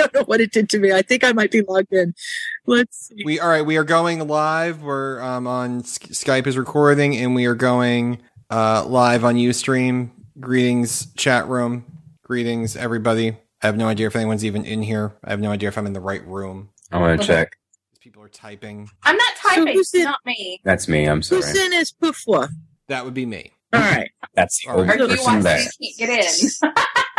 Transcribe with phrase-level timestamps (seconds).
[0.00, 0.92] don't know what it did to me.
[0.92, 2.14] I think I might be logged in.
[2.66, 3.22] Let's see.
[3.24, 3.64] We all right.
[3.64, 4.82] We are going live.
[4.82, 10.10] We're um, on Sk- Skype is recording, and we are going uh, live on UStream.
[10.38, 11.84] Greetings, chat room.
[12.24, 13.36] Greetings, everybody.
[13.62, 15.12] I have no idea if anyone's even in here.
[15.24, 16.70] I have no idea if I'm in the right room.
[16.90, 17.56] I want to check.
[18.00, 18.88] People are typing.
[19.02, 19.74] I'm not typing.
[19.74, 20.04] who's it?
[20.04, 20.60] not me.
[20.64, 21.04] That's me.
[21.04, 21.42] I'm sorry.
[21.42, 22.48] Who's in is Pufwa?
[22.88, 23.52] That would be me.
[23.74, 24.10] All right.
[24.34, 25.58] That's the Or old Or do you person want there.
[25.58, 26.70] to can't get in?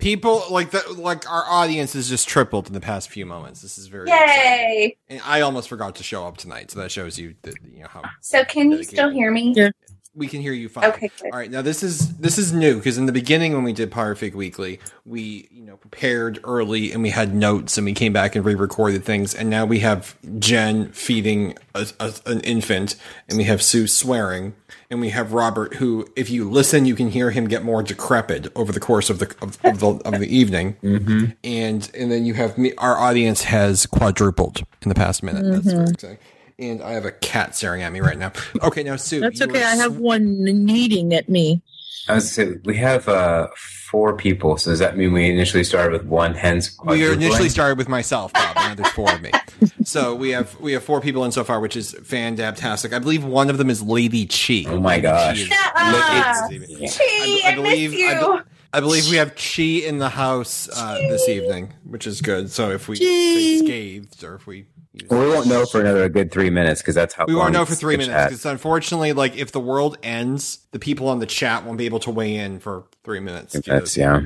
[0.00, 0.98] People like that.
[0.98, 3.62] Like our audience has just tripled in the past few moments.
[3.62, 4.34] This is very exciting.
[4.34, 4.96] Yay!
[5.08, 7.88] And I almost forgot to show up tonight, so that shows you that you know
[7.88, 9.52] how So can you still hear me?
[9.54, 9.70] Yeah.
[10.12, 10.86] We can hear you fine.
[10.86, 11.30] Okay, good.
[11.32, 13.92] All right, now this is this is new because in the beginning when we did
[13.92, 18.34] Potterfic Weekly, we you know prepared early and we had notes and we came back
[18.34, 22.96] and re-recorded things, and now we have Jen feeding a, a, an infant,
[23.28, 24.54] and we have Sue swearing,
[24.90, 28.48] and we have Robert who, if you listen, you can hear him get more decrepit
[28.56, 31.26] over the course of the of, of the of the evening, mm-hmm.
[31.44, 32.72] and and then you have me.
[32.78, 35.44] Our audience has quadrupled in the past minute.
[35.44, 36.18] That's very exciting.
[36.60, 38.32] And I have a cat staring at me right now.
[38.62, 39.52] Okay, now Sue, That's okay.
[39.60, 41.62] were I have one kneading at me.
[42.08, 43.48] I was gonna say, we have uh,
[43.90, 47.78] four people, so does that mean we initially started with one hence We initially started
[47.78, 48.56] with myself, Bob.
[48.56, 49.30] Now there's four of me.
[49.84, 52.92] So we have we have four people in so far, which is fan fantastic.
[52.94, 54.64] I believe one of them is Lady Chi.
[54.70, 55.36] Oh my Lady gosh.
[55.36, 56.50] Chi is- Shut up.
[56.50, 56.88] Lady- Yeah.
[56.88, 58.08] Chi, I, believe miss you.
[58.08, 62.20] I, be- I believe we have Chi in the house uh, this evening, which is
[62.22, 62.50] good.
[62.50, 64.66] So if we say scathed or if we use
[65.08, 67.52] Well, we won't know for another good three minutes because that's how we long won't
[67.54, 71.20] know for three minutes chat- because unfortunately, like if the world ends, the people on
[71.20, 73.52] the chat won't be able to weigh in for three minutes.
[73.52, 74.22] due to That's yeah.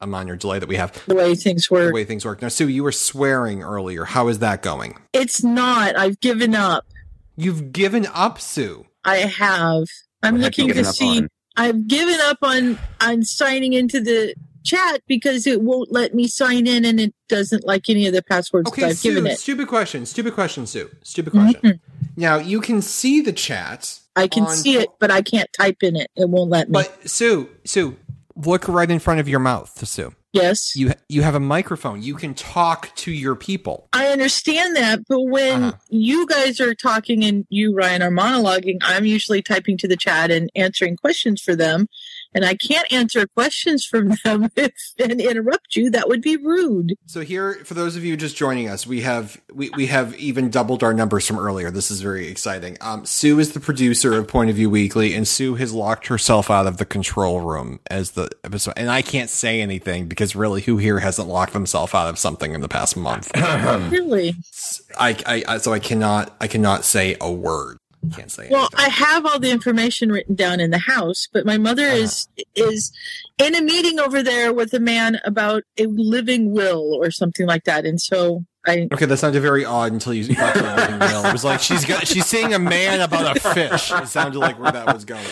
[0.00, 1.04] a minor delay that we have.
[1.06, 1.80] The way things work.
[1.80, 1.94] The work.
[1.94, 4.04] way things work now, Sue, you were swearing earlier.
[4.04, 4.98] How is that going?
[5.12, 5.96] It's not.
[5.98, 6.86] I've given up.
[7.36, 8.86] You've given up, Sue.
[9.04, 9.84] I have.
[10.22, 11.18] I'm What have looking to see.
[11.18, 11.28] on?
[11.58, 14.34] I've given up on on signing into the
[14.66, 18.22] chat because it won't let me sign in and it doesn't like any of the
[18.22, 19.38] passwords Okay, that I've Sue, given it.
[19.38, 20.04] stupid question.
[20.06, 20.90] Stupid question, Sue.
[21.02, 21.60] Stupid question.
[21.62, 21.80] Mhm.
[22.16, 23.98] Now, you can see the chat.
[24.16, 26.10] I can on- see it, but I can't type in it.
[26.16, 26.72] It won't let me.
[26.74, 27.96] But Sue, Sue,
[28.34, 30.14] look right in front of your mouth, Sue.
[30.32, 30.74] yes.
[30.76, 32.02] You you have a microphone.
[32.02, 33.88] You can talk to your people.
[33.92, 35.76] I understand that, but when Uh-huh.
[35.88, 40.30] you guys are talking and you, Ryan, are monologuing, I'm usually typing to the chat
[40.30, 41.88] and answering questions for them.
[42.36, 44.50] And I can't answer questions from them
[44.98, 45.90] and interrupt you.
[45.90, 46.94] That would be rude.
[47.06, 50.50] So here, for those of you just joining us, we have we, we have even
[50.50, 51.70] doubled our numbers from earlier.
[51.70, 52.76] This is very exciting.
[52.82, 56.50] Um, Sue is the producer of Point of View Weekly, and Sue has locked herself
[56.50, 58.74] out of the control room as the episode.
[58.76, 62.52] And I can't say anything because really, who here hasn't locked themselves out of something
[62.52, 63.30] in the past month?
[63.90, 64.34] Really?
[64.98, 67.78] I, I, I so I cannot I cannot say a word.
[68.14, 68.48] Can't say.
[68.50, 68.78] Well, anything.
[68.86, 71.96] I have all the information written down in the house, but my mother Uh-huh.
[71.96, 72.92] is is
[73.38, 77.64] in a meeting over there with a man about a living will or something like
[77.64, 77.84] that.
[77.86, 81.24] And so I Okay, that sounded very odd until you got to the living will.
[81.26, 83.92] It was like she's got she's seeing a man about a fish.
[83.92, 85.24] It sounded like where that was going.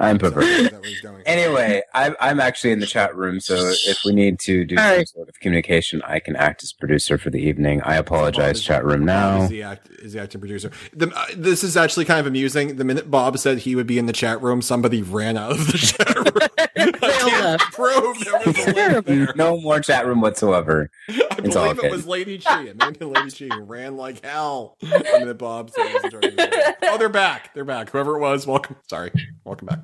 [0.00, 0.72] I'm Where perverted.
[0.72, 1.22] that was going.
[1.26, 3.54] Anyway, I'm, I'm actually in the chat room, so
[3.86, 5.08] if we need to do All some right.
[5.08, 7.80] sort of communication, I can act as producer for the evening.
[7.82, 9.42] I apologize, Bob chat room Bob now.
[9.44, 10.70] Is the, act, is the acting producer.
[10.92, 12.76] The, uh, this is actually kind of amusing.
[12.76, 15.66] The minute Bob said he would be in the chat room, somebody ran out of
[15.72, 16.94] the chat room.
[17.00, 17.72] they all left.
[17.72, 19.32] Prove there was a link there.
[19.34, 20.90] No more chat room whatsoever.
[21.08, 21.90] I It's all believe it good.
[21.90, 22.62] was Lady Chi.
[22.62, 24.76] It may have Lady Chi who ran like hell.
[24.80, 27.54] The minute Bob said he was in the- Oh, they're back.
[27.54, 27.90] They're back.
[27.90, 28.76] Whoever it was, welcome.
[28.88, 29.12] Sorry,
[29.44, 29.80] welcome back.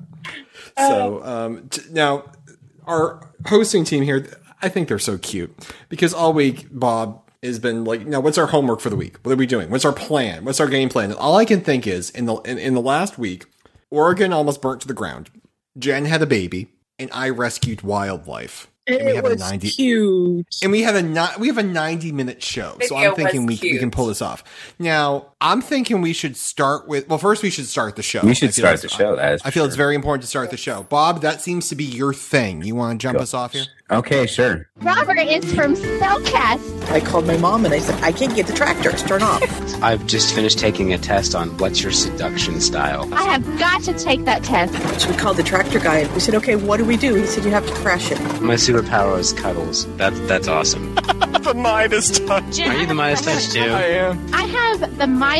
[0.77, 2.25] So um, t- now
[2.85, 4.27] our hosting team here,
[4.61, 5.53] I think they're so cute
[5.89, 9.17] because all week Bob has been like, now what's our homework for the week?
[9.23, 9.69] What are we doing?
[9.69, 10.45] What's our plan?
[10.45, 11.11] What's our game plan?
[11.11, 13.45] And all I can think is in the in, in the last week,
[13.91, 15.29] Oregon almost burnt to the ground.
[15.77, 16.67] Jen had a baby,
[16.99, 18.67] and I rescued wildlife.
[18.85, 20.45] And And we it have a was 90 cute.
[20.61, 22.77] and we have a we have a 90 minute show.
[22.81, 24.43] So Video I'm thinking we, we can pull this off.
[24.77, 28.21] Now, I'm thinking we should start with well first we should start the show.
[28.23, 29.17] We should start the show.
[29.17, 30.83] That is I feel for it's very important to start the show.
[30.83, 32.63] Bob, that seems to be your thing.
[32.63, 33.65] You want to jump us off here?
[33.91, 34.69] Okay, sure.
[34.77, 36.89] Robert is from Spellcast.
[36.89, 39.03] I called my mom and I said, I can't get the tractors.
[39.03, 39.43] Turn off.
[39.83, 43.13] I've just finished taking a test on what's your seduction style.
[43.13, 44.73] I have got to take that test.
[45.01, 47.15] So we called the tractor guy and we said, okay, what do we do?
[47.15, 48.19] He said, you have to crash it.
[48.41, 49.85] My superpower is cuddles.
[49.97, 50.95] That's that's awesome.
[51.43, 52.55] the Midas touch.
[52.55, 53.59] Jen, Are you the Midas touch too?
[53.59, 54.33] I am.
[54.33, 55.32] I have the Midas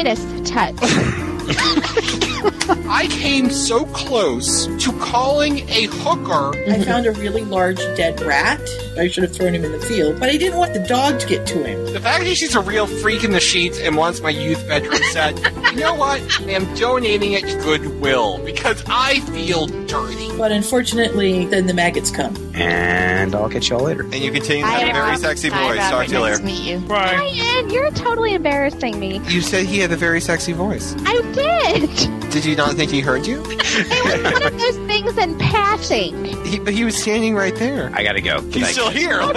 [0.44, 2.30] touch.
[2.90, 6.57] I came so close to calling a hooker.
[6.69, 8.60] I found a really large dead rat.
[8.98, 11.28] I should have thrown him in the field, but I didn't want the dog to
[11.28, 11.86] get to him.
[11.94, 15.01] The fact that she's a real freak in the sheets and wants my youth bedroom
[15.12, 15.38] set,
[15.72, 16.22] you know what?
[16.42, 20.38] I am donating it to Goodwill because I feel dirty.
[20.38, 22.36] But unfortunately, then the maggots come.
[22.56, 24.04] And I'll catch y'all later.
[24.04, 25.19] And you continue to have a very Rob.
[25.19, 25.89] sexy Hi, voice.
[25.89, 26.38] Talk to you later.
[26.38, 26.80] to meet you.
[26.80, 27.13] Bye.
[27.16, 29.19] Ryan, you're totally embarrassing me.
[29.28, 30.96] You said he had a very sexy voice.
[31.06, 32.33] I did.
[32.34, 33.44] Did you not think he heard you?
[33.76, 36.26] It was one of those things in passing.
[36.46, 37.92] He, but he was standing right there.
[37.96, 38.42] I gotta go.
[38.52, 39.20] He's still here.
[39.22, 39.34] Oh,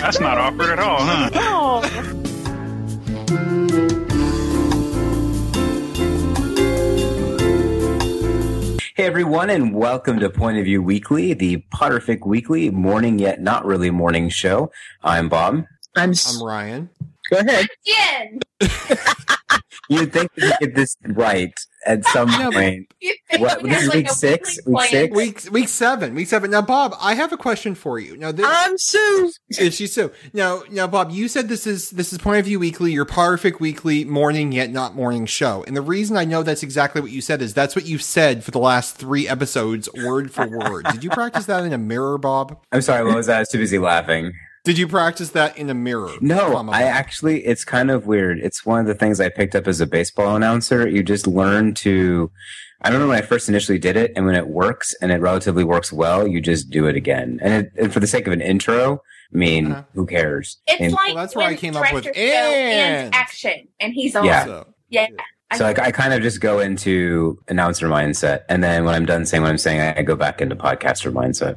[0.00, 1.30] That's not awkward at all, huh?
[1.34, 2.10] Oh.
[8.96, 13.64] Hey everyone, and welcome to Point of View Weekly, the Potterfic Weekly morning yet not
[13.64, 14.70] really morning show.
[15.02, 15.64] I'm Bob.
[15.96, 16.10] I'm.
[16.10, 16.90] s- I'm Ryan.
[17.34, 17.66] Go ahead.
[17.86, 18.40] Jen,
[19.90, 21.52] You'd think we get this right
[21.84, 22.94] at some No, point.
[23.38, 24.58] What, this is like, week six?
[24.66, 24.88] Week plan?
[24.88, 25.14] six?
[25.14, 26.14] Week week seven.
[26.14, 26.50] Week seven.
[26.50, 28.16] Now, Bob, I have a question for you.
[28.16, 29.32] Now, this I'm Sue.
[29.50, 32.58] is she so now now Bob, you said this is this is Point of View
[32.58, 35.64] Weekly, your Potterfic Weekly morning yet not morning show.
[35.66, 38.42] And the reason I know that's exactly what you said is that's what you've said
[38.44, 40.86] for the last three episodes, word for word.
[40.92, 42.58] Did you practice that in a mirror, Bob?
[42.72, 43.36] I'm sorry, what was that?
[43.36, 44.32] I was too busy laughing.
[44.64, 46.10] Did you practice that in a mirror?
[46.22, 48.38] No, I actually, it's kind of weird.
[48.38, 50.88] It's one of the things I picked up as a baseball announcer.
[50.88, 52.30] You just learn to,
[52.80, 55.20] I don't know when I first initially did it, and when it works and it
[55.20, 57.38] relatively works well, you just do it again.
[57.42, 59.02] And, it, and for the sake of an intro,
[59.32, 59.82] I mean, Uh-huh.
[59.94, 60.56] who cares?
[60.66, 62.16] It's And like Well, that's where I came up with and.
[62.16, 64.24] and action, and he's on.
[64.24, 64.44] Yeah.
[64.46, 65.08] So, yeah.
[65.56, 69.26] so I, I kind of just go into announcer mindset, and then when I'm done
[69.26, 71.56] saying what I'm saying, I, I go back into podcaster mindset.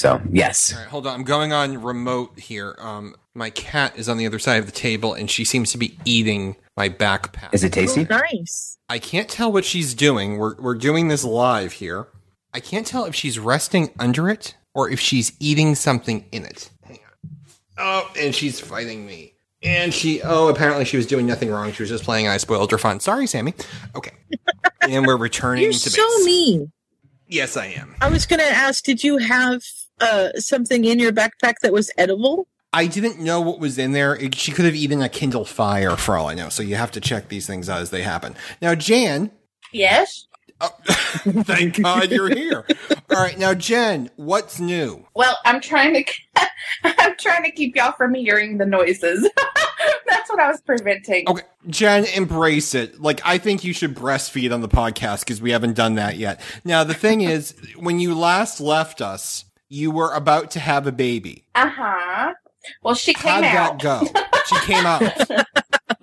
[0.00, 1.14] So yes, all right, hold on.
[1.14, 2.74] I'm going on remote here.
[2.78, 5.78] Um, my cat is on the other side of the table, and she seems to
[5.78, 7.52] be eating my backpack.
[7.52, 8.04] is it tasty?
[8.04, 8.78] Nice.
[8.88, 10.38] I can't tell what she's doing.
[10.38, 12.06] We're we're doing this live here.
[12.54, 16.70] I can't tell if she's resting under it or if she's eating something in it.
[16.82, 17.30] Hang on.
[17.76, 19.34] Oh, and she's fighting me.
[19.62, 21.72] And she oh, apparently she was doing nothing wrong.
[21.72, 23.00] She was just playing I spoiled her fun.
[23.00, 23.52] Sorry, Sammy.
[23.94, 24.12] Okay.
[24.80, 26.24] and we're returning You're to so base.
[26.24, 26.72] mean.
[27.28, 27.94] Yes, I am.
[28.00, 29.62] I was going to ask, did you have
[30.00, 32.46] uh, something in your backpack that was edible?
[32.72, 34.14] I didn't know what was in there.
[34.16, 36.48] It- she could have eaten a Kindle Fire for all I know.
[36.48, 38.34] So you have to check these things out as they happen.
[38.62, 39.30] Now, Jan,
[39.72, 40.26] Yes.
[40.60, 42.64] oh, thank God you're here.
[43.10, 45.04] All right, now Jen, what's new?
[45.14, 46.04] Well, I'm trying to.
[46.84, 49.28] I'm trying to keep y'all from hearing the noises.
[50.06, 51.28] That's what I was preventing.
[51.28, 53.00] Okay, Jen, embrace it.
[53.00, 56.40] Like, I think you should breastfeed on the podcast because we haven't done that yet.
[56.64, 60.92] Now, the thing is, when you last left us, you were about to have a
[60.92, 61.46] baby.
[61.54, 62.34] Uh huh.
[62.82, 63.82] Well, she came How'd came that out.
[63.82, 64.06] go?
[64.46, 65.46] She came out.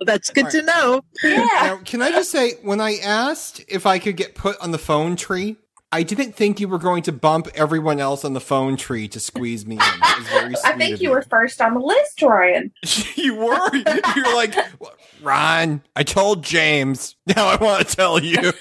[0.00, 1.02] That's good to know.
[1.22, 1.46] Yeah.
[1.62, 4.78] Now, can I just say, when I asked if I could get put on the
[4.78, 5.56] phone tree,
[5.90, 9.20] I didn't think you were going to bump everyone else on the phone tree to
[9.20, 9.78] squeeze me in.
[9.78, 12.72] That was very I think of you were first on the list, Ryan.
[13.14, 13.76] you were.
[14.14, 14.54] You're like,
[15.22, 17.16] Ron, I told James.
[17.26, 18.52] Now I want to tell you.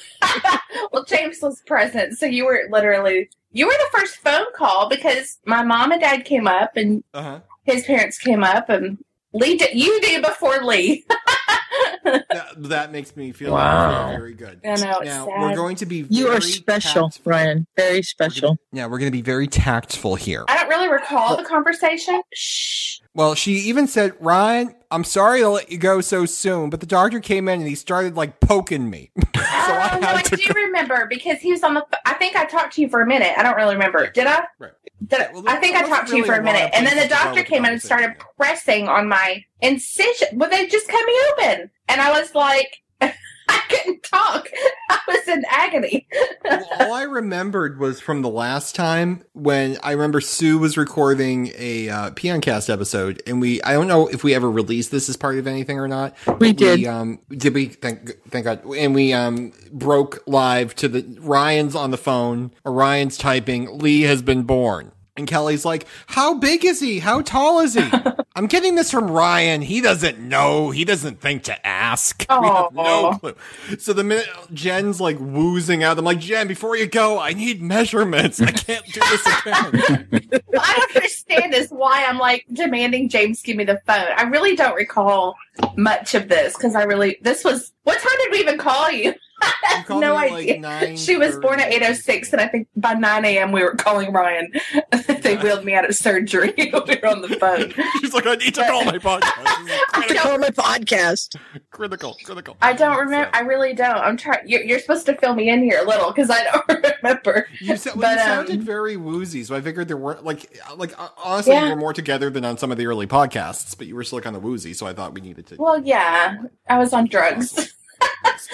[0.92, 5.38] well, James was present, so you were literally you were the first phone call because
[5.45, 7.39] my mom and dad came up and Uh-huh.
[7.63, 8.97] his parents came up and
[9.33, 11.05] Lee did you did before Lee.
[12.03, 14.07] that, that makes me feel Wow.
[14.07, 14.61] very, very good.
[14.65, 15.41] I know, now sad.
[15.41, 16.05] we're going to be.
[16.09, 17.31] You are special, tactful.
[17.31, 17.67] Ryan.
[17.75, 18.57] Very special.
[18.71, 20.45] Yeah, we're going to be very tactful here.
[20.47, 22.21] I don't really recall the conversation.
[22.33, 22.99] Shh.
[23.18, 26.86] Well, she even said, "Ryan, I'm sorry to let you go so soon, but the
[26.86, 30.25] doctor came in and he started like poking me." so I oh, no, I had
[30.25, 30.36] to.
[30.36, 31.84] do remember because he was on the.
[32.06, 33.34] I think I talked to you for a minute.
[33.36, 34.04] I don't really remember.
[34.04, 34.12] Yeah.
[34.12, 34.44] Did I?
[34.60, 34.72] Right.
[35.08, 36.86] Did I, Yeah, well, I think I talked to you for a really minute, and
[36.86, 38.34] then the go doctor came in and started conversation.
[38.38, 40.28] pressing on my incision.
[40.33, 42.83] Well, they just cut me open, and I was like,
[43.49, 44.49] I couldn't talk.
[44.89, 46.07] I was in agony.
[46.45, 51.51] well, all I remembered was from the last time when I remember Sue was recording
[51.57, 55.18] a uh, Peoncast episode, and we I don't know if we ever released this as
[55.18, 56.16] part of anything or not.
[56.39, 56.85] We but did.
[56.85, 57.68] um, did we?
[57.68, 58.66] Thank, thank God.
[58.66, 62.51] And we um broke live to the Ryan's on the phone.
[62.66, 63.80] Ryan's typing.
[63.80, 64.92] Lee has been born.
[65.16, 66.99] And Kelly's like, "How big is he?
[66.99, 67.89] How tall is he?"
[68.37, 69.63] I'm getting this from Ryan.
[69.63, 70.69] He doesn't know.
[70.69, 72.23] He doesn't think to ask.
[72.37, 73.35] We have no clue.
[73.79, 77.63] So the minute Jen's like woozing out, I'm like, Jen, before you go, I need
[77.63, 78.39] measurements.
[78.39, 80.41] I can't do this again.
[80.45, 84.06] What I don't understand is why I'm like demanding James give me the phone.
[84.15, 85.35] I really don't recall
[85.77, 89.15] much of this because I really this was what time did we even call you?
[89.41, 89.53] I
[89.85, 90.59] have no me idea.
[90.61, 93.51] like, she was born at 8.06, and I think by 9 a.m.
[93.51, 94.51] we were calling Ryan.
[95.21, 95.44] they Yeah.
[95.44, 96.53] wheeled me out of surgery.
[96.57, 97.73] we were on the phone.
[98.01, 99.23] She's like, I need to call my podcast.
[99.35, 101.35] I have to call my podcast.
[101.71, 102.57] critical, critical.
[102.61, 103.29] I don't remember.
[103.33, 103.97] I really don't.
[103.97, 104.47] I'm trying.
[104.47, 107.47] You're, you're supposed to fill me in here a little because I don't remember.
[107.59, 110.59] You, sa- well, But, you um, sounded very woozy, so I figured there weren't like
[110.75, 111.65] like uh, honestly Yeah.
[111.65, 114.21] you were more together than on some of the early podcasts, but you were still
[114.21, 115.56] kind of woozy, so I thought we needed to.
[115.57, 116.37] Well, yeah,
[116.69, 117.73] I was on drugs.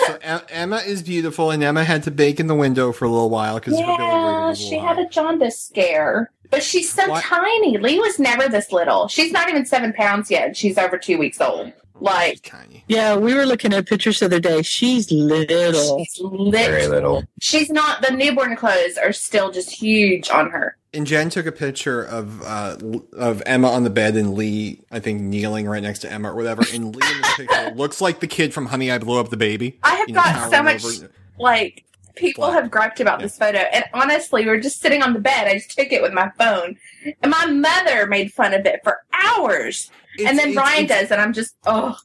[0.06, 0.18] So
[0.50, 3.56] Emma is beautiful, and Emma had to bake in the window for a little while
[3.56, 6.32] because Yeah, she had a jaundice scare.
[6.50, 7.24] But she's so What?
[7.24, 7.77] tiny.
[7.77, 9.08] Lee was never this little.
[9.08, 10.56] She's not even seven pounds yet.
[10.56, 11.72] She's over two weeks old.
[11.96, 12.84] Like, tiny.
[12.88, 14.62] Yeah, we were looking at pictures the other day.
[14.62, 16.00] She's little.
[16.03, 16.51] she's lit.
[16.70, 17.24] Very little.
[17.39, 20.77] She's not, the newborn clothes are still just huge on her.
[20.93, 22.77] And Jen took a picture of uh,
[23.13, 26.35] of Emma on the bed and Lee, I think, kneeling right next to Emma or
[26.35, 26.63] whatever.
[26.73, 29.38] And Lee in the picture looks like the kid from Honey, I Blew Up the
[29.38, 29.79] Baby.
[29.83, 31.83] I have You know, got so much, over- like,
[32.15, 32.62] people Black.
[32.62, 33.57] have griped about this photo.
[33.57, 35.47] And honestly, we were just sitting on the bed.
[35.47, 36.77] I just took it with my phone.
[37.23, 39.89] And my mother made fun of it for hours.
[40.15, 41.96] It's- and then it's- Ryan it's- does, and I'm just, oh.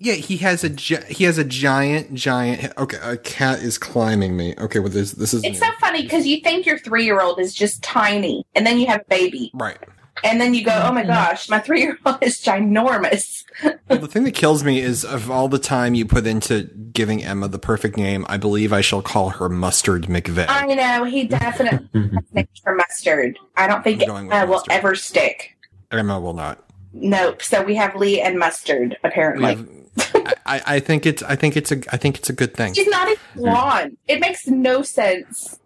[0.00, 2.72] Yeah, he has a gi- he has a giant, giant.
[2.78, 4.54] Okay, a cat is climbing me.
[4.58, 5.66] Okay, well this this is It's new.
[5.66, 8.86] so funny because you think your three year old is just tiny, and then you
[8.86, 9.50] have a baby.
[9.54, 9.78] right.
[10.24, 11.08] And then you go, oh my Mhm.
[11.08, 13.44] gosh, my three year old is ginormous.
[13.88, 17.22] Well, the thing that kills me is of all the time you put into giving
[17.22, 20.46] Emma the perfect name, I believe I shall call her Mustard McVeigh.
[20.48, 21.86] I know, he definitely
[22.32, 23.38] named for mustard.
[23.58, 24.72] I don't think I'm going with uh, will mustard.
[24.72, 25.56] ever stick.
[25.90, 26.64] Emma will not.
[26.96, 27.42] Nope.
[27.42, 29.56] So we have Lee and mustard, apparently.
[29.56, 29.68] have-
[30.14, 32.74] I, I I think it's I think it's a I think it's a good thing.
[32.74, 33.96] She's not even blonde.
[34.08, 35.58] It makes no sense.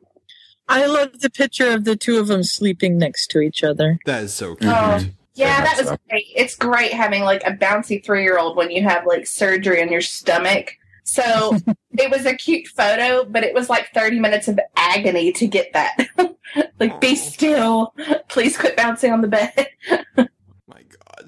[0.68, 3.98] I love the picture of the two of them sleeping next to each other.
[4.06, 4.72] That is so oh, cute.
[4.72, 5.00] Oh,
[5.34, 5.96] yeah, that was so.
[6.08, 6.26] great.
[6.34, 9.90] It's great having like a bouncy three year old when you have like surgery on
[9.90, 10.76] your stomach.
[11.02, 11.56] So
[11.98, 15.72] it was a cute photo, but it was like 30 minutes of agony to get
[15.72, 15.96] that.
[16.78, 17.94] like, be still.
[18.28, 20.30] Please quit bouncing on the bed.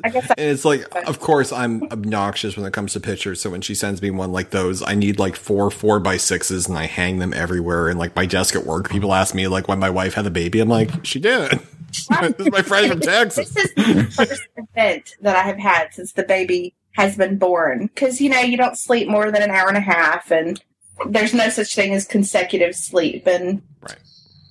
[0.03, 0.17] My God.
[0.17, 3.41] I guess I, And it's like, of course, I'm obnoxious when it comes to pictures.
[3.41, 6.69] So when she sends me one like those, I need like four four by sixes,
[6.69, 7.89] and I hang them everywhere.
[7.89, 10.31] And like my desk at work, people ask me like when my wife had a
[10.31, 10.61] baby.
[10.61, 11.51] I'm like, she did.
[11.93, 13.51] this is my friend from Texas.
[13.55, 17.87] this is the first event that I have had since the baby has been born.
[17.87, 20.63] Because, you know, you don't sleep more than an hour and a half, and
[21.09, 23.27] there's no such thing as consecutive sleep.
[23.27, 23.99] And, Right.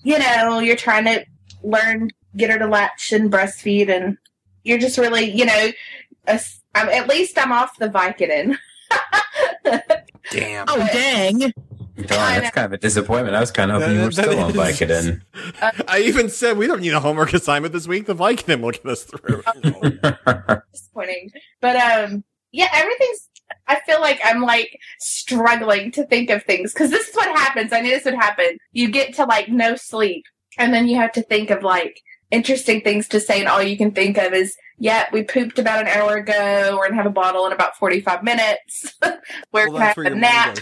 [0.03, 1.25] you know, you're trying to
[1.63, 4.17] learn, get her to latch and breastfeed, and
[4.63, 5.70] you're just really, you know,
[6.27, 6.39] a,
[6.75, 8.58] I'm, at least I'm off the Vicodin.
[10.32, 10.65] Damn.
[10.68, 11.39] Oh, dang.
[11.39, 13.36] Darn, that's kind of a disappointment.
[13.36, 15.22] I was kind of hoping you were That- still on that is- Vicodin.
[15.88, 18.06] I even said we don't need a homework assignment this week.
[18.08, 19.44] The Vicodin will get us through.
[20.74, 21.32] disappointing.
[21.60, 23.30] But um yeah, everything's
[23.68, 27.72] I feel like I'm like struggling to think of things because this is what happens.
[27.74, 28.58] I knew this would happen.
[28.72, 30.24] You get to like no sleep
[30.58, 32.01] and then you have to think of like
[32.32, 35.82] interesting things to say and all you can think of is yeah, we pooped about
[35.82, 36.76] an hour ago.
[36.78, 38.96] We're gonna have a bottle in about forty five minutes.
[39.52, 40.58] Where Well, can I that's have a nap?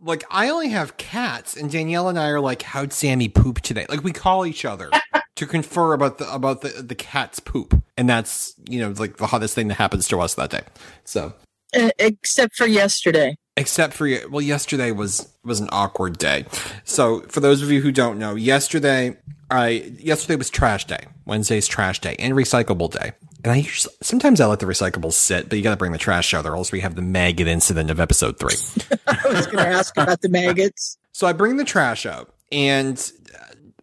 [0.00, 3.86] like I only have cats, and Danielle and I are like, "How'd Sammy poop today?"
[3.88, 4.90] Like we call each other
[5.36, 9.26] to confer about the about the the cat's poop, and that's you know like the
[9.26, 10.62] hottest thing that happens to us that day.
[11.04, 11.34] So
[11.76, 13.36] Uh, except for yesterday.
[13.56, 16.46] Except for you well yesterday was was an awkward day.
[16.84, 19.16] So for those of you who don't know yesterday
[19.50, 19.68] i
[19.98, 21.06] yesterday was trash day.
[21.26, 23.12] Wednesday's trash day and recyclable day.
[23.44, 26.34] And i usually, sometimes i let the recyclables sit but you gotta bring the trash
[26.34, 28.56] out or else we have the maggot incident of episode three.
[29.06, 30.98] I was going to ask about the maggots.
[31.12, 33.12] so I bring the trash out and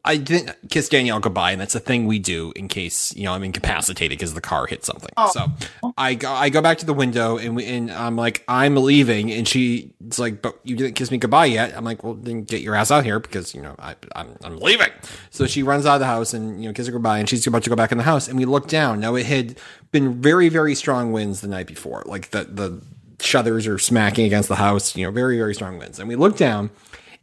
[0.03, 3.33] I didn't kiss Danielle goodbye, and that's a thing we do in case you know
[3.33, 5.11] I'm incapacitated because the car hit something.
[5.15, 5.31] Oh.
[5.31, 8.75] So I go, I go back to the window and we, and I'm like I'm
[8.75, 12.43] leaving, and she's like, "But you didn't kiss me goodbye yet." I'm like, "Well, then
[12.43, 14.89] get your ass out here because you know I, I'm I'm leaving."
[15.29, 17.45] So she runs out of the house and you know kisses her goodbye, and she's
[17.45, 18.99] about to go back in the house, and we look down.
[18.99, 19.59] Now it had
[19.91, 22.81] been very very strong winds the night before, like the the
[23.19, 26.37] shutters are smacking against the house, you know, very very strong winds, and we look
[26.37, 26.71] down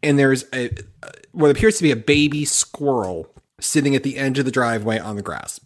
[0.02, 0.70] and there's a
[1.32, 3.28] what appears to be a baby squirrel
[3.60, 5.60] sitting at the edge of the driveway on the grass.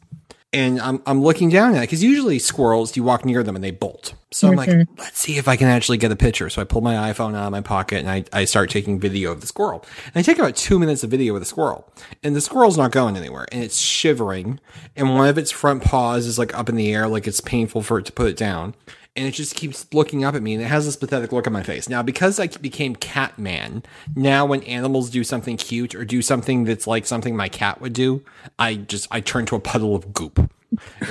[0.55, 3.65] And I'm I'm looking down at it because usually squirrels you walk near them and
[3.65, 4.15] they bolt.
[4.33, 4.99] So I'm like, mm-hmm.
[4.99, 6.51] let's see if I can actually get a picture.
[6.51, 9.33] So I pull my iPhone out of my pocket and I, I start taking video
[9.33, 9.85] of the squirrel.
[10.07, 11.91] And I take about two minutes of video of the squirrel.
[12.23, 13.47] And the squirrel's not going anywhere.
[13.51, 14.61] And it's shivering.
[14.95, 17.83] And one of its front paws is like up in the air, like it's painful
[17.83, 18.75] for it to put it down
[19.16, 21.52] and it just keeps looking up at me and it has this pathetic look on
[21.52, 21.88] my face.
[21.88, 23.83] Now, because I became Catman,
[24.16, 27.92] now when animals do something cute or do something that's like something my cat would
[27.92, 28.23] do,
[28.59, 30.38] I just I turn to a puddle of goop.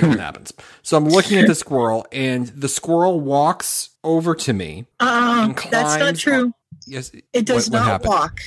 [0.18, 0.52] happens.
[0.82, 4.86] So I'm looking at the squirrel and the squirrel walks over to me.
[4.98, 6.52] Uh, that's not true.
[6.86, 7.12] Yes.
[7.32, 8.08] It does What- what not happened?
[8.08, 8.40] walk.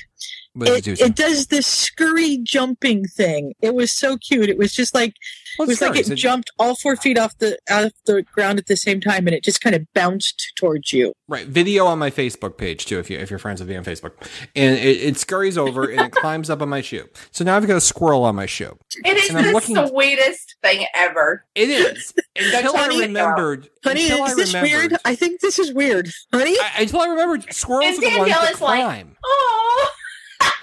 [0.55, 3.53] What It, it does this scurry jumping thing.
[3.61, 4.49] It was so cute.
[4.49, 5.13] It was just like
[5.59, 6.09] Well, it was like scurries.
[6.09, 9.35] it jumped all four feet off the off the ground at the same time, and
[9.35, 11.13] it just kind of bounced towards you.
[11.27, 12.99] Right, video on my Facebook page too.
[12.99, 14.11] If you if you're friends with me on Facebook,
[14.55, 17.07] and it, it scurries over and it climbs up on my shoe.
[17.31, 18.77] So now I've got a squirrel on my shoe.
[19.03, 21.45] It is And the looking- sweetest thing ever.
[21.53, 23.67] It is until I Honey, remembered.
[23.83, 25.01] Honey, until is I this remembered, weird?
[25.03, 26.55] I think this is weird, honey.
[26.59, 29.15] I, until I remembered squirrels And are the ones Danielle that is like- climb.
[29.25, 29.89] Oh,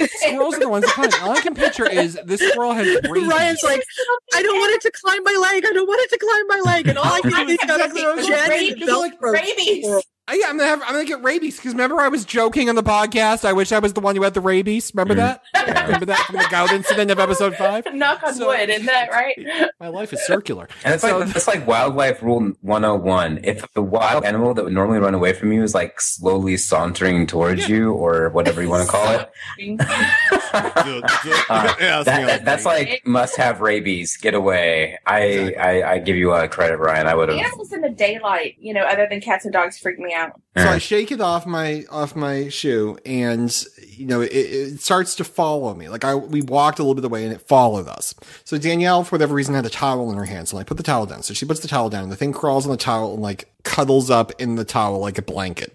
[0.00, 1.11] squirrels are the ones that climb.
[1.22, 3.28] All I can picture is this squirrel has rabies.
[3.28, 3.82] Ryan's like,
[4.34, 5.64] I don't want it to climb my leg.
[5.66, 6.88] I don't want it to climb my leg.
[6.88, 8.72] And all I can think of Exactly what I was is Jen saying.
[8.82, 9.87] and rabies.
[10.29, 12.76] I, yeah, I'm gonna have, I'm gonna get rabies because remember I was joking on
[12.76, 13.45] the podcast.
[13.45, 14.93] I wish I was the one who had the rabies.
[14.95, 15.17] Remember Mm.
[15.52, 15.85] that?
[15.87, 17.85] remember that from the gout incident of episode five?
[17.93, 19.37] Knock on So- wood, isn't that right?
[19.81, 20.69] My life is circular.
[20.85, 23.41] And it's So- like it's like wildlife rule 101.
[23.43, 27.26] If the wild animal that would normally run away from you is like slowly sauntering
[27.26, 29.29] towards you or whatever you want to call it,
[30.52, 34.17] uh, that, that- that's like must have rabies.
[34.17, 34.99] Get away.
[35.05, 37.09] I, I I give you a credit, Ryan.
[37.09, 37.38] I would have.
[37.38, 40.22] Animals in the daylight, you know, other than cats and dogs, freak me out.
[40.57, 45.14] So I shake it off my off my shoe, and you know it, it starts
[45.17, 45.88] to follow me.
[45.88, 48.14] Like I, we walked a little bit of the way, and it followed us.
[48.45, 50.49] So Danielle, for whatever reason, had a towel in her hand.
[50.49, 51.23] So I put the towel down.
[51.23, 52.05] So she puts the towel down.
[52.05, 55.17] And the thing crawls on the towel and like cuddles up in the towel like
[55.17, 55.75] a blanket.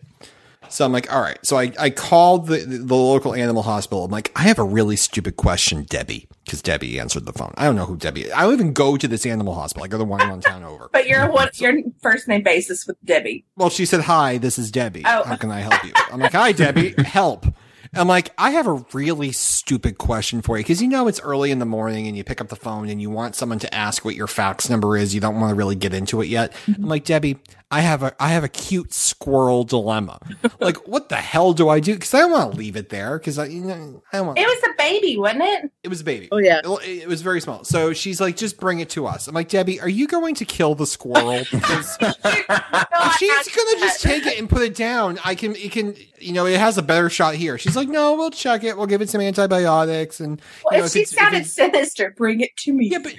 [0.70, 1.38] So I'm like, all right.
[1.44, 4.04] So I, I called the, the, local animal hospital.
[4.06, 7.54] I'm like, I have a really stupid question, Debbie, because Debbie answered the phone.
[7.58, 8.24] I don't know who Debbie.
[8.26, 8.32] is.
[8.34, 9.86] I don't even go to this animal hospital.
[9.86, 10.90] I go to the one one town over.
[10.98, 13.46] But you're what your first name basis with Debbie.
[13.56, 15.04] Well, she said, Hi, this is Debbie.
[15.06, 15.24] Oh.
[15.24, 15.92] How can I help you?
[16.12, 17.46] I'm like, Hi, Debbie, help.
[17.94, 21.52] I'm like, I have a really stupid question for you because you know it's early
[21.52, 24.04] in the morning and you pick up the phone and you want someone to ask
[24.04, 25.16] what your fax number is.
[25.16, 26.52] You don't want to really get into it yet.
[26.52, 26.84] Mm-hmm.
[26.84, 27.38] I'm like, Debbie,
[27.70, 30.20] I have a I have a cute squirrel dilemma.
[30.62, 31.94] like, what the hell do I do?
[31.96, 34.40] Because I don't want to leave it there because I you know I don't want.
[34.40, 35.72] It was a baby, wasn't it?
[35.84, 36.30] It was a baby.
[36.32, 36.62] Oh, yeah.
[36.64, 37.64] It, it was very small.
[37.66, 39.28] So she's like, just bring it to us.
[39.28, 41.44] I'm like, Debbie, are you going to kill the squirrel?
[41.52, 44.10] Because No, she's gonna just that.
[44.10, 45.20] take it and put it down.
[45.26, 47.58] I can, it can, you know, it has a better shot here.
[47.58, 48.78] She's like, no, we'll check it.
[48.78, 52.42] We'll give it some antibiotics, and Well, you know, if she sounded it's- sinister, bring
[52.42, 52.88] it to me.
[52.90, 53.16] yeah, but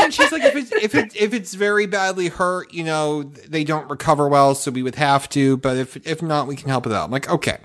[0.00, 3.64] and she's like, if it's if it if it's very badly hurt, you know, they
[3.64, 5.56] don't recover well, so we would have to.
[5.56, 7.04] But if if not, we can help it out.
[7.04, 7.58] I'm like, okay,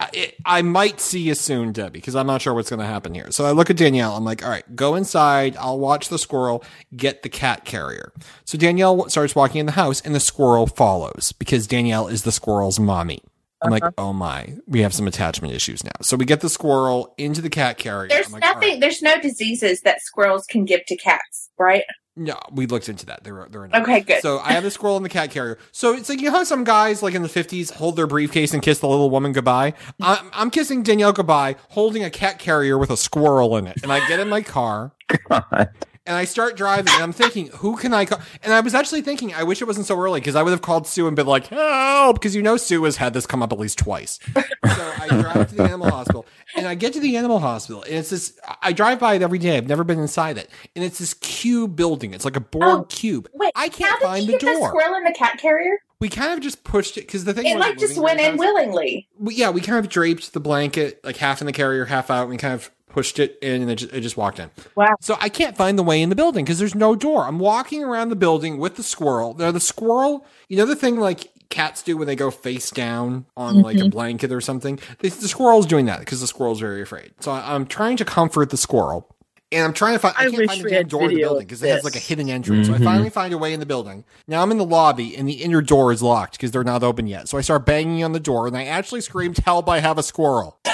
[0.00, 3.14] I, I might see you soon, Debbie, because I'm not sure what's going to happen
[3.14, 3.30] here.
[3.30, 4.16] So I look at Danielle.
[4.16, 5.56] I'm like, all right, go inside.
[5.56, 6.64] I'll watch the squirrel.
[6.96, 8.12] Get the cat carrier.
[8.44, 12.32] So Danielle starts walking in the house, and the squirrel follows because Danielle is the
[12.32, 13.20] squirrel's mommy.
[13.62, 13.92] I'm like, uh-huh.
[13.98, 15.90] oh my, we have some attachment issues now.
[16.00, 18.08] So we get the squirrel into the cat carrier.
[18.08, 18.70] There's like, nothing.
[18.70, 18.80] right.
[18.80, 21.84] There's no diseases that squirrels can give to cats, right?
[22.18, 23.22] No, we looked into that.
[23.22, 24.22] They're they're Okay, good.
[24.22, 25.56] So I have the squirrel in the cat carrier.
[25.70, 28.52] So it's like you know how some guys like in the fifties hold their briefcase
[28.52, 29.74] and kiss the little woman goodbye.
[30.02, 33.92] I'm, I'm kissing Danielle goodbye, holding a cat carrier with a squirrel in it, and
[33.92, 34.92] I get in my car
[35.28, 35.70] God.
[36.08, 38.18] And I start driving, and I'm thinking, who can I call?
[38.42, 40.62] And I was actually thinking, I wish it wasn't so early because I would have
[40.62, 43.52] called Sue and been like, help, because you know Sue has had this come up
[43.52, 44.18] at least twice.
[44.34, 47.92] so I drive to the animal hospital, and I get to the animal hospital, and
[47.94, 48.36] it's this.
[48.62, 49.56] I drive by it every day.
[49.56, 52.14] I've never been inside it, and it's this cube building.
[52.14, 53.28] It's like a board Oh, cube.
[53.34, 54.68] Wait, I can't find you the get the door.
[54.70, 55.78] squirrel in the cat carrier?
[56.00, 58.38] we kind of just pushed it because the thing It like just went in house-
[58.38, 59.08] willingly.
[59.18, 62.22] we, yeah, we kind of draped the blanket like half in the carrier, half out,
[62.22, 64.50] and we kind of pushed it in, and it just, it just walked in.
[64.74, 64.96] Wow.
[65.00, 67.26] So I can't find the way in the building because there's no door.
[67.26, 69.34] I'm walking around the building with the squirrel.
[69.38, 73.24] Now the squirrel, you know the thing like cats do when they go face down
[73.36, 74.80] on like a blanket or something.
[74.98, 77.12] The, the squirrel's doing that because the squirrel's very afraid.
[77.20, 79.14] So I, I'm trying to comfort the squirrel.
[79.52, 80.14] And I'm trying to find.
[80.18, 81.94] I, I can't wish find the damn door in the building because it has like
[81.96, 82.66] a hidden entrance.
[82.66, 82.84] So I Mhm.
[82.84, 84.04] finally find a way in the building.
[84.26, 87.06] Now I'm in the lobby and the inner door is locked because they're not open
[87.06, 87.28] yet.
[87.28, 89.68] So I start banging on the door and I actually screamed, "Help!
[89.68, 90.58] I have a squirrel!"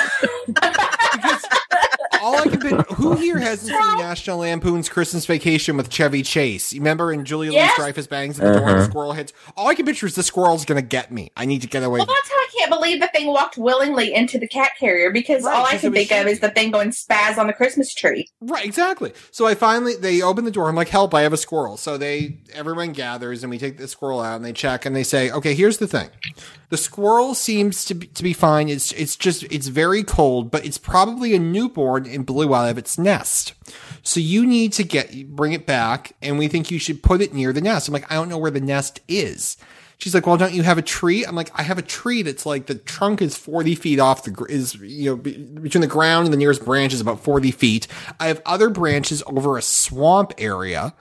[2.70, 6.22] because all I can think, who here hasn't seen National Lampoon's Christmas Vacation with Chevy
[6.22, 6.72] Chase?
[6.72, 7.78] You remember in Julia Yes.
[7.78, 8.90] Louis Dreyfus bangs at the door and the Uh-huh.
[8.90, 9.32] squirrel hits.
[9.56, 11.30] All I can picture is the squirrel's gonna get me.
[11.36, 11.98] I need to get away.
[11.98, 15.42] Well, that's how I can't believe the thing walked willingly into the cat carrier because
[15.44, 18.28] Right, all I can think of is the thing going spaz on the Christmas tree.
[18.40, 19.12] Right, exactly.
[19.30, 20.68] So I finally they open the door.
[20.68, 21.14] I'm like, help!
[21.14, 21.76] I have a squirrel.
[21.76, 25.02] So they everyone gathers and we take the squirrel out and they check and they
[25.04, 26.08] say, okay, here's the thing.
[26.70, 28.68] The squirrel seems to be, to be fine.
[28.68, 32.78] It's it's just it's very cold, but it's probably a newborn and blew out of
[32.78, 33.54] its nest.
[34.02, 37.34] So you need to get bring it back, and we think you should put it
[37.34, 37.88] near the nest.
[37.88, 39.56] I'm like, I don't know where the nest is.
[39.98, 41.24] She's like, well, don't you have a tree?
[41.24, 44.46] I'm like, I have a tree that's like the trunk is 40 feet off the,
[44.48, 47.86] is, you know, be, between the ground and the nearest branch is about 40 feet.
[48.18, 50.94] I have other branches over a swamp area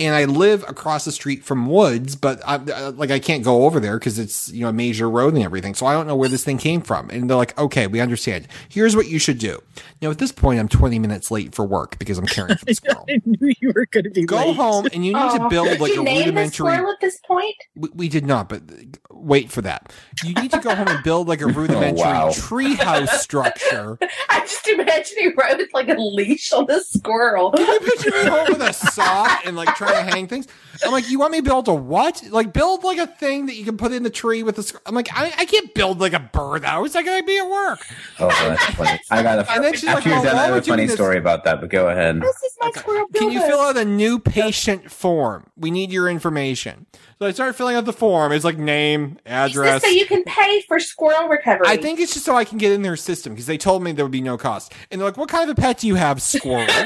[0.00, 3.66] and I live across the street from Woods, but I, uh, like I can't go
[3.66, 5.74] over there because it's you know a major road and everything.
[5.74, 7.10] So I don't know where this thing came from.
[7.10, 8.48] And they're like, okay, we understand.
[8.68, 9.62] Here's what you should do.
[10.00, 12.74] Now at this point, I'm 20 minutes late for work because I'm caring for the
[12.74, 13.04] squirrel.
[13.10, 14.56] I knew you were going to be Go late.
[14.56, 15.48] home and you need to Aw.
[15.48, 16.50] build Did like you a name the rudimentary.
[16.72, 17.54] squirrel at this point?
[17.76, 18.62] We, we did not, but
[19.10, 19.92] wait for that.
[20.24, 22.30] You need to go home and build like a rudimentary wow.
[22.30, 23.98] treehouse structure.
[24.30, 27.50] I just imagine he rode with like a leash on the squirrel.
[27.52, 30.46] Can you picture me home with a saw and like trying to hang things?
[30.84, 32.22] I'm like, you want me to build a what?
[32.30, 34.62] Like build like a thing that you can put in the tree with the.
[34.62, 36.96] sc- I'm like, I, I can't build like a bird birdhouse.
[36.96, 37.80] I gotta be at work.
[38.18, 39.00] Oh, that's funny.
[39.10, 39.50] I got a.
[39.60, 41.18] And then she's like, After you're well, done, I have a funny doing this- story
[41.18, 41.60] about that.
[41.60, 42.20] But go ahead.
[42.20, 45.46] This is my squirrel Can you fill out a new patient form?
[45.56, 46.86] We need your information.
[47.18, 48.32] So I started filling out the form.
[48.32, 49.82] It's like name, address.
[49.82, 51.66] this so you can pay for squirrel recovery?
[51.66, 53.92] I think it's just so I can get in their system because they told me
[53.92, 54.72] there would be no cost.
[54.90, 56.66] And they're like, "What kind of a pet do you have, squirrel?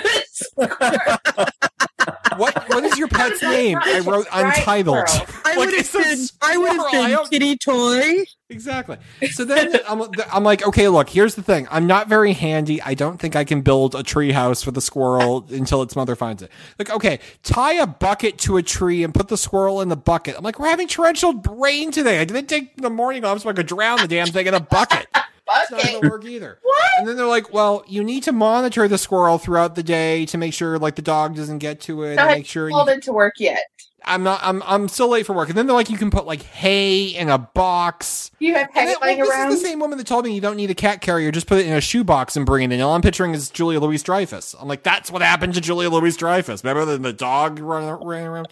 [2.37, 5.05] what What is your pet's name?" I wrote untitled.
[5.45, 6.19] I would have been.
[6.43, 8.25] I would have don't- kitty toy.
[8.51, 8.99] Exactly.
[9.33, 11.67] So then I'm, I'm like, okay, look, here's the thing.
[11.71, 12.81] I'm not very handy.
[12.83, 16.15] I don't think I can build a tree house for the squirrel until its mother
[16.15, 16.53] finds it.
[16.79, 20.37] Like, okay, tie a bucket to a tree and put the squirrel in the bucket.
[20.37, 22.21] I'm like, we're having torrential rain today.
[22.21, 24.61] I didn't take the morning off so I could drown the damn thing in a
[24.61, 25.07] bucket.
[25.49, 26.59] It's not going to work either.
[26.75, 26.91] What?
[26.99, 30.39] And then they're like, well, you need to monitor the squirrel throughout the day to
[30.39, 32.75] make sure like the dog doesn't get to it So and make sure you you
[32.75, 33.63] called into work yet?
[34.07, 35.49] I'm not I'm I'm still late for work.
[35.49, 38.31] And then they're like you can put like hay in a box.
[38.39, 39.53] You have hay then, laying this around?
[39.53, 41.59] is the same woman that told me you don't need a cat carrier, just put
[41.59, 42.81] it in a shoebox and bring it in.
[42.81, 44.55] All I'm picturing is Julia Louise Dreyfus.
[44.61, 46.63] I'm like, that's what happened to Julia Louise Dreyfus.
[46.65, 48.49] Remember the, the dog running, running around?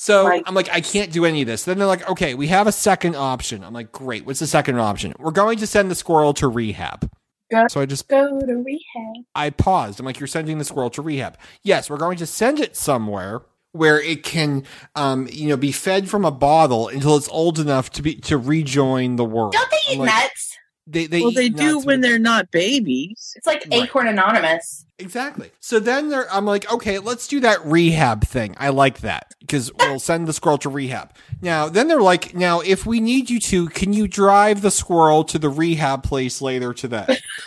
[0.00, 0.42] So Right.
[0.46, 1.64] I'm like, I can't do any of this.
[1.64, 3.62] Then they're like, okay, we have a second option.
[3.64, 4.26] I'm like, great.
[4.26, 5.14] What's the second option?
[5.18, 7.10] We're going to send the squirrel to rehab.
[7.50, 9.24] Go- So I just Go to rehab.
[9.34, 10.00] I paused.
[10.00, 11.36] I'm like, you're sending the squirrel to rehab.
[11.62, 13.42] Yes, we're going to send it somewhere
[13.74, 14.62] where it can,
[14.94, 18.38] um, you know, be fed from a bottle until it's old enough to be to
[18.38, 19.52] rejoin the world.
[19.52, 20.56] Don't they eat like, nuts?
[20.86, 23.32] They, they well, they do when they're not babies.
[23.36, 23.84] It's like Right.
[23.84, 24.84] Acorn Anonymous.
[24.98, 25.50] exactly.
[25.58, 28.54] So then they're, I'm like, okay, let's do that rehab thing.
[28.58, 31.10] I like that because we'll send the squirrel to rehab.
[31.40, 35.24] Now, then they're like, now if we need you to, can you drive the squirrel
[35.24, 37.18] to the rehab place later today?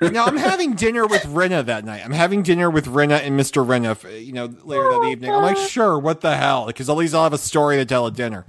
[0.00, 2.02] now I'm having dinner with Rena that night.
[2.04, 3.66] I'm having dinner with Rena and Mr.
[3.66, 5.30] Rena, you know, later that evening.
[5.30, 6.66] I'm like, sure, what the hell?
[6.66, 8.44] Because at least I'll have a story to tell at dinner.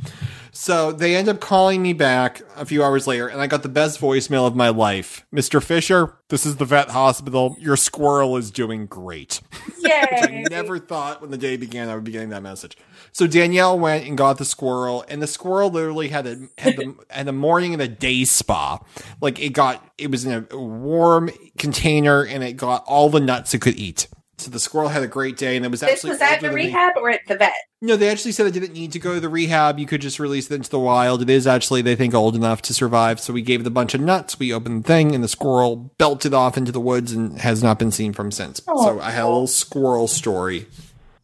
[0.52, 3.70] So they end up calling me back a few hours later, and I got the
[3.70, 5.26] best voicemail of my life.
[5.34, 5.62] Mr.
[5.62, 7.56] Fisher, this is the vet hospital.
[7.60, 9.42] Your squirrel is doing great.
[9.86, 12.78] I never thought when the day began I would be getting that message.
[13.12, 16.96] So Danielle went and got the squirrel, and the squirrel literally had a had the
[17.10, 18.80] had the morning and a day spa.
[19.22, 23.54] Like it got it was in a warm container, and it got all the nuts
[23.54, 24.08] it could eat.
[24.40, 26.42] So the squirrel had a great day, and it was actually this actually was at
[26.42, 26.66] the than me.
[26.66, 27.54] rehab or at the vet?
[27.82, 29.80] No, they actually said it didn't need to go to the rehab.
[29.80, 31.22] You could just release it into the wild.
[31.22, 33.20] It is actually, they think, old enough to survive.
[33.20, 34.40] So we gave it a bunch of nuts.
[34.40, 37.80] We opened the thing, and the squirrel belted off into the woods and has not
[37.80, 38.62] been seen from since.
[38.68, 38.84] Oh.
[38.84, 40.68] So I had a little squirrel story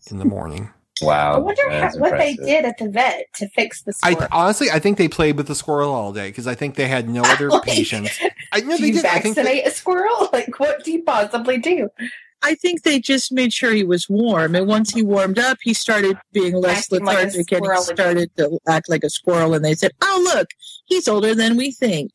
[0.10, 0.70] in the morning.
[1.02, 1.34] Wow.
[1.36, 4.30] I wonder how, what they did at the vet to fix the I squirrel.
[4.32, 7.10] honestly, I think they played with the squirrel all day because I think they had
[7.10, 8.18] no oh other Like, patients.
[8.54, 9.06] I know do they you did.
[9.06, 10.30] I think vaccinate they, a squirrel?
[10.34, 11.90] Like, what do you possibly do?
[12.46, 15.74] I think they just made sure he was warm, and once he warmed up, he
[15.74, 19.54] started being less Acting like lethargic, and he started to act like a squirrel.
[19.56, 20.50] And they said, "Oh, look,
[20.86, 22.12] he's older than we think."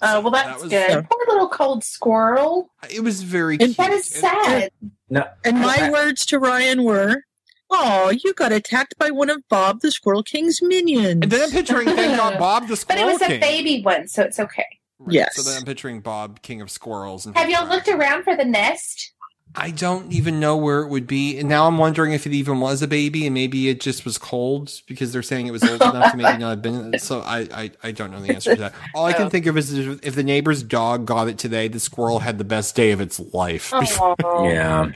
[0.00, 0.90] Uh, well, that's That was- good.
[0.90, 1.02] Yeah.
[1.02, 2.70] Poor little cold squirrel.
[2.90, 3.76] it was very And cute.
[3.76, 4.70] That is sad.
[5.10, 7.22] No, And my I- words to Ryan were,
[7.70, 11.50] "Oh, you got attacked by one of Bob the Squirrel King's minions." And then I'm
[11.50, 13.18] picturing thank God Bob the Squirrel King.
[13.18, 14.64] But it was a baby one, so it's okay.
[14.98, 15.14] Right.
[15.14, 15.36] Yes.
[15.36, 17.26] So then I'm picturing Bob, King of Squirrels.
[17.26, 19.12] And Have y'all looked around for the nest?
[19.54, 21.38] I don't even know where it would be.
[21.38, 24.16] And now I'm wondering if it even was a baby and maybe it just was
[24.16, 26.94] cold because they're saying it was old enough to maybe not have been.
[26.98, 28.74] So I, I, I don't know the answer to that.
[28.94, 29.28] All I can Oh.
[29.28, 32.74] think of is if the neighbor's dog got it today, the squirrel had the best
[32.74, 33.72] day of its life.
[34.22, 34.90] Yeah.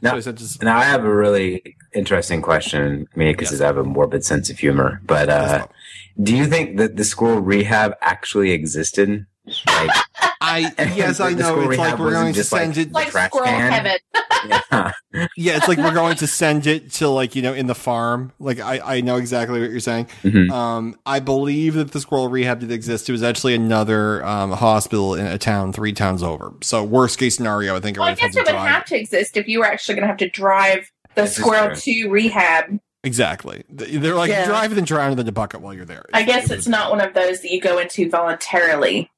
[0.00, 3.08] Now, is that just- now I have a really interesting question.
[3.14, 3.60] Maybe because Yes.
[3.60, 5.00] I have a morbid sense of humor.
[5.04, 5.66] But uh,
[6.22, 9.26] do you think that the squirrel rehab actually existed?
[9.66, 9.90] Like,
[10.52, 10.58] I
[10.96, 11.60] yes, I know.
[11.70, 12.86] It's like we're going to just like- send it.
[12.88, 13.72] To like trash squirrel can?
[13.72, 13.98] heaven.
[14.72, 14.92] yeah.
[15.36, 18.32] Yeah, it's like we're going to send it to like you know in the farm.
[18.38, 20.06] Like I, I know exactly what you're saying.
[20.22, 20.50] Mhm.
[20.50, 23.08] Um, I believe that the squirrel rehab did exist.
[23.08, 26.52] It was actually another um, hospital in a town three towns over.
[26.62, 28.68] So worst case scenario, I think Well, I guess it to would drive.
[28.68, 31.76] have to exist if you were actually going to have to drive the This squirrel
[31.76, 32.78] to rehab.
[33.04, 33.64] Exactly.
[33.68, 34.46] They're like Yeah.
[34.46, 36.04] drive it and drown it in the bucket while you're there.
[36.14, 39.10] I guess it's not one of those that you go into voluntarily.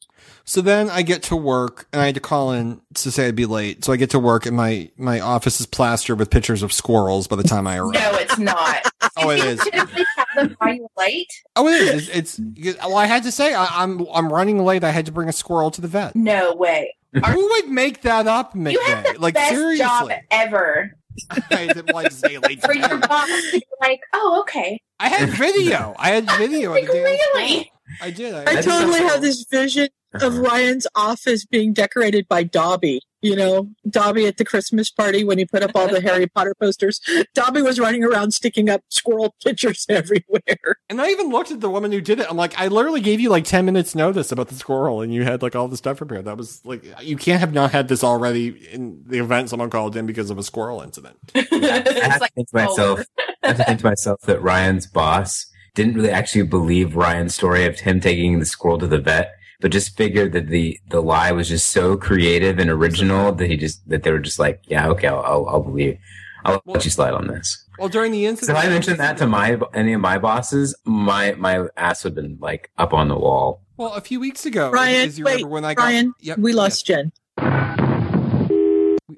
[0.44, 3.36] So then I get to work and I had to call in to say I'd
[3.36, 3.84] be late.
[3.84, 7.26] So I get to work and my, my office is plastered with pictures of squirrels
[7.26, 7.94] by the time I arrive.
[7.94, 8.82] No, it's not.
[9.16, 11.30] Oh, it Did you have them while you're late?
[11.54, 12.08] Oh, it is.
[12.08, 14.82] It's, it's well, I had to say I, I'm I'm running late.
[14.82, 16.16] I had to bring a squirrel to the vet.
[16.16, 16.96] No way.
[17.24, 20.96] Who would make that up, You have the Like best seriously, job ever
[21.50, 24.80] I had to, like, stay late for to your boss to be like, oh, okay.
[24.98, 25.94] I had video.
[25.98, 26.70] I had video.
[26.70, 27.72] of Like, the damn really?
[27.98, 28.08] Squirrel.
[28.08, 28.34] I did.
[28.34, 30.42] I, I That's totally have this vision of Uh-huh.
[30.42, 33.00] Ryan's office being decorated by Dobby.
[33.20, 36.54] You know, Dobby at the Christmas party when he put up all the Harry Potter
[36.60, 37.00] posters.
[37.34, 40.76] Dobby was running around sticking up squirrel pictures everywhere.
[40.90, 42.26] And I even looked at the woman who did it.
[42.28, 45.24] I'm like, I literally gave you like 10 minutes notice about the squirrel and you
[45.24, 46.26] had like all the stuff prepared.
[46.26, 49.96] That was like, you can't have not had this already in the event someone called
[49.96, 51.16] in because of a squirrel incident.
[51.34, 53.00] I have it's to think to myself.
[53.42, 57.64] I have to think to myself that Ryan's boss didn't really actually believe Ryan's story
[57.66, 61.32] of him taking the squirrel to the vet, but just figured that the the lie
[61.32, 64.88] was just so creative and original that he just that they were just like, yeah,
[64.88, 65.98] okay, I'll I'll, I'll believe,
[66.44, 67.60] I'll let you slide on this.
[67.78, 71.32] Well, during the incident, if I mentioned that to my any of my bosses, my
[71.32, 73.62] my ass would have been like up on the wall.
[73.76, 76.38] well, a few weeks ago, Ryan, as you wait, remember when I got, Ryan, Yep,
[76.38, 77.10] we lost Jen.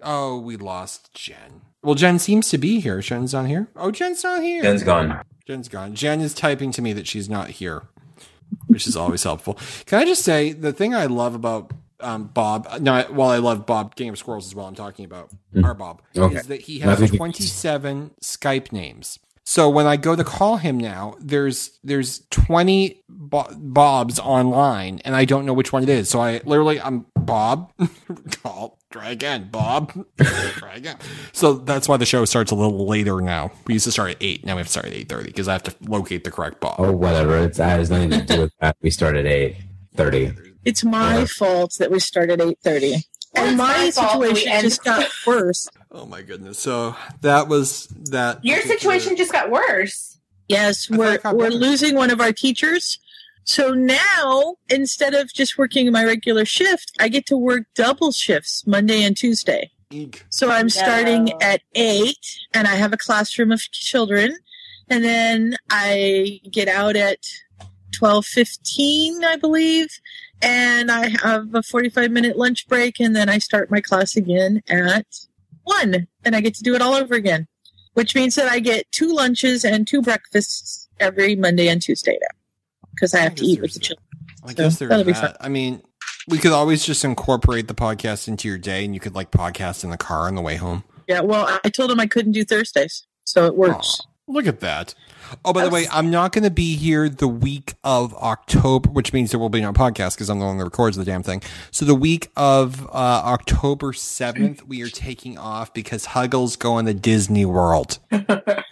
[0.03, 1.63] Oh, we lost Jen.
[1.83, 3.01] Well, Jen seems to be here.
[3.01, 3.69] Jen's not here.
[3.77, 4.63] Oh, Jen's not here.
[4.63, 5.21] Jen's gone.
[5.47, 5.95] Jen's gone.
[5.95, 7.85] Jen is typing to me that she's not here,
[8.67, 9.57] which is always helpful.
[9.87, 12.67] Can I just say the thing I love about um, Bob?
[12.81, 15.31] No, while I love Bob Game of Squirrels as well, I'm talking about
[15.63, 16.37] our Bob Okay.
[16.37, 19.19] is that he has 27 Skype names.
[19.49, 25.15] So when I go to call him now, there's there's 20 Bo- Bobs online, and
[25.15, 26.11] I don't know which one it is.
[26.11, 27.73] So I literally I'm Bob,
[28.43, 30.97] call try again, Bob, try again.
[31.33, 33.53] So that's why the show starts a little later now.
[33.69, 35.47] We used to start at eight, now we have to start at eight thirty because
[35.47, 36.75] I have to locate the correct Bob.
[36.81, 37.37] Oh, whatever.
[37.39, 38.77] It's that has nothing to do with that.
[38.83, 39.59] We start at eight
[39.95, 40.33] thirty.
[40.65, 41.27] It's my Yeah.
[41.27, 42.97] fault that we started eight thirty.
[43.37, 45.69] Well, And my my fault that we situation end- just got worse.
[45.93, 46.59] Oh my goodness!
[46.59, 48.45] So that was that.
[48.45, 50.19] Your particular- situation just got worse.
[50.49, 51.51] Yes, I we're we're better.
[51.55, 52.99] losing one of our teachers.
[53.45, 58.67] So now instead of just working my regular shift, I get to work double shifts
[58.67, 59.71] Monday and Tuesday.
[59.91, 60.25] Eek.
[60.31, 61.39] So I'm starting No.
[61.41, 62.19] at eight,
[62.53, 64.37] and I have a classroom of children,
[64.89, 67.19] and then I get out at
[67.97, 69.89] twelve fifteen, I believe,
[70.43, 74.63] and I have a forty-five minute lunch break, and then I start my class again
[74.69, 75.07] at
[75.65, 77.47] one, and I get to do it all over again,
[77.95, 82.39] which means that I get two lunches and two breakfasts every Monday and Tuesday now,
[82.95, 84.07] because I I have to eat with the children.
[84.45, 85.37] I So, guess there's that.
[85.41, 85.83] I mean,
[86.29, 89.85] we could always just incorporate the podcast into your day, and you could like podcast
[89.85, 90.85] in the car on the way home.
[91.09, 94.01] Yeah, well, I told him I couldn't do Thursdays, so it works.
[94.01, 94.95] Aw, look at that.
[95.45, 99.13] Oh, by the way, I'm not going to be here the week of October, which
[99.13, 101.43] means there will be no podcast because I'm the one that records the damn thing.
[101.73, 106.95] So the week of uh, October 7th, we are taking off because Huggles going to
[106.95, 107.99] Disney World.
[108.13, 108.63] Woohoo!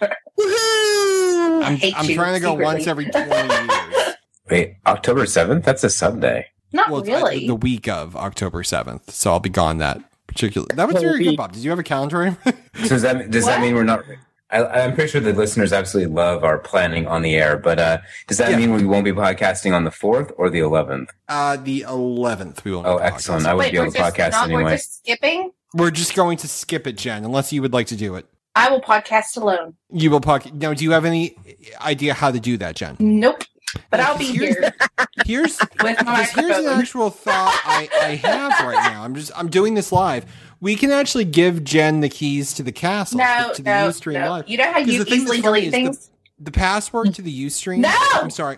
[1.63, 2.63] I'm, I'm trying to go secretly.
[2.63, 4.15] once every 20 years.
[4.49, 5.65] Wait, October seventh?
[5.65, 6.47] That's a Sunday.
[6.71, 7.47] Not Well, it's, uh, really.
[7.47, 9.09] the week of October 7th.
[9.09, 10.67] So I'll be gone that particular.
[10.75, 11.37] That was Whole very good.
[11.37, 11.53] Bob.
[11.53, 12.37] Did you have a calendar?
[12.45, 14.03] So does that does that mean we're not?
[14.51, 17.97] I, I'm pretty sure the listeners absolutely love our planning on the air, but uh,
[18.27, 18.57] does that Yeah.
[18.57, 21.09] mean we won't be podcasting on the fourth or the eleventh?
[21.29, 22.63] uh, the 11th.
[22.63, 22.85] We won't.
[22.87, 23.45] Oh, excellent!
[23.47, 24.71] I would Wait, be we're able to podcast not, we're anyway.
[24.75, 25.51] just skipping.
[25.73, 28.25] We're just going to skip it, Jen, unless you would like to do it.
[28.55, 29.75] I will podcast alone.
[29.91, 30.53] You will podcast.
[30.53, 31.35] Now, do you have any
[31.81, 32.95] idea how to do that, Jen?
[32.99, 33.43] Nope.
[33.89, 34.73] But I'll be Here's- here
[35.25, 39.03] Here's with my here's an actual thought I, I have right now.
[39.03, 40.25] I'm just I'm doing this live.
[40.65, 44.13] We can actually give Jen the keys to the castle No, to the no, Ustream
[44.13, 44.29] no.
[44.29, 44.49] live.
[44.49, 46.09] You know how you easily delete things?
[46.39, 47.81] The, the password to the Ustream.
[47.81, 47.95] No!
[48.15, 48.57] I'm sorry.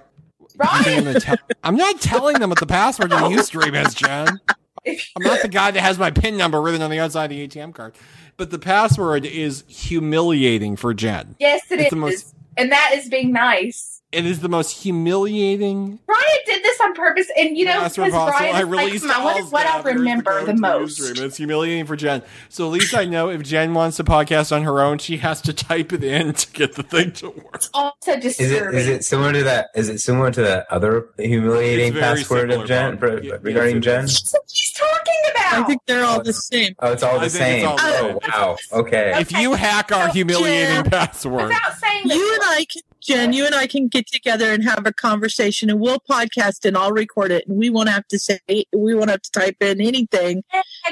[0.58, 1.22] I'm, Ryan!
[1.65, 4.39] I'm not telling them what the password to the Ustream is, Jen.
[4.88, 7.46] I'm not the guy that has my PIN number written on the outside of the
[7.46, 7.93] ATM card.
[8.38, 11.36] But the password is humiliating for Jen.
[11.39, 13.96] Yes, it It's is, most- and that is being nice.
[14.13, 18.20] It is the most humiliating Ryan did this on purpose, and you know, password because
[18.32, 18.39] possible.
[18.39, 21.00] Ryan I is like, released "Hmm, all what I'll remember code the most.
[21.02, 21.22] Ustream.
[21.26, 22.24] It's humiliating for Jen.
[22.48, 25.41] So at least I know if Jen wants to podcast on her own, she has
[25.41, 27.63] to type it in to get the thing to work.
[27.74, 28.80] Also Is it disturbing.
[28.80, 29.67] is it similar to that?
[29.76, 33.82] Is it similar to that other humiliating password of Jen for- Ye- yes, regarding it
[33.82, 34.06] Jen?
[34.06, 34.13] is.
[34.22, 35.54] That's what she's talking about.
[35.54, 36.76] I think they're all the same.
[36.80, 37.67] Oh, it's all I the think it's same.
[37.67, 38.58] all oh the wow.
[38.84, 39.13] Okay.
[39.20, 43.56] If you hack our humiliating password, Without saying You and I can, Jen, you and
[43.56, 47.48] I can get together and have a conversation and we'll podcast and I'll record it
[47.48, 48.39] and we won't have to say,
[48.76, 50.43] we won't have to type in anything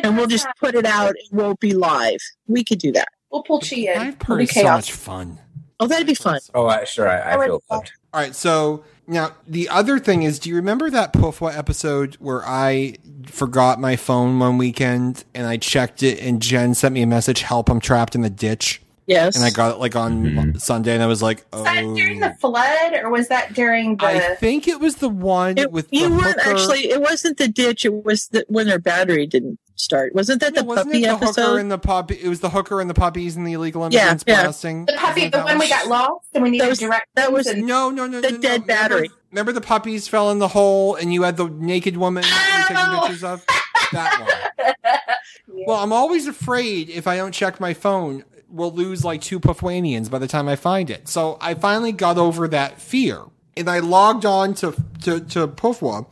[0.01, 2.19] and we'll just put it out and we'll be live.
[2.47, 3.09] We could do that.
[3.31, 3.99] We'll pull Chia in.
[3.99, 5.39] I've It'll be heard so much fun.
[5.79, 6.39] Oh, that'd be fun.
[6.53, 7.09] Oh, I, sure.
[7.09, 7.91] I, I I feel love- loved.
[8.13, 12.43] All right, so now the other thing is, do you remember that Pufwa episode where
[12.47, 12.95] I
[13.27, 17.41] forgot my phone one weekend and I checked it and Jen sent me a message,
[17.41, 17.67] "Help!
[17.69, 19.35] I'm trapped in the ditch," Yes.
[19.35, 20.61] and I got it like on Mhm.
[20.61, 23.53] Sunday, and I was like, "Oh." Was "Oh." that during the flood, or was that
[23.53, 24.05] during the?
[24.05, 26.49] I think it was the one It- with you the weren't hooker.
[26.57, 26.89] actually.
[26.89, 27.85] It wasn't the ditch.
[27.85, 30.15] It was the, when their battery didn't start.
[30.15, 31.55] Wasn't that No, the wasn't puppy it the hooker episode?
[31.57, 32.19] and the puppy?
[32.23, 34.43] It was the hooker and the puppies and the illegal immigrants yeah.
[34.43, 34.85] blasting.
[34.85, 37.11] the puppy, Wasn't the one we got lost, and we needed That was- directions.
[37.15, 38.41] that was- and- No, no, no, The no, no.
[38.41, 39.11] dead Remember- battery.
[39.31, 42.61] Remember, the puppies fell in the hole, and you had the naked woman you were
[42.67, 42.99] taking Oh.
[43.01, 43.43] pictures of.
[43.91, 44.73] That one.
[45.67, 50.09] Well, I'm always afraid if I don't check my phone, we'll lose like two Puffwanians
[50.09, 51.07] by the time I find it.
[51.07, 53.21] So I finally got over that fear,
[53.55, 56.05] and I logged on to to, to Puffwa,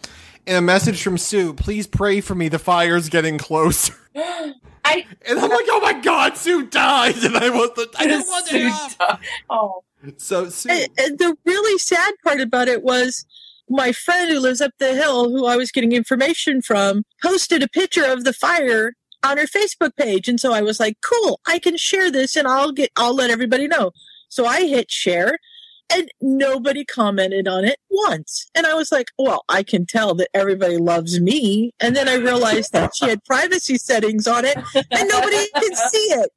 [0.48, 2.50] and a message from Sue: "Please pray for me.
[2.50, 3.94] The fire's getting closer."
[4.86, 8.28] I And I'm like, "Oh my God, Sue died!" And I was the I didn't
[8.28, 9.20] want it up.
[9.50, 9.84] oh,
[10.18, 13.26] So Sue, And, and the really sad part about it was
[13.70, 17.70] my friend who lives up the hill, who I was getting information from, posted a
[17.70, 21.60] picture of the fire on her Facebook page, and so I was like, "Cool, I
[21.60, 23.92] can share this, and I'll get, I'll let everybody know."
[24.30, 25.38] So I hit share,
[25.94, 30.30] and nobody commented on it once, and I was like, "Well, I can tell that
[30.34, 35.10] everybody loves me." And then I realized that she had privacy settings on it, and
[35.10, 36.30] nobody can see it.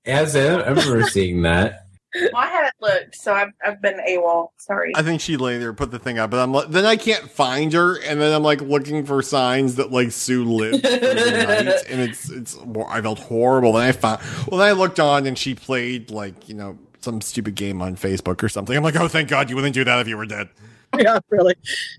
[0.64, 1.86] I remember seeing that.
[2.21, 4.49] Well, I haven't looked, so I've I've been AWOL.
[4.59, 4.93] Sorry.
[4.95, 7.73] I think she later put the thing up, but I'm like, then I can't find
[7.73, 10.91] her, and then I'm like looking for signs that like Sue lived the
[11.65, 13.73] night, and it's it's I felt horrible.
[13.73, 17.21] Then I found well, then I looked on and she played like you know some
[17.21, 18.77] stupid game on Facebook or something.
[18.77, 20.49] I'm like, oh, thank God you wouldn't do that if you were dead.
[20.99, 21.55] Yeah, really.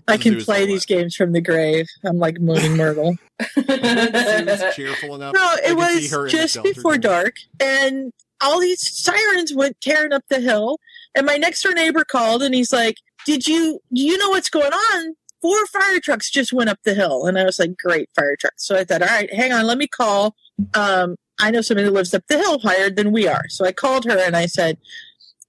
[0.08, 1.86] I can play all these games from the grave.
[2.04, 3.16] I'm like Moaning Myrtle.
[4.74, 5.34] Cheerful enough.
[5.34, 10.40] No, it could was just before dark, and all these sirens went tearing up the
[10.40, 10.78] hill.
[11.14, 12.96] And my next door neighbor called, and he's like,
[13.26, 15.14] "Did you do you know what's going on?
[15.40, 18.66] Four fire trucks just went up the hill." And I was like, "Great fire trucks!"
[18.66, 20.34] So I thought, "All right, hang on, let me call."
[20.74, 23.72] Um, I know somebody who lives up the hill higher than we are, so I
[23.72, 24.78] called her and I said.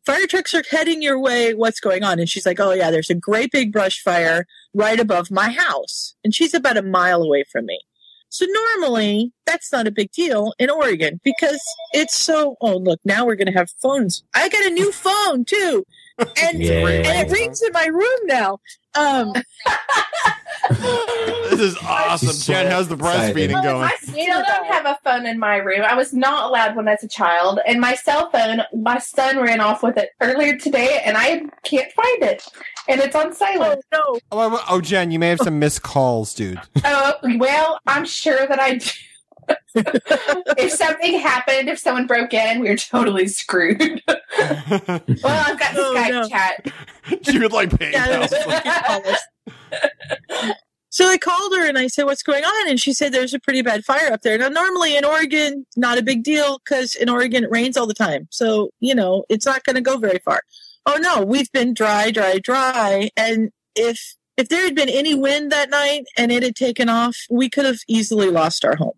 [0.06, 1.54] Fire trucks are heading your way.
[1.54, 2.18] What's going on?
[2.20, 6.16] And she's like, Oh, yeah, there's a great big brush fire right above my house.
[6.24, 7.80] And she's about a mile away from me.
[8.30, 11.62] So normally that's not a big deal in Oregon because
[11.94, 12.56] it's so.
[12.62, 14.24] Oh, look, now we're going to have phones.
[14.36, 15.84] I got a new phone too,
[16.20, 16.88] and Yeah.
[16.88, 18.60] and it rings in my room now.
[18.96, 19.34] Um,
[21.50, 22.30] This is awesome.
[22.30, 23.64] She's so Jen, how's the breastfeeding excited.
[23.64, 23.84] going?
[23.84, 25.82] I still don't have a phone in my room.
[25.82, 29.62] I was not allowed one as a child, and my cell phone, my son ran
[29.62, 32.46] off with it earlier today, and I can't find it,
[32.90, 33.86] and it's on oh silent.
[33.94, 36.60] no, oh, oh, oh, Jen, you may have some missed calls, dude.
[36.84, 38.76] Oh well, I'm sure that I.
[38.76, 38.90] do.
[40.58, 43.80] if something happened, if someone broke in, we are totally screwed.
[44.08, 46.28] well, I've got Oh, Skype no.
[46.28, 46.68] chat.
[47.24, 48.30] she would like pay Yeah, bills.
[48.30, 50.54] that's what you call us.
[50.92, 53.40] So I called her and I said, "What's going on?" And she said, "There's a
[53.40, 57.10] pretty bad fire up there." Now, normally in Oregon, not a big deal because in
[57.10, 60.20] Oregon it rains all the time, so you know it's not going to go very
[60.26, 60.42] far.
[60.86, 65.52] Oh no, we've been dry, dry, dry, and if if there had been any wind
[65.52, 68.94] that night and it had taken off, we could have easily lost our home.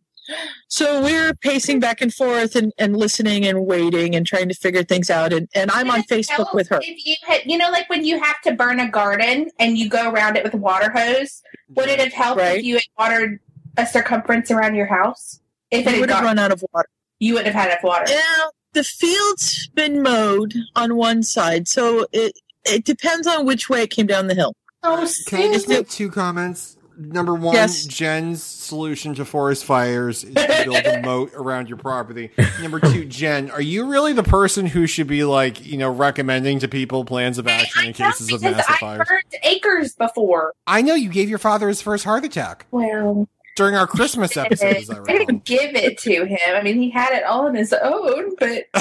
[0.67, 4.83] So we're pacing back and forth and, and listening and waiting and trying to figure
[4.83, 5.33] things out.
[5.33, 6.79] And, and I'm on Facebook with her.
[6.81, 9.89] If you had, you know, like when you have to burn a garden and you
[9.89, 12.59] go around it with a water hose, would it have helped Right.
[12.59, 13.39] if you had watered
[13.77, 15.41] a circumference around your house?
[15.71, 16.87] If it had would have run out of water.
[17.19, 18.05] you wouldn't have had enough water.
[18.07, 22.33] Yeah, the field's been mowed on one side, so it
[22.65, 24.53] it depends on which way it came down the hill.
[24.83, 26.77] Oh, Can I just make two comments?
[26.97, 27.85] Number one, Yes.
[27.85, 32.29] Jen's solution to forest fires is to build a moat around your property.
[32.61, 36.59] Number two, Jen, are you really the person who should be like, you know, recommending
[36.59, 39.07] to people plans of action in I know, cases of because massive I fires?
[39.07, 40.53] burned acres before.
[40.67, 44.89] I know you gave your father his first heart attack Well, during our Christmas episode,
[44.89, 46.39] I I didn't give it to him.
[46.55, 48.63] I mean, he had it all on his own, but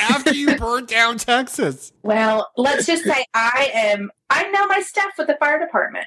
[0.00, 1.92] After you burnt down Texas.
[2.02, 4.10] well, let's just say I am.
[4.30, 6.06] I know my stuff with the fire department.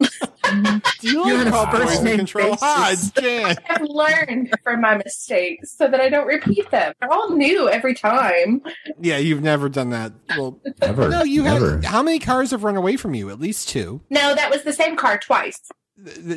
[0.00, 2.50] Do you You're on like a cowboys first and name control?
[2.50, 2.60] basis.
[2.62, 3.56] Hi, Jen.
[3.68, 6.92] I've learned from my mistakes so that I don't repeat them.
[7.00, 8.60] They're all new every time.
[9.00, 10.12] Yeah, you've never done that.
[10.36, 11.08] Well, Never.
[11.08, 11.72] no, you never.
[11.72, 11.84] have.
[11.84, 13.30] How many cars have run away from you?
[13.30, 14.00] At least two.
[14.10, 15.60] No, that was the same car twice.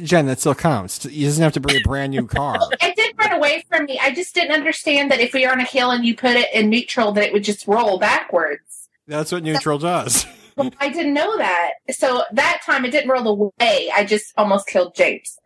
[0.03, 1.05] Jen, that still counts.
[1.05, 2.57] You doesn't have to bring a brand new car.
[2.81, 3.99] It did run away from me.
[4.01, 6.53] I just didn't understand that if we were on a hill and you put it
[6.53, 8.89] in neutral, that it would just roll backwards.
[9.07, 10.25] That's what neutral does.
[10.55, 11.71] Well, I didn't know that.
[11.91, 13.27] So that time it didn't roll
[13.59, 13.91] away.
[13.93, 15.37] I just almost killed James.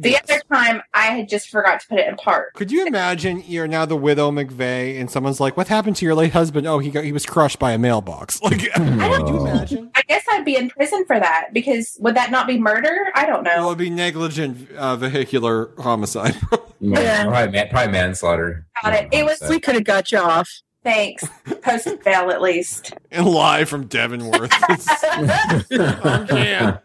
[0.00, 0.22] The Yes.
[0.30, 2.54] other time, I had just forgot to put it in park.
[2.54, 6.14] Could you imagine you're now the widow McVeigh and someone's like, "What happened to your
[6.14, 8.40] late husband?" Oh, he got he was crushed by a mailbox.
[8.48, 9.90] Like, could you imagine?
[9.94, 12.96] I guess I'd be in prison for that because would that not be murder?
[13.14, 13.66] I don't Well, know.
[13.66, 16.36] it'd be negligent uh, vehicular homicide.
[16.80, 17.24] Yeah.
[17.24, 18.64] Probably, man, probably manslaughter.
[18.84, 19.08] Got it.
[19.10, 20.48] It was- We could have got you off.
[20.88, 21.28] Thanks.
[21.60, 22.94] Post bail at least.
[23.10, 24.50] and live from Leavenworth.
[24.52, 26.80] I can't.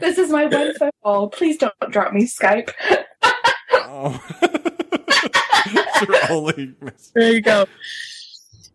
[0.00, 1.28] this is my one phone call.
[1.28, 2.72] Please don't drop me Skype.
[3.72, 4.20] Oh.
[6.28, 6.74] Only
[7.14, 7.66] There you go.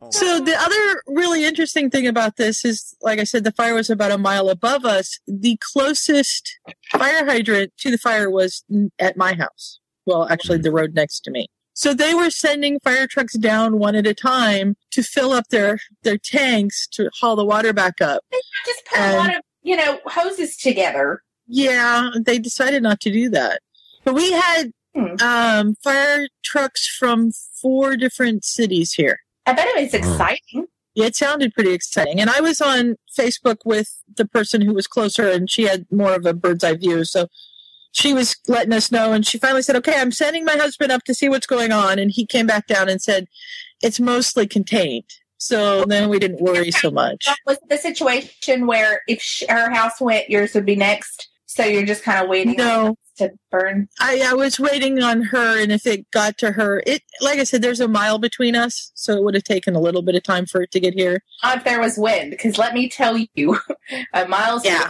[0.01, 0.09] Oh.
[0.11, 3.89] So the other really interesting thing about this is, like I said, the fire was
[3.89, 5.19] about a mile above us.
[5.27, 6.59] The closest
[6.91, 8.63] fire hydrant to the fire was
[8.99, 9.81] at my house.
[10.05, 11.47] Well, actually, the road next to me.
[11.77, 15.79] So they were sending fire trucks down one at a time to fill up their
[16.03, 18.23] their tanks to haul the water back up.
[18.65, 21.21] Just put a lot of, you know, hoses together.
[21.47, 23.61] Yeah, they decided not to do that.
[24.03, 25.15] But we had Hmm.
[25.21, 29.19] um, fire trucks from four different cities here.
[29.45, 29.97] I bet it was Hmm.
[29.97, 30.67] exciting.
[30.93, 32.21] Yeah, it sounded pretty exciting.
[32.21, 36.13] And I was on Facebook with the person who was closer, and she had more
[36.13, 37.03] of a bird's eye view.
[37.03, 37.27] So
[37.95, 41.03] she was letting us know, and she finally said, Okay, I'm sending my husband up
[41.05, 41.97] to see what's going on.
[41.97, 43.27] And he came back down and said,
[43.81, 45.05] It's mostly contained.
[45.37, 47.27] So then we didn't worry so much.
[47.45, 51.29] Was the situation where if her house went, yours would be next?
[51.45, 53.87] So you're just kind of waiting No, to burn.
[54.01, 57.45] I, I was waiting on her, and if it got to her, it like I
[57.45, 60.23] said, there's a mile between us, so it would have taken a little bit of
[60.23, 61.23] time for it to get here.
[61.45, 63.57] If there was wind, because let me tell you,
[64.13, 64.65] a miles.
[64.65, 64.89] Yeah.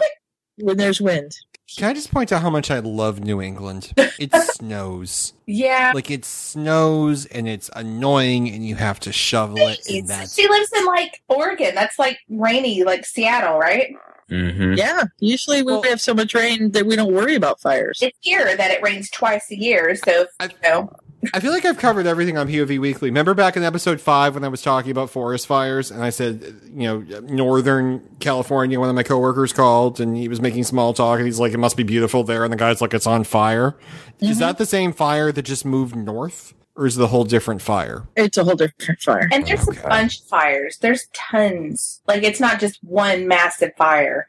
[0.57, 1.35] When there's wind,
[1.77, 3.91] Can I just point out how much I love New England?
[4.17, 5.33] It snows.
[5.45, 5.91] yeah.
[5.93, 10.47] Like it snows and it's annoying and you have to shovel it and that's She
[10.47, 11.75] lives in like Oregon.
[11.75, 13.93] That's like rainy, like Seattle, right?
[14.31, 14.73] Mm-hmm.
[14.75, 15.03] yeah.
[15.19, 17.99] Usually we Well- have so much rain that we don't worry about fires.
[18.01, 19.95] It's here that it rains twice a year.
[19.95, 20.89] So I- you know,
[21.33, 23.09] I feel like I've covered everything on POV Weekly.
[23.09, 26.55] Remember back in episode five when I was talking about forest fires and I said,
[26.73, 31.17] you know, Northern California, one of my coworkers called and he was making small talk
[31.17, 32.43] and he's like, it must be beautiful there.
[32.43, 33.75] And the guy's like, it's on fire.
[34.19, 34.57] Is that mm-hmm.
[34.57, 38.07] the same fire that just moved north or is it a whole different fire?
[38.15, 39.27] It's a whole different fire.
[39.31, 39.81] and there's Okay.
[39.83, 40.77] a bunch of fires.
[40.77, 42.01] There's tons.
[42.07, 44.27] Like it's not just one massive fire.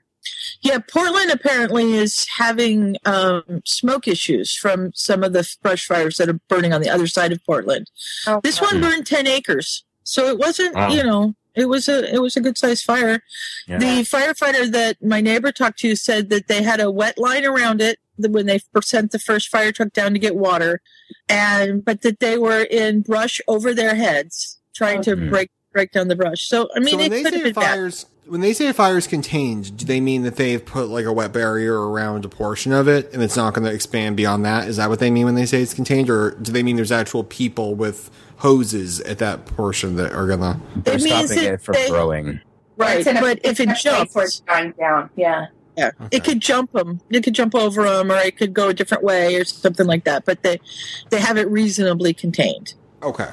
[0.62, 6.28] Yeah, Portland apparently is having um, smoke issues from some of the brush fires that
[6.28, 7.90] are burning on the other side of Portland.
[8.26, 10.74] Oh, This one burned ten acres, so it wasn't.
[10.74, 10.88] Wow.
[10.88, 13.22] You know, it was a it was a good sized fire.
[13.66, 13.78] Yeah.
[13.78, 17.80] The firefighter that my neighbor talked to said that they had a wet line around
[17.80, 20.80] it when they sent the first fire truck down to get water,
[21.28, 25.28] and but that they were in brush over their heads trying to Mhm.
[25.30, 26.48] break break down the brush.
[26.48, 27.62] So I mean, so when it they could have say been bad.
[27.74, 31.04] fires, when they say a fire is contained, do they mean that they've put like
[31.04, 34.44] a wet barrier around a portion of it and it's not going to expand beyond
[34.44, 34.68] that?
[34.68, 36.92] Is that what they mean when they say it's contained, or do they mean there's
[36.92, 40.60] actual people with hoses at that portion that are gonna?
[40.76, 42.40] They're It stopping that it from they- growing.
[42.78, 45.08] Right, It's but if it's it in a place where it's jumps, dying down.
[45.16, 45.46] Yeah.
[45.78, 46.16] yeah, Okay.
[46.18, 47.00] it could jump them.
[47.08, 50.04] It could jump over them, or it could go a different way, or something like
[50.04, 50.26] that.
[50.26, 50.60] But they
[51.08, 52.74] they have it reasonably contained.
[53.02, 53.28] Okay.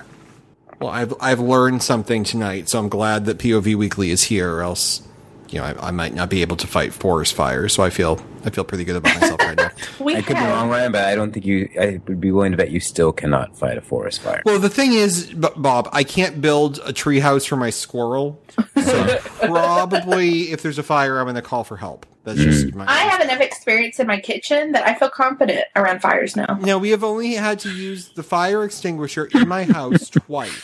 [0.84, 4.64] Well, I've I've learned something tonight, so I'm glad that POV Weekly is here, or
[4.64, 5.02] else,
[5.50, 7.72] you know, I, I might not be able to fight forest fires.
[7.72, 9.70] So I feel I feel pretty good about myself right now.
[10.02, 11.70] We I could be wrong, Ryan, but I don't think you.
[11.80, 14.42] I would be willing to bet you still cannot fight a forest fire.
[14.44, 18.42] Well, the thing is, Bob, I can't build a treehouse for my squirrel.
[18.84, 19.18] So
[19.48, 22.06] probably, if there's a fire, I'm going to call for help.
[22.24, 22.76] That's just mm.
[22.76, 22.86] my.
[22.88, 26.58] I have enough experience in my kitchen that I feel confident around fires now.
[26.62, 30.62] No, we have only had to use the fire extinguisher in my house twice.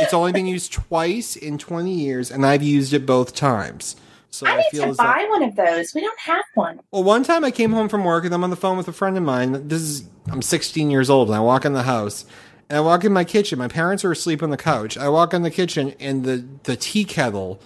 [0.00, 3.96] It's only been used twice in 20 years, and I've used it both times.
[4.30, 5.04] So I I, need feel to as though.
[5.04, 5.92] buy one of those.
[5.94, 6.80] We don't have one.
[6.90, 8.92] Well, one time I came home from work and I'm on the phone with a
[8.92, 9.68] friend of mine.
[9.68, 12.24] This is I'm 16 years old, and I walk in the house
[12.72, 13.58] and I walk in my kitchen.
[13.58, 14.96] My parents are asleep on the couch.
[14.96, 17.60] I walk in the kitchen and the the tea kettle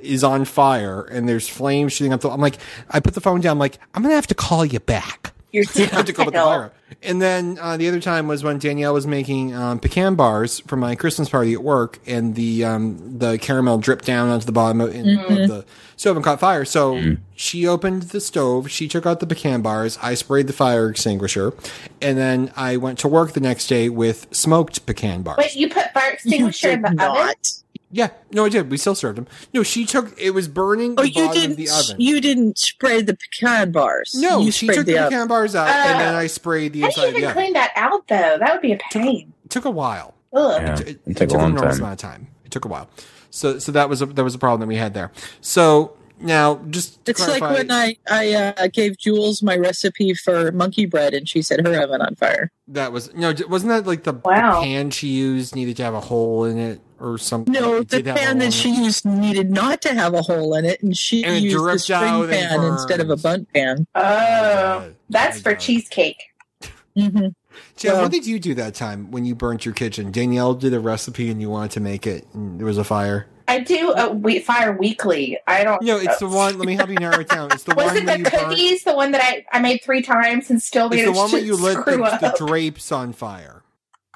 [0.00, 2.22] is on fire and there's flames shooting up.
[2.22, 2.56] The, I'm like,
[2.88, 3.52] I put the phone down.
[3.52, 5.34] I'm like, I'm gonna have to call you back.
[5.52, 6.72] You're I have to go put the fire.
[7.02, 10.76] And then uh, the other time was when Danielle was making um, pecan bars for
[10.76, 14.80] my Christmas party at work, and the um, the caramel dripped down onto the bottom
[14.80, 15.64] of, in, of the
[15.96, 16.64] stove and caught fire.
[16.64, 20.88] So she opened the stove, she took out the pecan bars, I sprayed the fire
[20.88, 21.52] extinguisher,
[22.00, 25.38] and then I went to work the next day with smoked pecan bars.
[25.38, 27.34] Wait, you put fire extinguisher in the did oven?
[27.90, 27.96] Not.
[27.96, 28.70] Yeah, no, I did.
[28.70, 29.26] We still served them.
[29.54, 31.50] No, she took it was burning the Oh, you bottom didn't.
[31.52, 31.96] of the oven.
[32.00, 34.14] You didn't spray the pecan bars.
[34.14, 35.10] no, you she took the, oven.
[35.10, 35.98] pecan bars out, and Oh.
[35.98, 37.42] then I sprayed the How do inside you of the even oven.
[37.42, 38.36] clean that out, though?
[38.38, 39.32] That would be a pain.
[39.44, 40.14] It took a while.
[40.32, 40.60] Ugh.
[40.62, 41.82] Yeah, it, it took a long enormous time.
[41.84, 42.26] amount of time.
[42.44, 42.88] It took a while.
[43.30, 45.12] So so that was a that was a problem that we had there.
[45.40, 50.14] So Now, just to It's clarify, like when I I uh, gave Jules my recipe
[50.14, 52.50] for monkey bread, and she set her oven on fire.
[52.68, 54.62] that was no, wasn't that like the, the Wow.
[54.62, 57.52] pan she used needed to have a hole in it or something?
[57.52, 60.14] No, It the did have a hole pan that she used needed not to have
[60.14, 63.16] a hole in it, and she And used a dripped spring pan instead of a
[63.16, 63.22] burned.
[63.22, 63.86] Bundt pan.
[63.94, 65.60] Oh, that's for got it.
[65.60, 66.22] cheesecake.
[66.96, 67.28] hmm
[67.76, 70.10] Jen, Well- what did you do that time when you burnt your kitchen?
[70.12, 73.26] Danielle did a recipe and you wanted to make it, and there was a fire.
[73.48, 75.38] I do a we- fire weekly.
[75.46, 75.80] I don't.
[75.82, 76.58] No, it's the one.
[76.58, 77.52] Let me help you narrow it down.
[77.52, 78.34] It's the Was one it where the you burnt.
[78.48, 78.82] cookies?
[78.82, 81.54] The one that I, I made three times and still It's the one where you
[81.56, 83.62] lit the, the drapes on fire.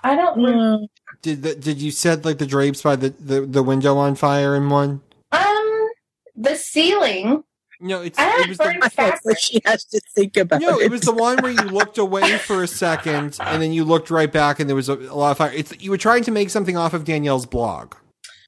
[0.02, 0.36] I don't.
[0.42, 0.86] remember.
[1.22, 4.56] Did the, did you set like the drapes by the, the, the window on fire
[4.56, 5.02] in one?
[5.32, 5.88] Um,
[6.34, 7.44] the ceiling.
[7.80, 9.38] No, it's I it had was burned the, I fabric.
[9.38, 10.60] she has to think about.
[10.60, 10.84] no, it.
[10.84, 14.10] it was the one where you looked away for a second and then you looked
[14.10, 15.52] right back and there was a, a lot of fire.
[15.52, 17.94] It's you were trying to make something off of Danielle's blog.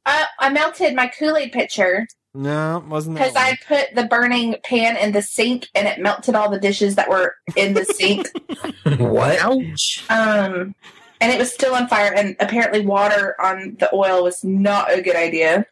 [0.05, 4.57] Uh, I melted my Kool Aid pitcher No, it wasn't because I put the burning
[4.65, 8.29] pan in the sink and it melted all the dishes that were in the sink.
[8.99, 9.39] what?
[9.41, 10.05] Ouch.
[10.11, 10.75] Um,
[11.23, 12.13] and it was still on fire.
[12.15, 15.65] And apparently, water on the oil was not a good idea.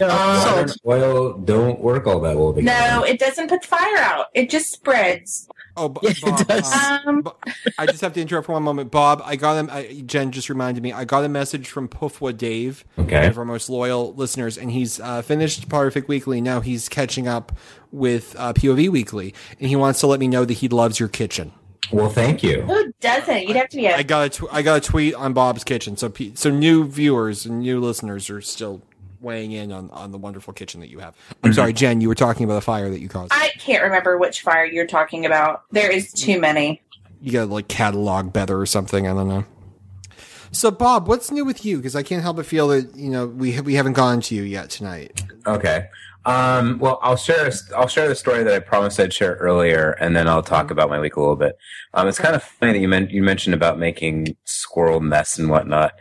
[0.00, 0.68] No, Um.
[0.86, 2.96] Oil don't work all that well together.
[3.00, 4.26] No, it doesn't put the fire out.
[4.34, 5.46] It just spreads.
[5.76, 6.72] Oh, B- Yeah, it does.
[7.06, 7.36] um, Bo-
[7.78, 8.90] I just have to interrupt for one moment.
[8.90, 9.68] Bob, I got him.
[9.70, 10.92] I, Jen just reminded me.
[10.92, 13.20] I got a message from Puffwa Dave, okay.
[13.20, 16.40] one of our most loyal listeners, and he's uh, finished Potterfic Weekly.
[16.42, 17.52] Now he's catching up
[17.90, 21.08] with uh, POV Weekly, and he wants to let me know that he loves your
[21.10, 21.52] kitchen.
[21.90, 22.62] Well, thank you.
[22.62, 23.48] who doesn't?
[23.48, 24.04] You'd have to be I a.
[24.04, 27.44] got a tw- I got a tweet on Bob's kitchen, so pe- so new viewers
[27.44, 28.82] and new listeners are still
[29.20, 31.14] weighing in on, on the wonderful kitchen that you have.
[31.30, 31.54] I'm mm-hmm.
[31.54, 33.32] sorry, Jen, you were talking about a fire that you caused.
[33.34, 35.64] I can't remember which fire you're talking about.
[35.70, 36.82] There is too many.
[37.20, 39.06] you got to like catalog better or something.
[39.06, 39.44] I don't know.
[40.52, 41.78] So, Bob, what's new with you?
[41.78, 44.42] Because I can't help but feel that you know we we haven't gone to you
[44.42, 45.22] yet tonight.
[45.46, 45.88] Okay.
[46.24, 47.50] Um, well, I'll share.
[47.74, 50.88] I'll share the story that I promised I'd share earlier, and then I'll talk about
[50.88, 51.56] my week a little bit.
[51.94, 55.48] Um, it's kind of funny that you, men- you mentioned about making squirrel nests and
[55.48, 55.94] whatnot.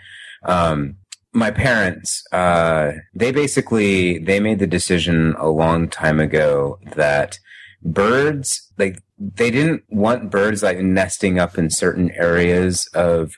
[0.44, 0.98] Um,
[1.34, 7.40] my parents, uh, they basically they made the decision a long time ago that
[7.82, 13.34] birds, like they didn't want birds like nesting up in certain areas of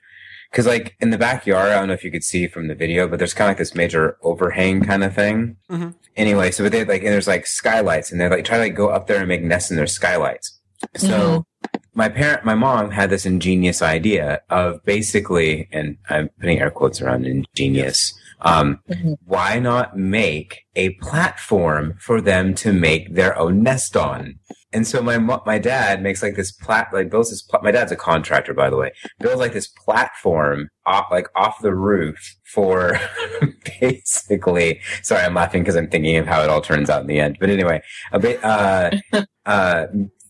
[0.53, 3.07] because like in the backyard, I don't know if you could see from the video,
[3.07, 5.57] but there's kind of like this major overhang kind of thing.
[5.67, 5.95] Mhm.
[6.15, 8.89] Anyway, so they like and there's like skylights, and they like try to like go
[8.89, 10.59] up there and make nests in their skylights.
[10.95, 11.47] So
[11.95, 17.01] my parent, my mom had this ingenious idea of basically, and I'm putting air quotes
[17.01, 18.13] around ingenious.
[18.43, 19.15] Um, Mhm.
[19.25, 24.35] why not make a platform for them to make their own nest on?
[24.73, 27.41] And so my my dad makes like this plat like builds this.
[27.43, 28.91] Pla- my dad's a contractor, by the way.
[29.19, 32.99] Builds like this platform off like off the roof for
[33.79, 34.79] basically.
[35.01, 37.37] Sorry, I'm laughing because I'm thinking of how it all turns out in the end.
[37.39, 37.81] But anyway,
[38.11, 38.91] a bit uh,
[39.45, 39.87] uh,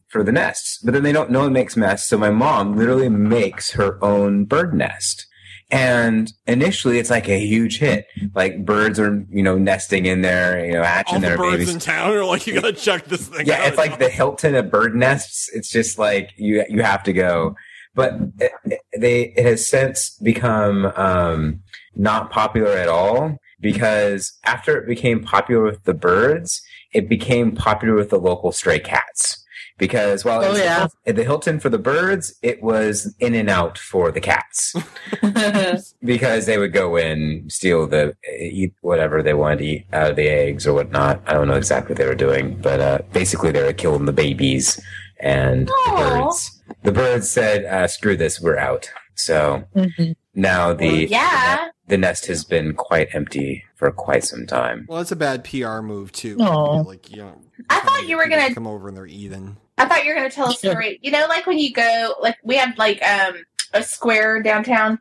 [0.10, 0.80] for the nests.
[0.84, 1.32] But then they don't.
[1.32, 5.26] No one makes nests, so my mom literally makes her own bird nest.
[5.72, 8.06] And initially, it's like a huge hit.
[8.36, 11.52] Like birds are, you know, nesting in there, you know, hatching All the their birds
[11.58, 11.74] babies.
[11.74, 13.48] in town are like, you gotta check this thing.
[13.48, 13.68] Yeah, out.
[13.70, 15.50] it's like the Hilton of bird nests.
[15.54, 17.56] It's just like you you have to go.
[17.96, 21.62] But it, it- they it has since become um,
[21.96, 26.62] not popular at all because after it became popular with the birds,
[26.94, 29.43] it became popular with the local stray cats.
[29.78, 30.88] Because while it Oh, was yeah.
[31.06, 34.74] the, the Hilton for the birds, it was in and out for the cats
[36.04, 40.16] because they would go in, steal the eat whatever they wanted to eat out of
[40.16, 41.22] the eggs or whatnot.
[41.26, 44.14] I don't know exactly what they were doing, but uh, basically they were killing the
[44.14, 44.80] babies
[45.20, 46.62] and the birds.
[46.84, 50.16] The birds said, uh, "Screw this, we're out." So Mhm.
[50.36, 51.70] now the yeah.
[51.88, 54.86] the nest has been quite empty for quite some time.
[54.88, 56.38] well, it's a bad PR move too.
[56.40, 56.82] Aw.
[56.82, 59.58] Like, you know, I thought you were gonna- come over and they're eating.
[59.78, 61.00] I thought you were going to tell a story.
[61.02, 63.36] You know, like when you go, like we have like um
[63.74, 65.00] a square downtown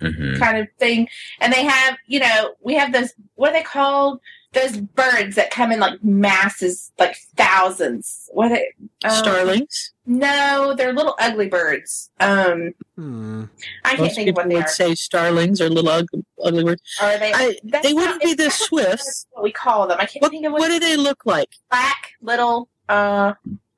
[0.00, 1.08] hmm kind of thing,
[1.40, 3.12] and they have, you know, we have those.
[3.34, 4.20] What are they called?
[4.52, 8.28] Those birds that come in like masses, like thousands.
[8.34, 8.52] What?
[8.52, 8.66] Are they,
[9.04, 9.92] um, Starlings.
[10.04, 12.10] No, they're little ugly birds.
[12.20, 13.44] Um, Hmm.
[13.84, 14.68] I can't Most think of what they would are.
[14.68, 16.82] say starlings or little ugly, ugly birds.
[17.00, 17.32] Are they?
[17.32, 19.26] I, they not- wouldn't be the not swifts.
[19.30, 19.96] What we call them?
[19.98, 21.48] I can't What, think of what, what do they look like?
[21.70, 23.32] black little uh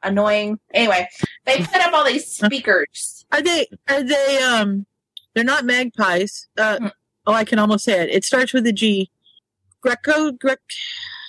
[0.05, 0.59] annoying.
[0.73, 1.09] Anyway,
[1.45, 3.25] they put up all these speakers.
[3.33, 3.67] Are they?
[3.89, 4.39] Are they?
[4.43, 4.87] Um,
[5.35, 6.49] they're not magpies.
[6.57, 6.87] Uh, Hmm.
[7.27, 8.11] oh, I can almost say it.
[8.11, 9.11] It starts with a G.
[9.81, 10.57] Greco, Grec,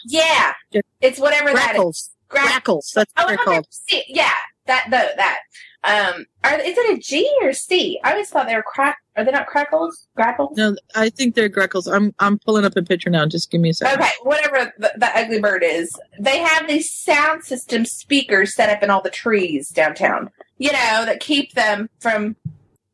[0.05, 0.53] Yeah,
[1.01, 1.75] it's whatever that is.
[1.75, 2.91] grackles, grackles.
[2.95, 3.65] That's Oh, what they're called.
[4.07, 4.31] Yeah,
[4.67, 5.39] that the that.
[5.85, 7.99] Um, are is it a G or C?
[8.03, 8.97] I always thought they were crack.
[9.15, 10.07] Are they not crackles?
[10.17, 10.57] Grackles?
[10.57, 11.87] No, I think they're Greckles.
[11.87, 13.25] I'm I'm pulling up a picture now.
[13.25, 14.01] Just give me a second.
[14.01, 18.81] Okay, whatever the, the ugly bird is, they have these sound system speakers set up
[18.83, 20.31] in all the trees downtown.
[20.57, 22.35] You know that keep them from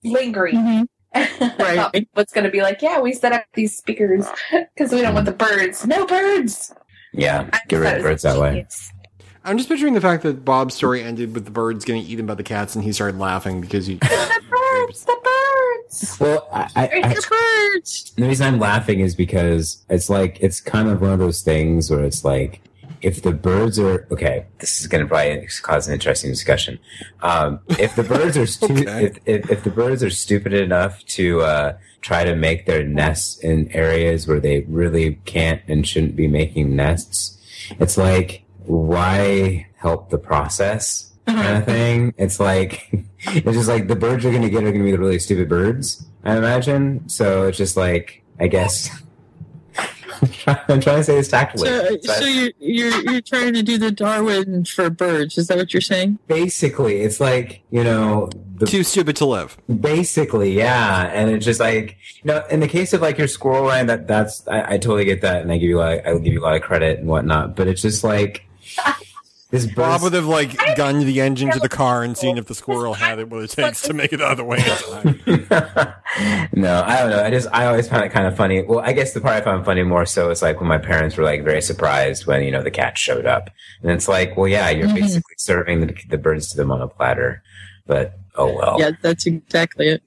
[0.03, 0.55] lingering.
[0.55, 0.87] Mhm.
[1.59, 2.07] Right.
[2.13, 2.81] What's going to be like?
[2.81, 5.85] Yeah, we set up these speakers because we don't want the birds.
[5.85, 6.73] No birds.
[7.13, 8.65] Yeah, I get rid of birds that way.
[9.43, 9.49] Genius.
[9.51, 12.35] I'm just picturing the fact that Bob's story ended with the birds getting eaten by
[12.35, 13.95] the cats, and he started laughing because he.
[13.95, 15.05] The birds.
[15.05, 16.17] The birds.
[16.19, 17.35] Well, I, I, I, It's the
[17.75, 18.13] birds.
[18.15, 21.89] the reason I'm laughing is because it's like it's kind of one of those things
[21.91, 22.61] where it's like
[23.01, 26.79] if the birds are okay, this is going to probably cause an interesting discussion.
[27.21, 29.05] Um, if the birds are stu- Okay.
[29.05, 33.39] if, if if the birds are stupid enough to uh, try to make their nests
[33.39, 37.37] in areas where they really can't and shouldn't be making nests,
[37.79, 41.11] it's like why help the process?
[41.25, 41.65] kind of uh-huh.
[41.65, 42.13] thing.
[42.17, 42.87] It's like
[43.19, 46.05] it's just like the birds you're gonna get are gonna be the really stupid birds,
[46.23, 47.07] I imagine.
[47.09, 48.89] So it's just like I guess
[49.77, 51.67] I'm trying, I'm trying to say this tactfully.
[51.67, 55.37] So, but so you're you're you're trying to do the Darwin for birds?
[55.37, 56.19] Is that what you're saying?
[56.27, 59.57] basically, it's like you know the Too stupid to live.
[59.79, 63.65] Basically, yeah, and it's just like you know, in the case of like your squirrel
[63.65, 66.17] line, that that's I, I totally get that, and I give you a lot, I
[66.17, 67.55] give you a lot of credit and whatnot.
[67.55, 68.45] But it's just like
[69.51, 70.03] this Bob bird.
[70.03, 73.19] would have like gunned the engine to the car and seen if the squirrel had
[73.19, 74.57] it what it takes to make it the other way
[76.53, 77.23] no, I don't know.
[77.23, 78.61] I just I always found it kind of funny.
[78.63, 81.17] Well, I guess the part I found funny more so is like when my parents
[81.17, 83.49] were like very surprised when you know the cat showed up,
[83.81, 84.95] and it's like, well, yeah, you're Mhm.
[84.95, 87.41] basically serving the, the birds to them on a platter,
[87.87, 88.77] but oh well.
[88.79, 90.03] Yeah, that's exactly it.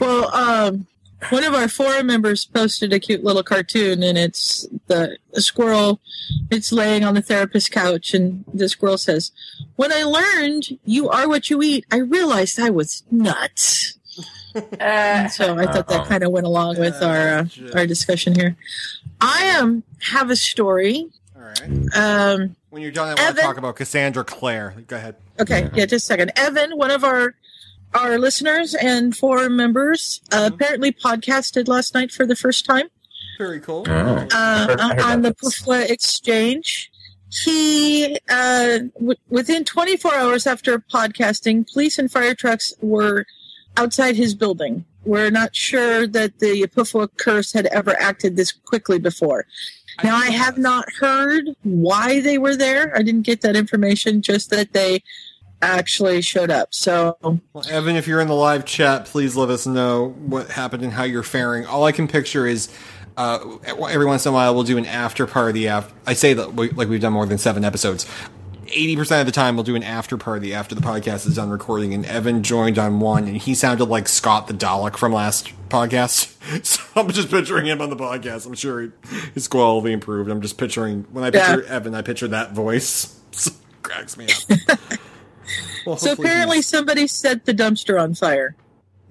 [0.00, 0.86] Well, um,
[1.30, 6.00] one of our forum members posted a cute little cartoon, and it's the, the squirrel.
[6.50, 9.32] It's laying on the therapist's couch, and the squirrel says,
[9.76, 13.98] "When I learned you are what you eat, I realized I was nuts."
[14.80, 16.04] Uh, so I thought that Uh-oh.
[16.08, 18.56] kind of went along with our uh, our discussion here.
[19.20, 21.08] I um have a story.
[21.36, 21.96] All right.
[21.96, 23.44] Um, When you're done, I want to Evan?
[23.44, 24.74] talk about Cassandra Clare.
[24.86, 25.16] Go ahead.
[25.40, 26.32] Okay, yeah, just a second.
[26.36, 27.34] Evan, one of our
[27.94, 32.86] our listeners and forum members, uh, apparently podcasted last night for the first time
[33.38, 33.84] Very cool.
[33.88, 34.26] Oh.
[34.32, 35.38] uh, heard- heard on the about.
[35.38, 36.90] Pufla Exchange.
[37.44, 43.26] He, uh, w- within 24 hours after podcasting, police and fire trucks were
[43.76, 44.84] outside his building.
[45.04, 49.46] We're not sure that the Pufla curse had ever acted this quickly before.
[50.02, 52.96] Now, I have not heard why they were there.
[52.96, 55.02] I didn't get that information, just that they
[55.62, 56.74] actually showed up.
[56.74, 60.82] So, Well, Evan, if you're in the live chat, please let us know what happened
[60.82, 61.66] and how you're faring.
[61.66, 62.68] All I can picture is
[63.16, 65.68] uh, every once in a while we'll do an after party.
[65.68, 68.06] After I say that we, like we've done more than seven episodes.
[68.68, 71.50] Eighty percent of the time, we'll do an after party after the podcast is done
[71.50, 71.94] recording.
[71.94, 76.30] And Evan joined on one, and he sounded like Scott the Dalek from last podcast.
[76.62, 78.44] So I'm just picturing him on the podcast.
[78.46, 78.90] I'm sure he,
[79.32, 80.28] his quality improved.
[80.30, 81.54] I'm just picturing when I Yeah.
[81.56, 83.18] picture Evan, I picture that voice.
[83.82, 84.78] cracks me up.
[85.86, 88.56] Well, so apparently he's- somebody set the dumpster on fire.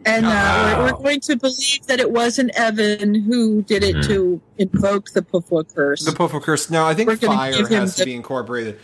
[0.06, 4.42] And uh, we're, we're going to believe that it wasn't Evan who did it to
[4.58, 6.04] invoke the Pufwa curse.
[6.04, 6.70] The Puffle curse.
[6.70, 8.80] No, I think We're fire give him has to be incorporated.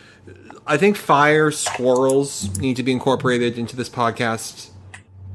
[0.66, 4.70] I think fire squirrels need to be incorporated into this podcast.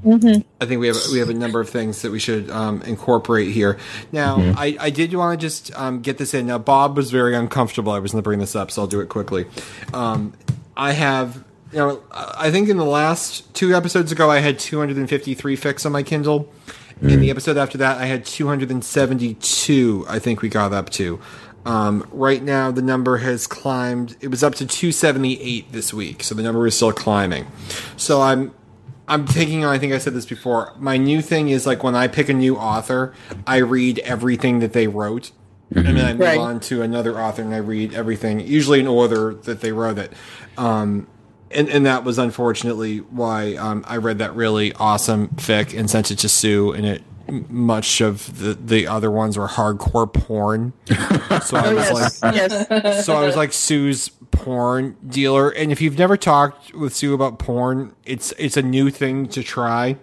[0.04, 0.44] Mhm.
[0.60, 3.52] I think we have we have a number of things that we should um, incorporate
[3.52, 3.78] here.
[4.12, 6.48] Now, I, I did want to just um, get this in.
[6.48, 7.92] Now, Bob was very uncomfortable.
[7.92, 9.46] I was going to bring this up, so I'll do it quickly.
[9.94, 10.34] Um,
[10.78, 11.44] I have,
[11.76, 15.92] you know, I think in the last two episodes ago, I had 253 fix on
[15.92, 16.50] my Kindle.
[17.02, 20.06] In the episode after that, I had 272.
[20.08, 21.20] I think we got up to.
[21.66, 24.16] Um, right now, the number has climbed.
[24.22, 27.48] It was up to 278 this week, so the number is still climbing.
[27.98, 28.54] So I'm
[29.08, 30.74] I'm taking on, I think I said this before.
[30.80, 33.14] My new thing is like when I pick a new author,
[33.46, 35.32] I read everything that they wrote.
[35.76, 36.40] And then I move Right.
[36.40, 40.14] on to another author and I read everything, usually in order that they wrote it.
[40.58, 41.08] Um,
[41.56, 46.12] and, and that was unfortunately why um, I read that really awesome fic and sent
[46.12, 46.74] it to Sue.
[46.74, 47.04] And it
[47.50, 50.74] much of the, the other ones were hardcore porn.
[51.42, 51.92] So I Oh, was
[52.22, 52.68] like, yes.
[52.70, 53.06] yes.
[53.06, 57.40] so I was like Sue's porn dealer, and if you've never talked with Sue about
[57.40, 59.98] porn, it's it's a new thing to try.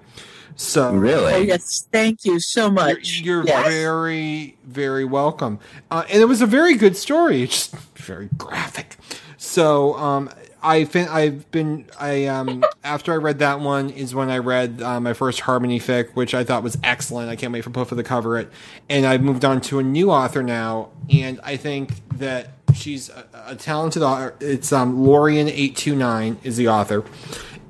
[0.57, 1.33] So Really?
[1.33, 1.89] Oh, yes.
[1.91, 3.21] Thank you so you're, much.
[3.21, 3.67] you're Yes.
[3.67, 5.59] very very welcome,
[5.91, 7.43] uh, and it was a very good story.
[7.43, 8.97] It's just very graphic.
[9.39, 10.29] So um,
[10.63, 14.81] I fin- I've been I um after I read that one is when I read
[14.81, 17.29] uh, my first Harmony fic, which I thought was excellent.
[17.31, 18.49] I can't wait for Puffa to cover it,
[18.89, 23.27] and I've moved on to a new author now, and I think that she's a,
[23.49, 24.35] a talented author.
[24.41, 27.05] It's um Lorien eight two nine is the author,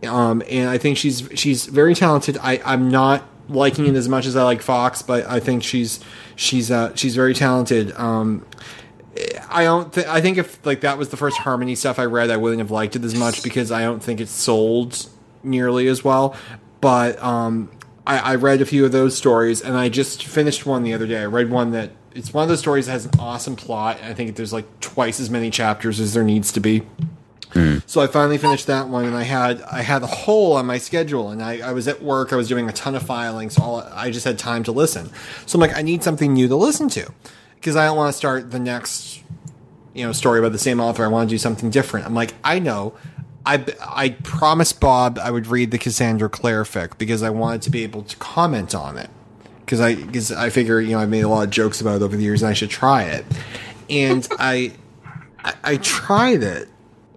[0.06, 2.36] Um, and I think she's she's very talented.
[2.42, 6.00] I I'm not liking it as much as I like Fox, but I think she's
[6.36, 7.92] she's uh, she's very talented.
[7.98, 8.44] Um,
[9.48, 9.92] I don't.
[9.92, 12.60] Th- I think if like that was the first Harmony stuff I read, I wouldn't
[12.60, 15.06] have liked it as much because I don't think it's sold
[15.42, 16.34] nearly as well.
[16.80, 17.70] But um,
[18.06, 21.06] I, I read a few of those stories, and I just finished one the other
[21.06, 21.20] day.
[21.20, 23.98] I read one that it's one of those stories that has an awesome plot.
[24.00, 26.82] And I think there's like twice as many chapters as there needs to be.
[27.86, 30.78] So I finally finished that one, and I had I had a hole on my
[30.78, 32.32] schedule, and I, I was at work.
[32.32, 35.10] I was doing a ton of filing, so all, I just had time to listen.
[35.44, 37.12] So I'm like, I need something new to listen to
[37.62, 39.22] because I don't want to start the next
[39.94, 41.04] you know story about the same author.
[41.04, 42.06] I want to do something different.
[42.06, 42.94] I'm like, I know.
[43.46, 47.70] I I promised Bob I would read the Cassandra Clare fic because I wanted to
[47.70, 49.10] be able to comment on it
[49.60, 52.02] because I because I figure you know I've made a lot of jokes about it
[52.02, 53.24] over the years and I should try it,
[53.88, 54.72] and I,
[55.38, 56.68] I I tried it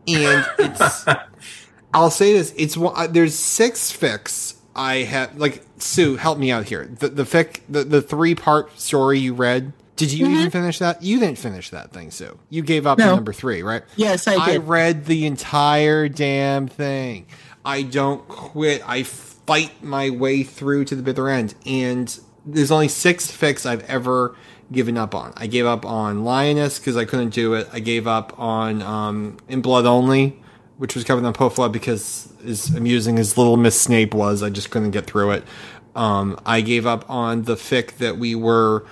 [0.07, 1.05] and it's
[1.93, 6.51] I'll say this it's one uh, there's six fics I have like Sue help me
[6.51, 10.51] out here the the fic the, the three part story you read did you even
[10.51, 13.15] finish that you didn't finish that thing Sue you gave up No.
[13.15, 14.55] number three right Yes, I did.
[14.55, 17.27] I read the entire damn thing.
[17.63, 18.83] I don't quit.
[18.87, 21.55] I fight my way through to the bitter end.
[21.65, 24.35] And there's only six fics I've ever
[24.71, 25.33] given up on.
[25.35, 27.67] I gave up on Lioness because I couldn't do it.
[27.73, 30.39] I gave up on um, In Blood Only,
[30.77, 34.69] which was covered on Pofla because as amusing as Little Miss Snape was, I just
[34.69, 35.43] couldn't get through it.
[35.95, 38.85] Um, I gave up on the fic that we were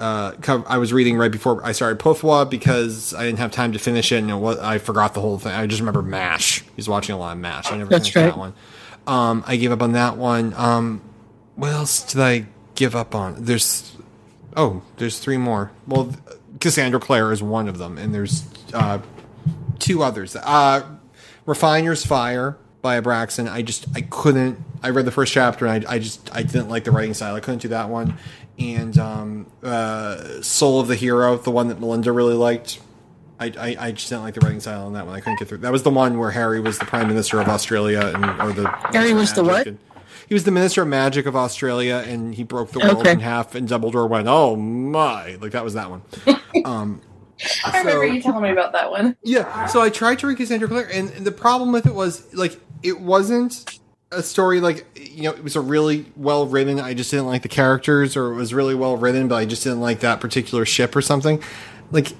[0.00, 3.72] uh, co- I was reading right before I started Pofwa because I didn't have time
[3.72, 5.52] to finish it, and it was, I forgot the whole thing.
[5.52, 6.64] I just remember Mash.
[6.74, 7.70] He's watching a lot of Mash.
[7.70, 8.26] I never That's finished right.
[8.32, 8.54] that one.
[9.06, 10.54] Um, I gave up on that one.
[10.56, 11.02] Um,
[11.56, 13.44] what else did I give up on?
[13.44, 13.96] There's
[14.56, 15.70] oh, there's three more.
[15.86, 16.14] Well,
[16.60, 19.00] Cassandra Clare is one of them, and there's uh,
[19.78, 20.36] two others.
[20.36, 20.86] Uh,
[21.46, 23.50] Refiner's Fire by Abraxan.
[23.50, 24.58] I just I couldn't.
[24.82, 27.34] I read the first chapter and I, I just I didn't like the writing style.
[27.34, 28.16] I couldn't do that one.
[28.60, 32.78] And um, uh, Soul of the Hero, the one that Melinda really liked.
[33.38, 35.14] I, I, I just didn't like the writing style on that one.
[35.16, 35.58] I couldn't get through.
[35.58, 38.68] That was the one where Harry was the Prime Minister of Australia and or the
[38.92, 39.66] Harry was the what?
[39.66, 39.78] and-
[40.28, 43.10] he was the Minister of Magic of Australia, and he broke the world Okay.
[43.12, 43.56] in half.
[43.56, 46.02] And Dumbledore went, "Oh my!" Like that was that one.
[46.64, 47.00] Um,
[47.64, 49.16] I remember you telling me about that one.
[49.24, 49.66] yeah.
[49.66, 53.00] So I tried to read Cassandra Clare, and the problem with it was like it
[53.00, 53.78] wasn't
[54.12, 56.80] a story like you know it was a really well written.
[56.80, 59.62] I just didn't like the characters, or it was really well written, but I just
[59.62, 61.42] didn't like that particular ship or something.
[61.90, 62.12] Like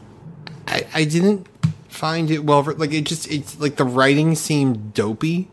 [0.67, 1.49] I, I didn't
[1.89, 2.63] find it well.
[2.63, 5.49] Like it just it's like the writing seemed dopey.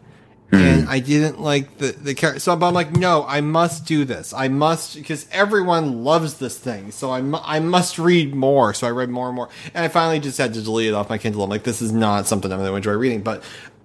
[0.49, 0.55] Hmm.
[0.55, 4.31] And I didn't like the the character, so I'm like, no, I must do this.
[4.31, 8.73] I must because everyone loves this thing, so I mu- I must read more.
[8.73, 11.09] So I read more and more, and I finally just had to delete it off
[11.09, 11.43] my Kindle.
[11.43, 13.23] I'm like, this is not something I'm going to enjoy reading.
[13.23, 13.43] But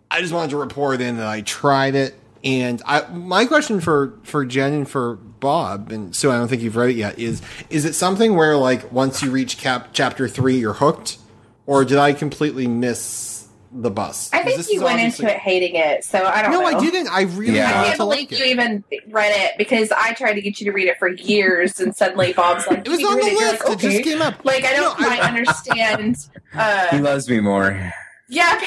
[0.09, 2.15] I just wanted to report in that I tried it,
[2.45, 6.63] and I my question for for Jen and for Bob, and so I don't think
[6.63, 7.19] you've read it yet.
[7.19, 11.19] Is is it something where like once you reach cap chapter three, you're hooked,
[11.67, 13.31] or did I completely miss
[13.75, 14.29] the bus?
[14.35, 16.61] I think this you went obviously- into it hating it, so I don't know.
[16.61, 16.77] No, know.
[16.79, 17.09] I didn't.
[17.09, 17.69] I really yeah.
[17.69, 18.51] I can't to believe like you it.
[18.51, 21.95] even read it because I tried to get you to read it for years, and
[21.97, 23.65] suddenly Bob's like, It was on the it." List.
[23.65, 24.45] like, It just came up.
[24.45, 26.17] Like I don't No, quite understand.
[26.53, 27.93] He Uh, loves me more.
[28.29, 28.61] yeah,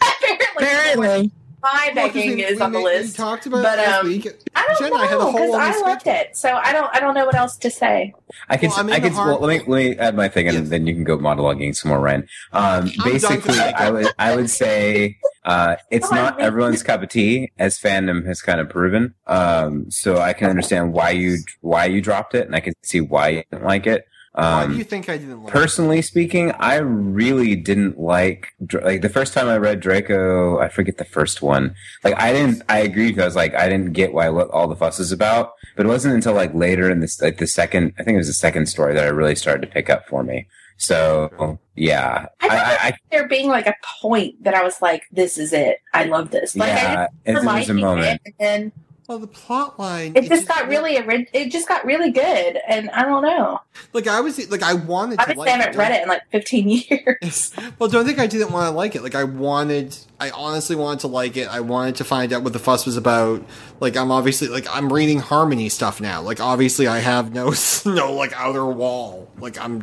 [0.00, 1.32] apparently, Apparently.
[1.72, 3.16] My Well, 'cause begging we- is we on the We list.
[3.16, 4.28] talked about But, it last um, week.
[4.54, 6.72] I don't Jen, know I had a whole because I the loved it, so I
[6.72, 6.90] don't.
[6.94, 8.14] I don't know what else to say.
[8.48, 8.70] I can.
[8.70, 10.58] Well, I'm in I the hard- Well, let me let me add my thing, and
[10.58, 10.68] Yes.
[10.68, 12.26] then you can go monologuing some more, Ryan.
[12.52, 17.78] Um, basically, I would I would say uh, it's not everyone's cup of tea, as
[17.78, 19.14] fandom has kind of proven.
[19.26, 23.00] Um, so I can understand why you why you dropped it, and I can see
[23.00, 24.04] why you didn't like it.
[24.36, 25.52] Why do Um, you think I didn't like it?
[25.52, 28.48] Personally speaking, I really didn't like
[28.82, 30.58] like the first time I read Draco.
[30.58, 31.74] I forget the first one.
[32.04, 32.62] Like I didn't.
[32.68, 35.52] I agree because like I didn't get why what all the fuss is about.
[35.74, 37.94] But it wasn't until like later in this like the second.
[37.98, 40.22] I think it was the second story that I really started to pick up for
[40.22, 40.46] me.
[40.78, 45.04] So yeah, I I, I, I There being like a point that I was like,
[45.10, 45.78] "This is it.
[45.94, 48.20] I love this." Like I yeah, just it, was a moment.
[48.26, 48.72] it, and then
[49.08, 50.14] Well, the plot line.
[50.16, 50.98] it just got really.
[50.98, 53.60] ori- It just got really good, and I don't know.
[53.92, 56.68] like I was like I wanted I to like haven't read it in like 15
[56.90, 57.52] years.
[57.78, 59.02] Well, don't think I didn't want to like it.
[59.02, 61.46] Like I wanted, I honestly wanted to like it.
[61.48, 63.44] I wanted to find out what the fuss was about.
[63.80, 66.20] Like I'm obviously like I'm reading Harmony stuff now.
[66.22, 67.52] Like obviously I have no
[67.86, 69.28] no like outer wall.
[69.38, 69.82] Like I'm,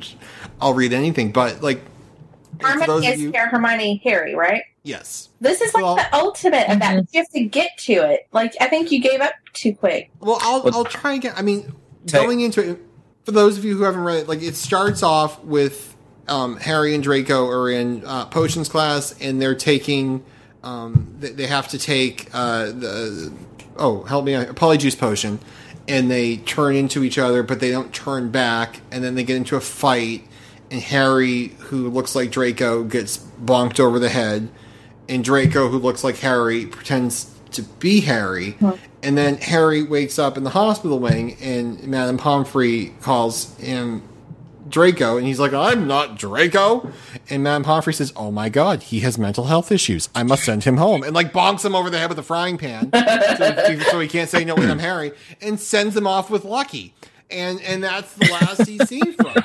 [0.60, 1.32] I'll read anything.
[1.32, 1.82] But like
[2.60, 4.64] Hermione is you, Hermione Harry, right?
[4.84, 5.30] Yes.
[5.42, 6.98] This is like Well- the ultimate of that.
[6.98, 7.08] Mhm.
[7.12, 8.28] You have to get to it.
[8.32, 10.10] Like I think you gave up too quick.
[10.20, 11.34] Well, I'll Well- I'll try again.
[11.36, 11.74] I mean,
[12.06, 12.80] Take- going into it,
[13.26, 15.96] for those of you who haven't read it, like it starts off with
[16.28, 20.24] um, Harry and Draco are in uh, potions class, and they're taking
[20.64, 23.34] um, they, they have to take uh, the
[23.78, 25.40] oh help me out, a polyjuice potion,
[25.90, 29.36] and they turn into each other, but they don't turn back, and then they get
[29.36, 30.26] into a fight,
[30.72, 34.48] and Harry, who looks like Draco, gets bonked over the head,
[35.14, 38.58] and Draco, who looks like Harry, pretends to be Harry,
[39.04, 44.02] and then Harry wakes up in the hospital wing, and Madame Pomfrey calls him
[44.68, 46.90] Draco, and he's like, I'm not Draco.
[47.30, 50.10] And Madame Pomfrey says, Oh my god, he has mental health issues.
[50.16, 51.04] I must send him home.
[51.04, 54.30] And like bonks him over the head with a frying pan so, so he can't
[54.30, 55.12] say, No, wait, I'm Harry,
[55.42, 56.96] and sends him off with Lucky.
[57.30, 59.36] And and that's the last he's seen from.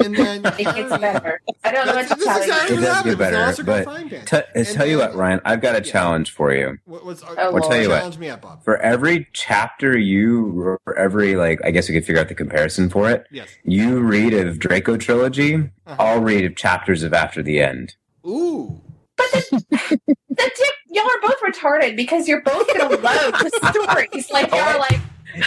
[0.00, 0.14] Him.
[0.14, 1.40] And then It gets better.
[1.64, 2.86] I don't know what That's- to that's tell exactly It you.
[2.86, 4.24] what does get better, It was an but Oscar frying pan.
[4.26, 5.92] t- I And tell you what, Ryan, I've got a Yeah.
[5.92, 6.78] challenge for you.
[6.84, 7.98] What was, Oh, I'll tell you what.
[7.98, 8.64] challenge me up, Bob.
[8.64, 12.88] For every chapter you, for every like, I guess we could figure out the comparison
[12.90, 13.26] for it.
[13.30, 13.48] Yes.
[13.64, 15.54] You read of Draco trilogy.
[15.86, 15.96] Uh-huh.
[15.98, 17.94] I'll read of chapters of After the End.
[18.26, 18.80] Ooh.
[19.16, 19.98] But the
[20.36, 24.30] tip, y'all are both retarded because you're both gonna love the stories.
[24.30, 24.98] Like y'all are like,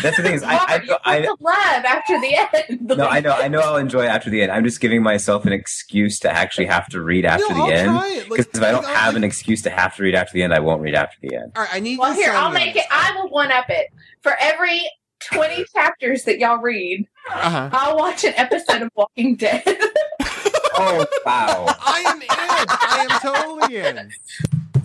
[0.01, 2.81] That's the thing is, I, Robert, you I, I, love after the end.
[2.97, 4.51] no, I know, I know, I'll enjoy after the end.
[4.51, 7.71] I'm just giving myself an excuse to actually have to read after No, the I'll
[7.71, 7.87] end.
[7.89, 8.29] try it.
[8.29, 10.33] Like, Because if I don't like, have I'll- an excuse to have to read after
[10.33, 11.51] the end, I won't read after the end.
[11.55, 12.85] All right, I need Well, here I'll make it.
[12.91, 13.87] I will one up it
[14.21, 14.81] for every
[15.31, 17.07] twenty chapters that y'all read.
[17.31, 17.69] Uh-huh.
[17.71, 19.63] I'll watch an episode of Walking Dead.
[20.75, 21.65] Oh wow!
[21.85, 22.27] I am in.
[22.31, 24.09] I am totally in.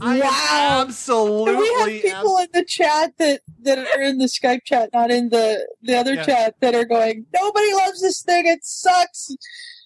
[0.00, 0.82] I Wow.
[0.82, 1.52] absolutely.
[1.52, 5.10] And we have people in the chat that, that are in the Skype chat, not
[5.10, 6.24] in the, the other Yeah.
[6.24, 8.46] chat, that are going, nobody loves this thing.
[8.46, 9.30] It sucks.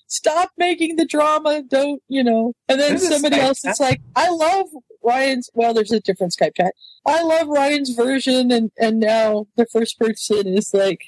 [0.06, 1.62] Stop making the drama.
[1.62, 2.52] Don't, you know.
[2.68, 4.66] And then There's somebody else is like, I love
[5.02, 6.74] Ryan's, well, there's a different Skype chat.
[7.06, 8.50] I love Ryan's version.
[8.50, 11.00] And, and now the first person is like,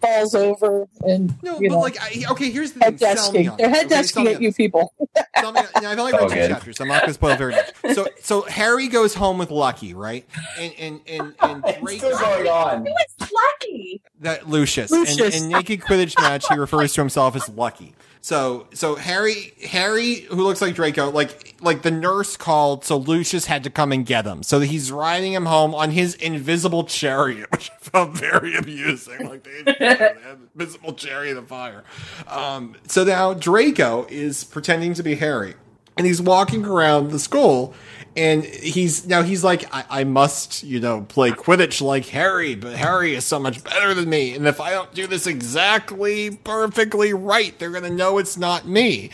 [0.00, 2.98] falls over and, no, you but know, like, I, okay, here's the thing.
[2.98, 3.56] head Sell desking.
[3.58, 4.94] They're head desking me at you people.
[5.36, 6.48] Tell me, yeah, I've only read Oh, two good.
[6.50, 6.80] chapters.
[6.80, 7.94] I'm not going to spoil very much.
[7.94, 10.26] So, so Harry goes home with Lucky, right?
[10.58, 12.86] And and and and Draco, on.
[12.86, 14.02] Who is Lucky?
[14.20, 15.36] that Lucius, Lucius.
[15.38, 17.94] In, in naked Quidditch match, he refers to himself as Lucky.
[18.22, 23.46] So, so Harry, Harry, who looks like Draco, like like the nurse called, so Lucius
[23.46, 24.42] had to come and get him.
[24.42, 29.44] So he's riding him home on his invisible chariot, which I found very amusing, like
[29.44, 30.16] the
[30.54, 31.82] invisible chariot of fire.
[32.26, 35.54] Um, so now Draco is pretending to be Harry,
[35.96, 37.74] and he's walking around the school.
[38.16, 42.74] And he's now he's like, I, I must, you know, play Quidditch like Harry, but
[42.74, 44.34] Harry is so much better than me.
[44.34, 49.10] And if I don't do this exactly perfectly right, they're gonna know it's not me.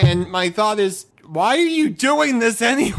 [0.00, 2.96] And my thought is, why are you doing this anyway?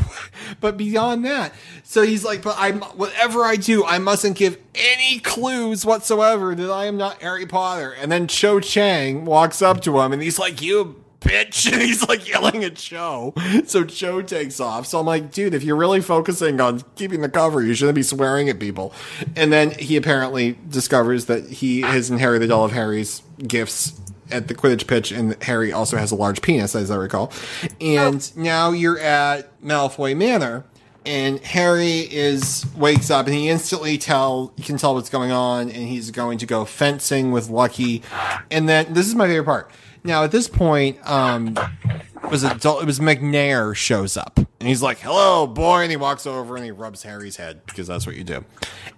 [0.59, 5.19] But beyond that, so he's like, but I'm whatever I do, I mustn't give any
[5.19, 7.91] clues whatsoever that I am not Harry Potter.
[7.93, 11.71] And then Cho Chang walks up to him and he's like, you bitch.
[11.77, 13.33] And he's like yelling at Cho.
[13.65, 14.87] So Cho takes off.
[14.87, 18.03] So I'm like, dude, if you're really focusing on keeping the cover, you shouldn't be
[18.03, 18.93] swearing at people.
[19.35, 23.99] And then he apparently discovers that he has inherited all of Harry's gifts
[24.31, 27.31] at the Quidditch pitch, and Harry also has a large penis, as I recall.
[27.79, 28.41] And oh.
[28.41, 30.65] now you're at Malfoy Manor,
[31.05, 35.69] and Harry is wakes up, and he instantly tell you can tell what's going on,
[35.69, 38.03] and he's going to go fencing with Lucky.
[38.51, 39.71] And then this is my favorite part.
[40.07, 41.53] Now at this point, um,
[42.31, 46.25] was it it was McNair shows up and he's like, "Hello, boy," and he walks
[46.25, 48.45] over and he rubs Harry's head because that's what you do.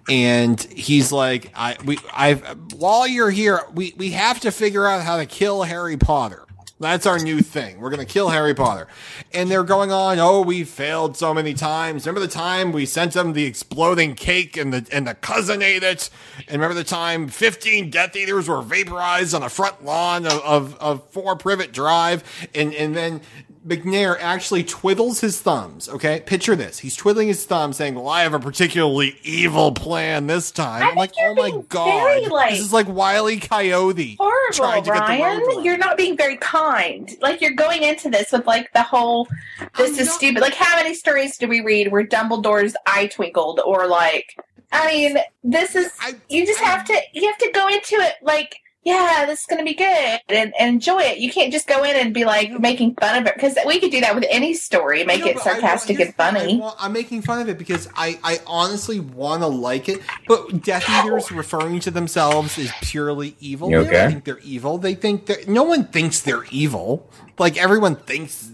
[0.08, 5.02] And he's like, "I we I've while you're here, we we have to figure out
[5.02, 6.46] how to kill Harry Potter."
[6.80, 7.78] That's our new thing.
[7.78, 8.88] We're going to kill Harry Potter.
[9.34, 12.06] And they're going on, oh, we failed so many times.
[12.06, 15.82] Remember the time we sent them the exploding cake and the and the cousin ate
[15.82, 16.08] it?
[16.48, 20.74] And remember the time 15 Death Eaters were vaporized on the front lawn of, of,
[20.80, 22.24] of Four Privet Drive?
[22.54, 23.20] And, and then
[23.66, 26.20] McNair actually twiddles his thumbs, okay?
[26.24, 26.78] Picture this.
[26.78, 30.82] He's twiddling his thumbs saying, well, I have a particularly evil plan this time.
[30.82, 31.86] I'm like, oh my God.
[31.86, 33.38] very, like, this is like Wile E.
[33.38, 34.16] Coyote.
[34.16, 35.64] trying Horrible, to get the Ryan.
[35.64, 37.14] You're not being very kind.
[37.20, 39.28] Like you're going into this with like the whole
[39.76, 40.40] this I'm is not- stupid.
[40.40, 44.36] Like how many stories do we read where Dumbledore's eye twinkled or like
[44.72, 47.96] I mean, this is I- you just I- have to you have to go into
[47.96, 51.18] it like yeah, this is going to be good and, and enjoy it.
[51.18, 53.90] You can't just go in and be like making fun of it because we could
[53.90, 56.54] do that with any story, make No, it but I- sarcastic and funny.
[56.54, 60.00] I want- I'm making fun of it because I, I honestly want to like it,
[60.26, 63.70] but Death Eaters referring to themselves is purely evil.
[63.70, 63.92] You They okay?
[63.98, 64.78] don't think they're evil.
[64.78, 67.06] They think that no one thinks they're evil.
[67.38, 68.50] Like everyone thinks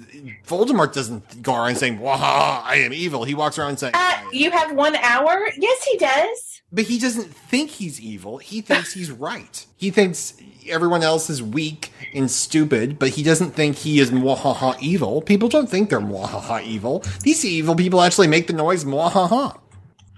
[0.46, 4.50] Voldemort doesn't go around saying, "Waha, I am evil." He walks around saying, Uh, you
[4.50, 5.48] have one hour?
[5.56, 6.55] Yes, he does.
[6.76, 8.36] But he doesn't think he's evil.
[8.36, 9.64] He thinks he's right.
[9.78, 10.34] He thinks
[10.68, 15.22] everyone else is weak and stupid, but he doesn't think he is mwahaha evil.
[15.22, 17.02] People don't think they're mwahaha evil.
[17.22, 19.58] These evil people actually make the noise mwahaha.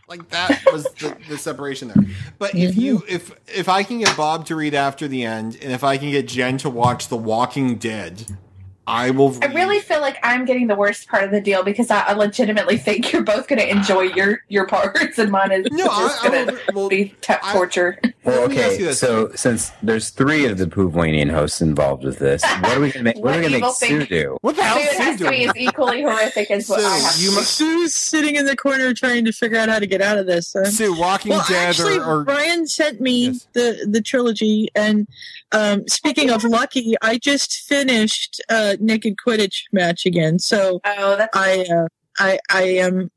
[0.08, 2.04] Like that was the, the separation there.
[2.38, 5.72] But if you if if I can get Bob to read after the end, and
[5.72, 8.36] if I can get Jen to watch The Walking Dead,
[8.88, 9.36] I will.
[9.42, 12.12] I really feel like I'm getting the worst part of the deal because I, I
[12.14, 16.24] legitimately think you're both going to enjoy your your parts and mine is No, just
[16.24, 17.98] I- I going to well, be t- I- torture.
[18.24, 18.94] Well, Let me ask you okay.
[18.94, 23.04] So since there's three of the Poovanian hosts involved with this, what are we gonna
[23.04, 23.16] make?
[23.16, 24.36] What, What are we gonna make Sue do?
[24.42, 25.48] What the hell Dude, it is Sue has to be doing?
[25.48, 27.16] as equally horrific as what I have.
[27.20, 27.44] you to mu- do.
[27.44, 30.52] Sue's sitting in the corner trying to figure out how to get out of this.
[30.52, 30.64] huh?
[30.66, 33.46] Sue, Walking Well, Dead actually, or, or Brian sent me Yes.
[33.54, 35.06] the the trilogy, and
[35.52, 40.38] um, speaking of lucky, I just finished uh, Naked Quidditch match again.
[40.38, 43.10] So Oh, that's I uh, I I am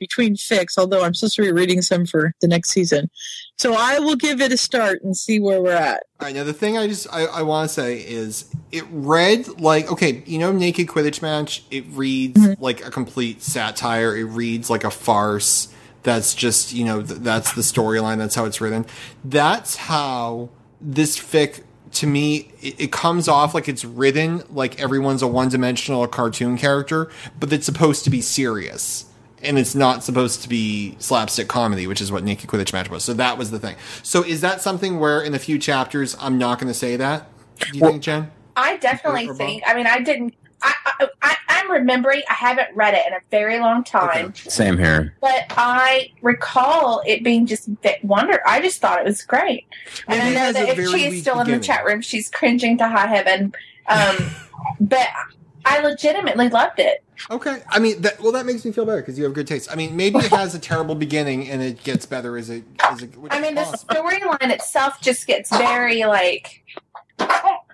[0.00, 3.10] between fix, although I'm supposed to be reading some for the next season.
[3.58, 6.04] So I will give it a start and see where we're at.
[6.18, 9.60] All right, now the thing I just I, I want to say is it read
[9.60, 11.62] like okay, you know, Naked Quidditch match.
[11.70, 14.16] It reads like a complete satire.
[14.16, 15.68] It reads like a farce.
[16.02, 18.16] That's just you know th- that's the storyline.
[18.16, 18.86] That's how it's written.
[19.22, 20.48] That's how
[20.80, 21.62] this fic
[21.92, 26.56] to me it, it comes off like it's written like everyone's a one dimensional cartoon
[26.56, 29.06] character, but it's supposed to be serious
[29.42, 33.02] and it's not supposed to be slapstick comedy, which is what Naked Quidditch match was.
[33.04, 33.76] So that was the thing.
[34.02, 37.26] So is that something where in a few chapters I'm not going to say that?
[37.58, 38.30] Do you think, Jen?
[38.56, 39.62] I definitely Or- or think.
[39.66, 40.34] I mean, I didn't.
[40.62, 42.22] I, I, I I'm remembering.
[42.28, 45.14] I haven't read it in a very long time, Same here.
[45.20, 48.40] but I recall it being just a wonder.
[48.46, 49.66] I just thought it was great,
[50.08, 52.28] and Maybe I know that if very she is still in the chat room, she's
[52.28, 53.54] cringing to high heaven.
[53.86, 54.16] Um,
[54.80, 55.08] but
[55.64, 57.02] I legitimately loved it.
[57.30, 57.62] Okay.
[57.68, 59.70] I mean, that, well, that makes me feel better because you have good taste.
[59.70, 62.64] I mean, maybe it has a terrible beginning and it gets better as it.
[62.82, 66.64] As it I is mean, the storyline itself just gets very like.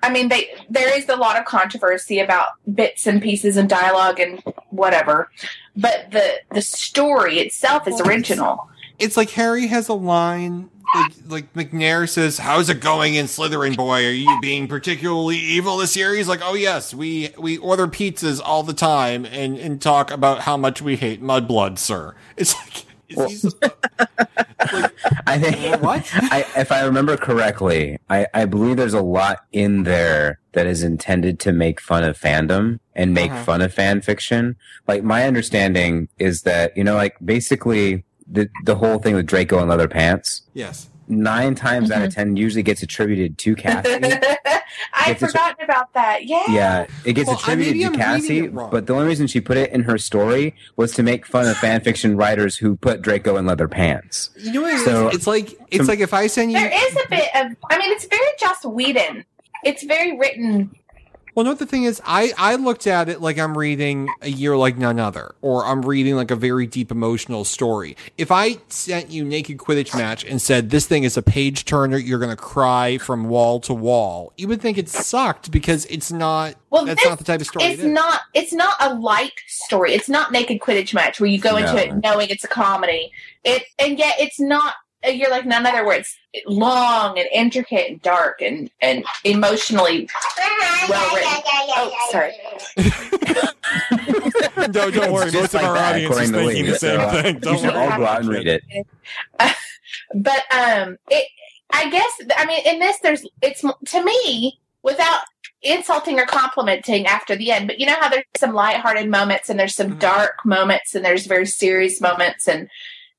[0.03, 4.21] I mean, they there is a lot of controversy about bits and pieces and dialogue
[4.21, 4.41] and
[4.71, 5.31] whatever,
[5.77, 8.69] but the the story itself is original.
[8.99, 10.71] it's like Harry has a line.
[10.95, 14.07] Like, like Macnair says, "How's it going in Slytherin, boy?
[14.07, 18.41] Are you being particularly evil this year?" He's like, "Oh yes, we we order pizzas
[18.43, 22.86] all the time and and talk about how much we hate mudblood, sir." It's like,
[23.09, 24.93] is he, like
[25.27, 26.09] I think what?
[26.15, 30.83] I, if I remember correctly, I, I believe there's a lot in there that is
[30.83, 33.45] intended to make fun of fandom and make Uh-huh.
[33.45, 34.57] fun of fan fiction.
[34.89, 39.59] Like my understanding is that you know, like basically the the whole thing with Draco
[39.59, 40.43] and leather pants.
[40.55, 40.89] Yes.
[41.09, 44.01] Nine times out of ten usually gets attributed to Cassie.
[44.95, 46.25] I'd It's a- forgotten about that.
[46.25, 46.43] Yeah.
[46.49, 49.41] Yeah, it gets Well, I- attributed to I'm reading Cassie, but the only reason she
[49.41, 53.03] put it in her story was to make fun of fan fiction writers who put
[53.03, 54.31] Draco in leather pants.
[54.39, 54.85] You know what it is?
[54.85, 56.59] So- it's like it's Some- like if I send you.
[56.59, 57.53] There is a bit of.
[57.71, 59.25] I mean, it's very Joss Whedon.
[59.65, 60.71] It's very written.
[61.37, 64.57] Well, no, the thing is, I, I looked at it like I'm reading a year
[64.57, 67.95] like none other, or I'm reading like a very deep emotional story.
[68.17, 71.99] If I sent you Naked Quidditch Match and said, this thing is a page turner,
[71.99, 76.11] you're going to cry from wall to wall, you would think it sucked because it's
[76.11, 77.93] not, Well, that's not the type of story It's it is.
[77.93, 78.21] not.
[78.33, 79.93] It's not a light story.
[79.93, 83.13] It's not Naked Quidditch Match where you go into it knowing it's a comedy.
[83.45, 84.73] It and yet it's not.
[85.15, 90.09] You're like none other where it's long and intricate and dark and and emotionally
[90.89, 91.43] well written.
[91.79, 92.33] Oh, sorry.
[94.73, 95.25] no, don't worry.
[95.27, 97.35] Most just of our audience is according thinking Lee, the same uh, thing.
[97.35, 97.87] You Don't should worry.
[97.93, 98.63] all go out and read it.
[100.15, 101.27] but um it
[101.73, 105.21] i guess i mean in this there's it's to me without
[105.63, 109.59] insulting or complimenting after the end but you know how there's some lighthearted moments and
[109.59, 109.99] there's some Mhm.
[109.99, 112.69] dark moments and there's very serious moments and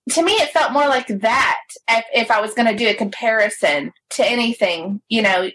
[0.09, 2.93] to me it felt more like that if, if i was going to do a
[2.93, 5.49] comparison to anything you know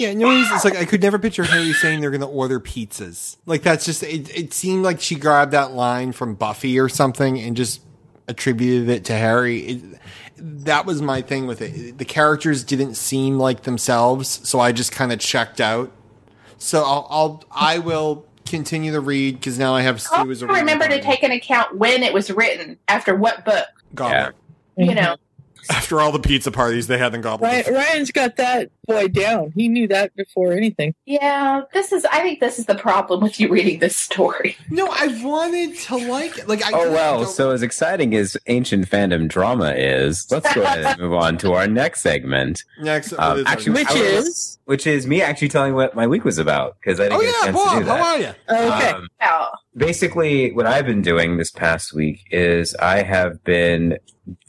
[0.00, 3.36] Yeah, no, it's like I could never picture Harry saying they're going to order pizzas.
[3.46, 4.36] Like that's just it.
[4.36, 7.80] It seemed like she grabbed that line from Buffy or something and just
[8.26, 9.58] attributed it to Harry.
[9.60, 9.82] It,
[10.36, 11.98] that was my thing with it.
[11.98, 15.92] The characters didn't seem like themselves, so I just kind of checked out.
[16.58, 20.46] So I'll, I'll I will continue to read because now I have Sue as also
[20.46, 23.66] a reading remember to take an account when it was written after what book.
[23.94, 24.34] Goblet.
[24.76, 25.16] you know
[25.76, 27.50] After all the pizza parties they had in Goblin.
[27.50, 29.52] Ryan, Ryan's got that boy down.
[29.54, 30.94] He knew that before anything.
[31.06, 32.04] Yeah, this is.
[32.06, 34.56] I think this is the problem with you reading this story.
[34.70, 36.48] No, I wanted to like it.
[36.48, 40.84] Like, I Oh well, so as exciting as ancient fandom drama is, let's go ahead
[40.84, 43.12] and move on to our next segment, next.
[43.12, 43.96] what um, is actually, Which was-
[44.26, 47.20] is which is me actually telling what my week was about because I didn't oh
[47.22, 47.98] get a yeah, chance to Bob, do that.
[48.00, 48.74] how are you?
[48.74, 48.90] okay.
[48.90, 49.48] Um, Oh,
[49.78, 53.98] basically what I've been doing this past week is I have been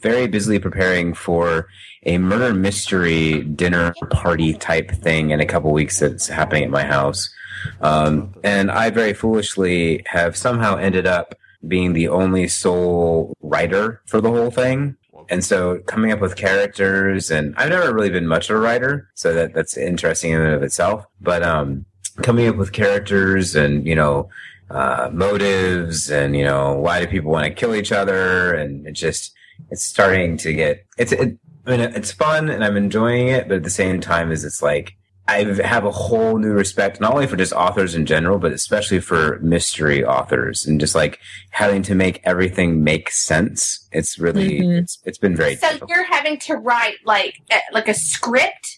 [0.00, 1.68] very busily preparing for
[2.04, 6.84] a murder mystery dinner party type thing in a couple weeks that's happening at my
[6.84, 7.32] house.
[7.80, 11.34] Um, and I very foolishly have somehow ended up
[11.66, 14.96] being the only sole writer for the whole thing.
[15.28, 19.08] And so coming up with characters and I've never really been much of a writer,
[19.14, 21.06] so that that's interesting in and of itself.
[21.20, 21.84] But um
[22.22, 24.28] coming up with characters and, you know,
[24.70, 28.92] uh, motives and you know why do people want to kill each other and it
[28.92, 29.32] just
[29.70, 33.56] it's starting to get it's it, I mean it's fun and I'm enjoying it but
[33.58, 34.92] at the same time is it's like
[35.28, 39.00] I have a whole new respect not only for just authors in general but especially
[39.00, 41.18] for mystery authors and just like
[41.50, 44.82] having to make everything make sense it's really Mhm.
[44.82, 45.90] it's it's been very so difficult.
[45.90, 47.34] you're having to write like
[47.72, 48.69] like a script.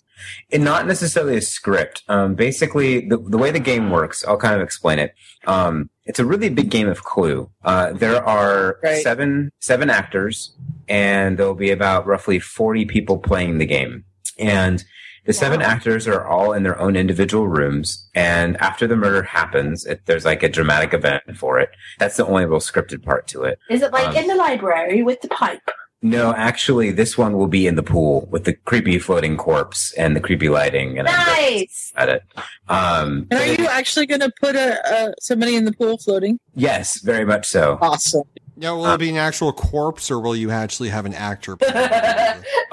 [0.53, 2.03] And not necessarily a script.
[2.09, 5.15] Um, basically, the, the way the game works, I'll kind of explain it.
[5.47, 7.51] Um, it's a really big game of Clue.
[7.65, 9.03] Uh, there are Right.
[9.03, 10.55] seven seven actors,
[10.89, 14.05] and there'll be about roughly forty people playing the game.
[14.39, 14.85] And
[15.25, 15.67] the seven Wow.
[15.67, 18.09] actors are all in their own individual rooms.
[18.13, 21.71] And after the murder happens, it, there's like a dramatic event for it.
[22.01, 23.61] That's the only real scripted part to it.
[23.71, 25.63] Is it like Um, in the library with the pipe?
[26.05, 30.17] No, actually, this one will be in the pool with the creepy floating corpse and
[30.17, 30.99] the creepy lighting.
[30.99, 31.93] And I'm very Nice.
[31.97, 32.23] at it.
[32.69, 36.41] Um, And are you actually going to put a, a somebody in the pool floating?
[36.55, 37.79] yes, very much so.
[37.81, 38.25] Awesome.
[38.57, 41.57] Now, will it be an actual corpse, or will you actually have an actor?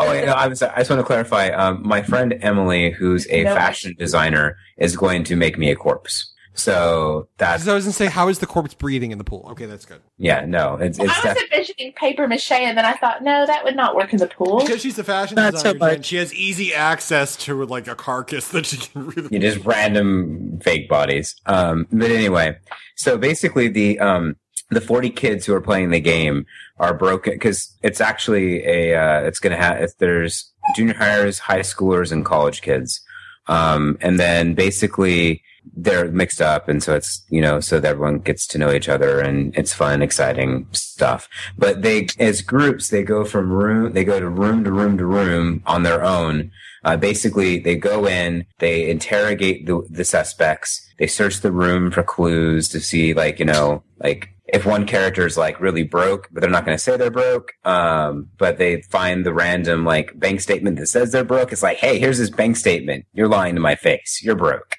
[0.02, 0.62] Oh, wait, no, I was.
[0.64, 1.50] I just want to clarify.
[1.50, 3.54] Um, my friend Emily, who's a No.
[3.54, 6.29] fashion designer, is going to make me a corpse.
[6.54, 9.47] So that's So I was gonna say, how is the corpse breathing in the pool?
[9.52, 10.02] Okay, that's good.
[10.18, 13.24] yeah, no, it's Well, it's I was def- envisioning paper mache, and then I thought,
[13.24, 14.60] no, that would not work in the pool.
[14.60, 16.06] Because she's a fashion Not designer, Jen, much.
[16.08, 19.30] she has easy access to like a carcass that she can really.
[19.32, 21.36] you just random fake bodies.
[21.45, 22.58] Um, but anyway,
[22.95, 24.36] so basically the um
[24.72, 26.45] the 40 kids who are playing the game
[26.78, 31.62] are broken because it's actually a uh, it's gonna have if there's junior hires, high
[31.62, 33.02] schoolers, and college kids,
[33.50, 35.41] um, and then basically
[35.76, 38.88] they're mixed up, and so it's you know so that everyone gets to know each
[38.88, 41.28] other, and it's fun, exciting stuff.
[41.58, 45.06] But they as groups they go from room they go to room to room to
[45.06, 46.52] room on their own.
[46.86, 52.04] Uh, basically, they go in, they interrogate the, the suspects, they search the room for
[52.04, 56.41] clues to see, like, you know, like if one character is like really broke, but
[56.41, 60.41] they're not going to say they're broke, um, but they find the random like bank
[60.41, 61.52] statement that says they're broke.
[61.52, 63.06] It's like, hey, here's this bank statement.
[63.14, 64.22] You're lying to my face.
[64.24, 64.76] You're broke.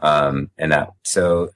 [0.00, 1.50] Um, and that, so,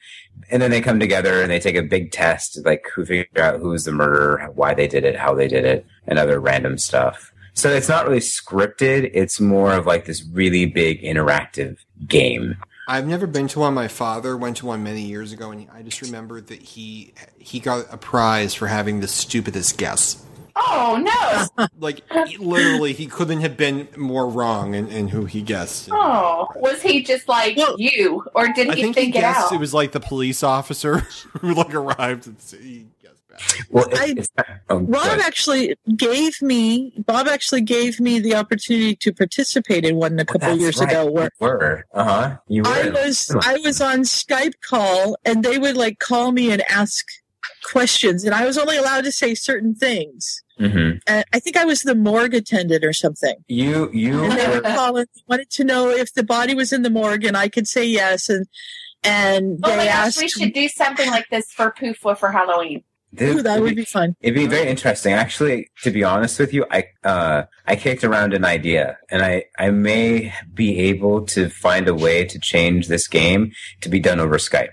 [0.51, 3.61] and then they come together and they take a big test, like who figure out
[3.61, 7.33] who's the murderer, why they did it, how they did it, and other random stuff.
[7.55, 9.11] So it's not really scripted.
[9.15, 12.57] It's more of like this really big interactive game.
[12.89, 13.75] I've never been to one.
[13.75, 17.59] My father went to one many years ago, and I just remember that he he
[17.61, 20.23] got a prize for having the stupidest guess.
[20.59, 20.97] Oh
[21.59, 21.67] no!
[21.79, 25.89] Like he- literally, he couldn't have been more wrong in, in who he guessed.
[25.93, 29.47] Oh, was he just like Well- you, or did he think he think it guessed
[29.47, 29.53] out?
[29.53, 30.99] it was like the police officer
[31.41, 32.87] who like arrived and he.
[33.71, 38.35] Well, it, I- it's not, go Rob actually gave me Bob actually gave me the
[38.35, 40.91] opportunity to participate in one a couple That's years right.
[40.91, 41.85] ago where You were.
[41.93, 42.37] Uh huh.
[42.49, 42.69] You were.
[42.69, 47.05] I was I was on Skype call and they would like call me and ask
[47.65, 50.43] questions and I was only allowed to say certain things.
[50.59, 53.35] hmm And I think I was the morgue attendant or something.
[53.49, 54.55] You you And they were.
[54.55, 57.49] would call and wanted to know if the body was in the morgue and I
[57.49, 58.47] could say yes and
[59.05, 62.33] and oh they my gosh, asked we should do something like this for Poofwa for
[62.33, 62.83] Halloween.
[63.21, 64.15] Ooh, that would be fun.
[64.21, 65.13] It'd be very interesting.
[65.13, 69.45] Actually, to be honest with you, I uh, I kicked around an idea, and I
[69.59, 74.21] I may be able to find a way to change this game to be done
[74.21, 74.71] over Skype.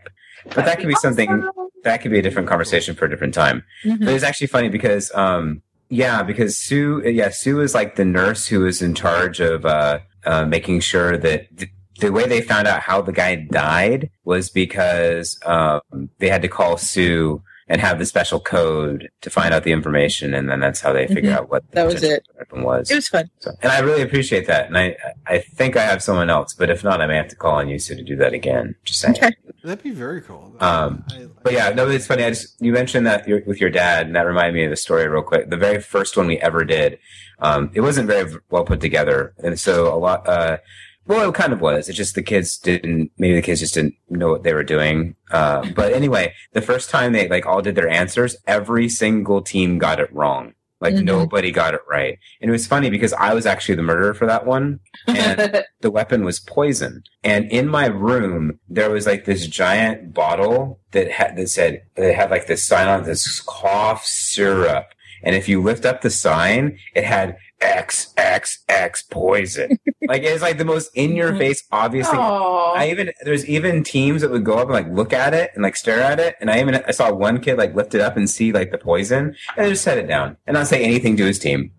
[0.55, 1.69] But that could be something Awesome.
[1.83, 3.63] that could be a different conversation for a different time.
[3.85, 3.99] Mhm.
[3.99, 8.47] But it's actually funny because, um, yeah, because Sue, yeah, Sue is like the nurse
[8.47, 12.67] who is in charge of uh, uh, making sure that th- the way they found
[12.67, 15.79] out how the guy died was because um,
[16.19, 20.33] they had to call Sue and have the special code to find out the information,
[20.33, 21.37] and then that's how they figure Mhm.
[21.37, 22.27] out what the That was it.
[22.37, 22.91] weapon was.
[22.91, 23.29] It was fun.
[23.39, 24.67] So, and I really appreciate that.
[24.67, 24.97] And I,
[25.27, 27.69] I think I have someone else, but if not, I may have to call on
[27.69, 28.75] you Sue, to do that again.
[28.83, 29.15] Just saying.
[29.15, 29.31] Okay.
[29.63, 30.55] That'd be very cool.
[30.59, 32.23] Um, I- But yeah, no, it's funny.
[32.25, 34.75] I just you mentioned that you're, with your dad, and that reminded me of the
[34.77, 35.49] story real quick.
[35.49, 36.99] The very first one we ever did,
[37.39, 40.27] um, it wasn't very well put together, and so a lot.
[40.27, 40.57] Uh,
[41.05, 41.89] well, it kind of was.
[41.89, 43.11] It's just the kids didn't.
[43.17, 45.15] Maybe the kids just didn't know what they were doing.
[45.31, 49.77] Uh, but anyway, the first time they like all did their answers, every single team
[49.77, 50.53] got it wrong.
[50.81, 51.05] Like Mhm.
[51.05, 54.25] nobody got it right, and it was funny because I was actually the murderer for
[54.25, 57.03] that one, and the weapon was poison.
[57.23, 62.13] And in my room, there was like this giant bottle that had that said that
[62.15, 64.87] had like this sign on this cough syrup.
[65.25, 69.79] And if you lift up the sign, it had X X X poison.
[70.07, 72.19] like it's like the most in your face obvious thing.
[72.19, 72.73] Aw.
[72.73, 75.63] I even there's even teams that would go up and like look at it and
[75.63, 76.35] like stare at it.
[76.41, 78.77] And I even I saw one kid like lift it up and see like the
[78.77, 81.71] poison and just set it down and not say anything to his team.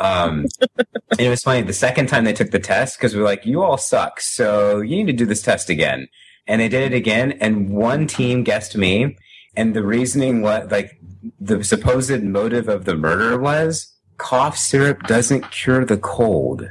[0.00, 0.46] Um,
[0.78, 1.62] and it was funny.
[1.62, 4.20] The second time they took the test, because we are like, you all suck.
[4.20, 6.08] So you need to do this test again.
[6.46, 7.32] And they did it again.
[7.32, 9.16] And one team guessed me.
[9.56, 10.98] And the reasoning was like
[11.38, 16.70] the supposed motive of the murder was cough syrup doesn't cure the cold.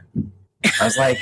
[0.79, 1.17] I was like,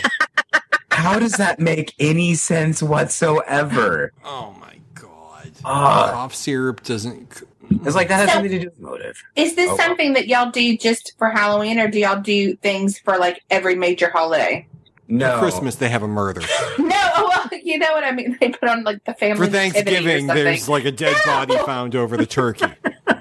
[0.91, 4.11] how does that make any sense whatsoever?
[4.25, 5.51] oh my god.
[5.65, 6.09] Ah.
[6.13, 7.43] Cough syrup doesn't.
[7.85, 9.21] It's like that has So- something to do with motive.
[9.35, 9.77] Is this Oh.
[9.77, 13.75] something that y'all do just for Halloween, or do y'all do things for like every
[13.75, 14.67] major holiday?
[15.09, 15.33] No.
[15.35, 16.41] For Christmas, they have a murder.
[16.79, 18.37] No, well, you know what I mean.
[18.39, 22.15] They put on like the family For Thanksgiving, there's like a dead body found over
[22.17, 22.65] the turkey.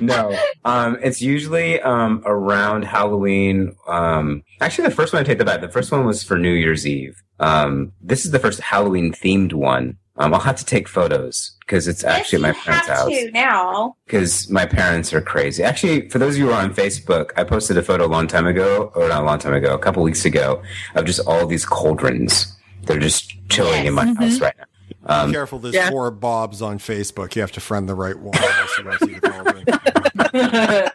[0.00, 0.38] no.
[0.64, 3.74] Um, it's usually um, around Halloween.
[3.88, 5.60] Um, actually, the first one I take the back.
[5.60, 7.22] The first one was for New Year's Eve.
[7.40, 9.98] Um, this is the first Halloween themed one.
[10.18, 12.96] Um, I'll have to take photos because it's actually yes, at my you parents' have
[12.98, 13.08] house.
[13.10, 13.96] to now.
[14.06, 15.62] Because my parents are crazy.
[15.62, 18.26] Actually, for those of you who are on Facebook, I posted a photo a long
[18.26, 20.62] time ago, or not a long time ago, a couple weeks ago,
[20.94, 22.56] of just all these cauldrons.
[22.84, 24.16] They're just chilling in my Yes.
[24.16, 24.64] house right now.
[24.88, 25.90] Be Um, careful, there's Yeah.
[25.90, 27.34] four Bobs on Facebook.
[27.36, 28.32] You have to friend the right one.
[30.18, 30.90] else you won't see the cauldron.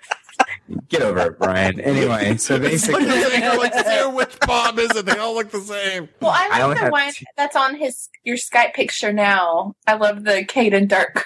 [0.90, 1.80] get over it, Brian.
[1.82, 5.06] Anyway, so basically, You're like, "Sue, which Bob is it?
[5.06, 6.10] They all look the same.
[6.22, 9.76] Well, I I only like the one two- that's on his your Skype picture now.
[9.88, 11.26] I love the Caden Dark.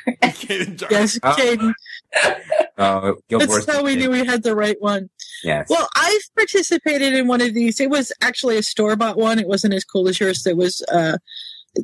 [0.92, 1.32] Yes, Oh.
[1.38, 1.74] Caden.
[2.78, 5.10] uh, Guild That's how we knew we had the right one.
[5.44, 5.68] Yes.
[5.70, 7.80] Well, I've participated in one of these.
[7.80, 9.40] It was actually a store bought one.
[9.40, 10.46] It wasn't as cool as yours.
[10.48, 11.18] It was uh,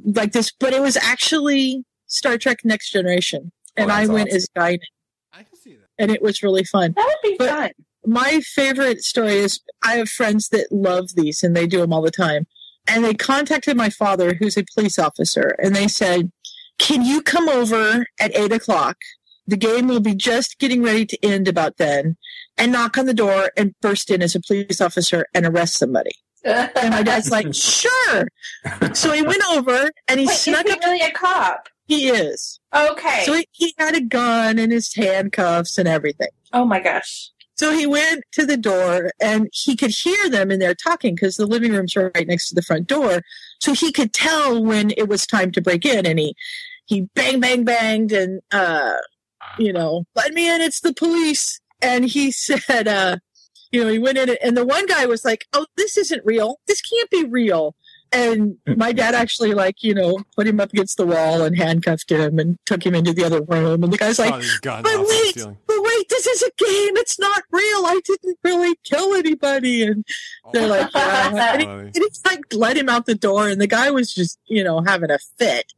[0.06, 3.52] like this, but it was actually Star Trek Next Generation.
[3.78, 4.38] Oh, And I went awesome.
[4.38, 4.80] as Guinan,
[5.34, 5.88] I can see that.
[6.02, 6.94] And it was really fun.
[6.98, 7.72] That would be But- fun.
[8.03, 12.02] My favorite story is I have friends that love these and they do them all
[12.02, 12.48] the time.
[12.88, 16.32] And they contacted my father, who's a police officer, and they said,
[16.80, 18.98] Can you come over at eight o'clock?
[19.45, 22.18] The game will be just getting ready to end about then,
[22.57, 26.11] and knock on the door and burst in as a police officer and arrest somebody.
[26.44, 28.28] And my dad's like, Sure.
[28.94, 30.80] So he went over and he Wait, is snuck he up.
[30.84, 31.69] really a cop?
[31.91, 32.57] He is.
[32.73, 33.23] Okay.
[33.26, 36.30] So he, he had a gun and his handcuffs and everything.
[36.53, 37.31] oh my gosh.
[37.57, 41.35] So he went to the door and he could hear them in there talking because
[41.35, 43.23] the living room's right next to the front door.
[43.59, 46.34] So he could tell when it was time to break in and he,
[46.85, 48.93] he bang, bang, banged and, uh,
[49.59, 50.61] you know, let me in.
[50.61, 51.59] It's the police.
[51.81, 53.18] And he said, uh,
[53.73, 56.61] you know, he went in and the one guy was like, Oh, this isn't real.
[56.68, 57.76] This can't be real.
[58.14, 62.12] And my dad actually like, you know, put him up against the wall and handcuffed
[62.12, 63.84] him and took him into the other room.
[63.84, 66.98] And the guy's like, gun but wait, but wait, this is a game.
[66.98, 67.86] It's not real.
[67.86, 69.84] I didn't really kill anybody.
[69.84, 70.06] And
[70.52, 71.54] they're like, yeah.
[71.54, 73.48] and, he, and he's like, let him out the door.
[73.48, 75.72] And the guy was just, you know, having a fit.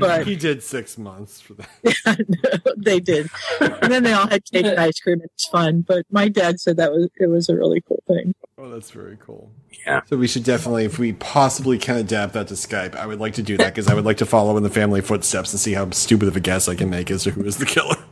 [0.00, 1.68] But He did six months for that.
[2.06, 3.28] Yeah, they did.
[3.60, 5.20] And then they all had cake and ice cream.
[5.20, 5.82] It was fun.
[5.82, 8.34] But my dad said that was it was a really cool thing.
[8.58, 9.50] Oh, that's very cool.
[9.86, 10.00] Yeah.
[10.06, 13.34] So we should definitely, if we possibly can adapt that to Skype, I would like
[13.34, 15.74] to do that because I would like to follow in the family footsteps and see
[15.74, 17.96] how stupid of a guess I can make as to who is the killer.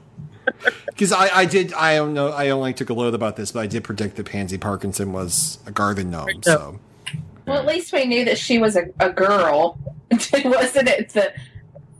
[0.86, 3.60] Because I, I did, I don't know, I only took a load about this, but
[3.60, 6.42] I did predict that Pansy Parkinson was a garden gnome.
[6.42, 6.78] So
[7.46, 9.80] Well, at least we knew that she was a, a girl.
[10.12, 11.32] Wasn't it the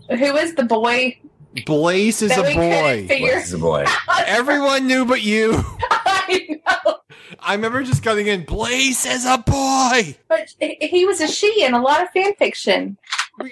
[0.09, 1.19] who was the boy?
[1.67, 3.07] Blaise is That a boy.
[3.07, 3.87] figure- This is a boy.
[4.27, 5.53] Everyone knew but you.
[5.91, 6.97] I know,
[7.39, 10.17] I remember just cutting in, Blaise is a boy.
[10.29, 12.97] but he he was a she in a lot of fan fiction.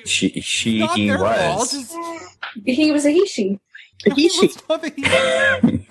[0.05, 1.73] She she Not their fault, was.
[1.73, 1.97] just-
[2.65, 3.59] He was a he she.
[4.15, 4.47] He, she.
[4.47, 5.87] It's not that he-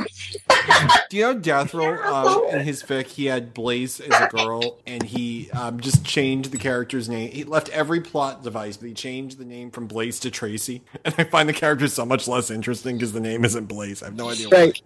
[1.10, 1.98] Do you know Death Roll?
[2.00, 6.52] Um, in his fic, he had Blaise as a girl, and he um, just changed
[6.52, 7.32] the character's name.
[7.32, 10.82] He left every plot device, but he changed the name from Blaise to Tracy.
[11.04, 14.02] And I find the character so much less interesting because the name isn't Blaise.
[14.04, 14.58] I have no idea why.
[14.66, 14.82] Right.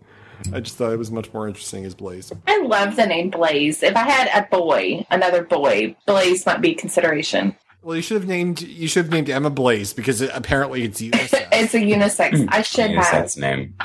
[0.53, 2.31] I just thought it was much more interesting as Blaise.
[2.47, 3.83] I love the name Blaise.
[3.83, 7.55] If I had a boy, another boy, Blaise might be consideration.
[7.85, 10.99] Well, you should have named you should have named Emma Blaise because it, apparently it's
[10.99, 11.47] unisex.
[11.51, 12.35] it's a unisex.
[12.41, 12.49] Hmm.
[12.49, 13.21] I should Yes, have.
[13.21, 13.75] that's name.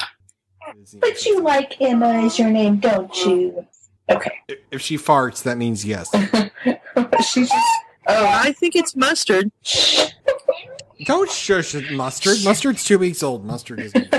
[1.01, 3.67] But you like Emma as your name, don't you?
[4.09, 4.31] Okay.
[4.49, 6.09] If- if she farts, that means yes.
[7.31, 7.67] She's just.
[8.07, 9.53] Oh, I think it's mustard.
[11.05, 12.39] Don't shush it, mustard.
[12.43, 13.45] Mustard's two weeks old.
[13.45, 13.93] Mustard is.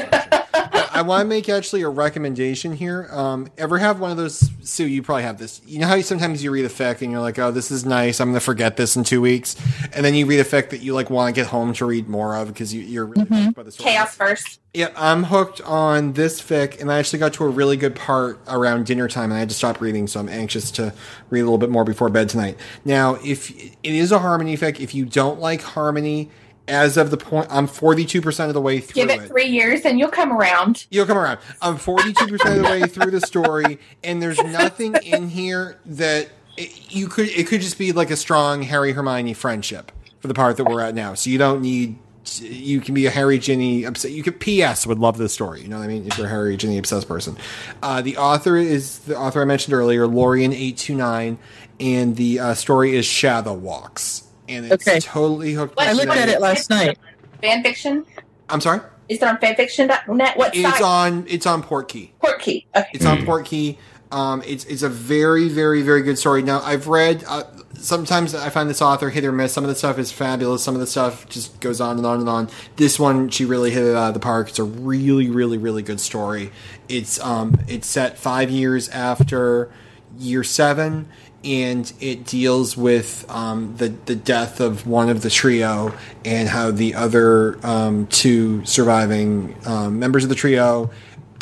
[1.01, 3.07] I, I want to make actually a recommendation here.
[3.11, 4.49] Um, ever have one of those?
[4.61, 5.61] Sue, you probably have this.
[5.65, 7.85] You know how you, sometimes you read a fic and you're like, "Oh, this is
[7.85, 8.19] nice.
[8.19, 9.55] I'm going to forget this in two weeks,"
[9.93, 12.07] and then you read a fic that you like want to get home to read
[12.07, 13.91] more of because you, you're really hooked by the story.
[13.91, 14.59] chaos first.
[14.73, 18.39] Yeah, I'm hooked on this fic, and I actually got to a really good part
[18.47, 20.93] around dinner time, and I had to stop reading, so I'm anxious to
[21.29, 22.57] read a little bit more before bed tonight.
[22.85, 26.29] Now, if it is a harmony fic, if you don't like harmony,
[26.67, 29.99] as of the point, I'm 42% of the way through Give it three years and
[29.99, 30.85] you'll come around.
[30.89, 31.39] You'll come around.
[31.61, 36.91] I'm 42% of the way through the story, and there's nothing in here that it,
[36.91, 37.29] you could.
[37.29, 40.81] It could just be like a strong Harry Hermione friendship for the part that we're
[40.81, 41.13] at now.
[41.13, 41.97] So you don't need.
[42.39, 44.11] You can be a Harry Ginny upset.
[44.11, 44.39] You could.
[44.39, 44.85] P.S.
[44.85, 45.61] Would love this story.
[45.61, 46.05] You know what I mean?
[46.05, 47.35] If you're a Harry Ginny obsessed person,
[47.81, 51.39] uh, the author is the author I mentioned earlier, Lorien eight two nine,
[51.79, 54.99] and the uh, story is Shadow Walks, and it's Okay.
[54.99, 55.75] totally hooked.
[55.77, 56.97] What- I looked at it last night.
[57.41, 58.05] Fan fiction?
[58.49, 58.81] I'm sorry.
[59.09, 60.37] Is it on fanfiction.net?
[60.37, 60.81] What It's site?
[60.81, 61.25] on.
[61.27, 62.11] It's on Portkey.
[62.23, 62.65] Portkey.
[62.75, 62.87] Okay.
[62.93, 63.77] It's on Portkey.
[64.11, 66.41] Um, it's it's a very very very good story.
[66.43, 67.23] Now I've read.
[67.27, 67.43] Uh,
[67.77, 69.53] sometimes I find this author hit or miss.
[69.53, 70.61] Some of the stuff is fabulous.
[70.63, 72.49] Some of the stuff just goes on and on and on.
[72.75, 74.49] This one she really hit it out of the park.
[74.49, 76.51] It's a really really really good story.
[76.89, 79.71] It's um it's set five years after
[80.19, 81.07] year seven.
[81.43, 85.91] And it deals with um, the the death of one of the trio
[86.23, 90.91] and how the other um, two surviving um, members of the trio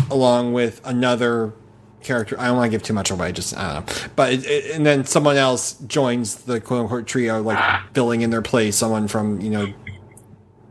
[0.09, 1.53] along with another
[2.01, 2.39] character.
[2.39, 4.07] I don't want to give too much away, just I don't know.
[4.15, 7.59] But it, it- and then someone else joins the quote unquote trio, like
[7.93, 8.77] filling in their place.
[8.77, 9.67] Someone from you know,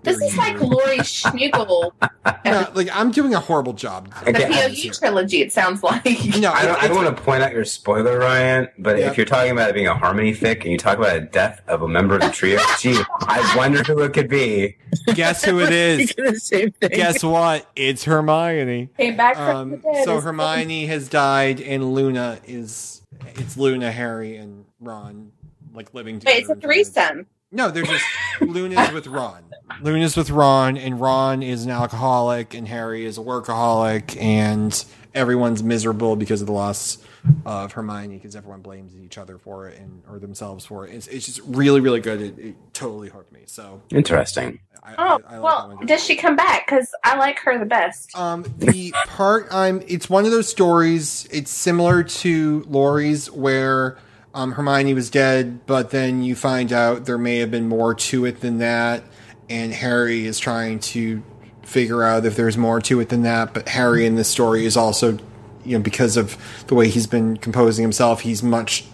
[0.08, 1.92] This is like Lori Schmugel,
[2.44, 4.12] no, like I'm doing a horrible job.
[4.24, 6.04] the Okay, POU trilogy, it sounds like.
[6.38, 9.10] No, I don't, I don't want to point out your spoiler, Ryan, but Yeah.
[9.10, 11.60] if you're talking about it being a harmony fic and you talk about a death
[11.68, 14.76] of a member of the trio, gee, I wonder who it could be.
[15.14, 16.14] guess who it is.
[16.16, 16.90] The same thing.
[16.90, 17.66] Guess what?
[17.76, 18.88] It's Hermione.
[18.96, 20.04] Came back from the Um, dead.
[20.04, 23.02] so It's- Hermione has died, and Luna is
[23.36, 25.32] it's Luna, Harry, and Ron
[25.74, 26.34] like living together.
[26.36, 27.26] Wait, it's a threesome.
[27.50, 28.04] No, they're just
[28.40, 29.44] Luna's with Ron.
[29.82, 34.84] Luna's with Ron, and Ron is an alcoholic, and Harry is a workaholic, and
[35.14, 36.98] everyone's miserable because of the loss
[37.44, 40.94] of Hermione because everyone blames each other for it and or themselves for it.
[40.94, 42.20] It's, it's just really, really good.
[42.20, 43.40] It, it totally hooked me.
[43.46, 44.60] So, Interesting.
[44.82, 45.86] I, Oh, I, I like well, one.
[45.86, 46.66] does she come back?
[46.66, 48.16] Because I like her the best.
[48.16, 51.28] Um, the part I'm, it's one of those stories.
[51.30, 53.98] It's similar to Laurie's where
[54.38, 58.24] um, Hermione was dead, but then you find out there may have been more to
[58.24, 59.02] it than that,
[59.50, 61.24] and Harry is trying to
[61.64, 63.52] figure out if there's more to it than that.
[63.52, 65.18] But Harry in this story is also,
[65.64, 66.36] you know, because of
[66.68, 68.84] the way he's been composing himself, he's much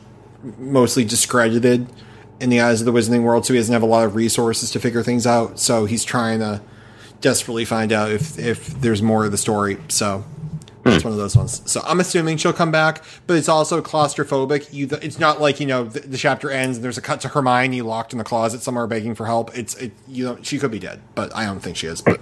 [0.56, 1.88] mostly discredited
[2.40, 4.70] in the eyes of the wizarding world, so he doesn't have a lot of resources
[4.70, 5.60] to figure things out.
[5.60, 6.62] So he's trying to
[7.20, 9.76] desperately find out if if there's more of the story.
[9.88, 10.24] So
[10.84, 10.90] Hmm.
[10.90, 11.62] it's one of those ones.
[11.70, 14.72] So I'm assuming she'll come back, but it's also claustrophobic.
[14.72, 17.28] You, it's not like you know the, the chapter ends and there's a cut to
[17.28, 19.56] Hermione locked in the closet somewhere begging for help.
[19.56, 22.02] It's it you know she could be dead, but I don't think she is.
[22.02, 22.20] But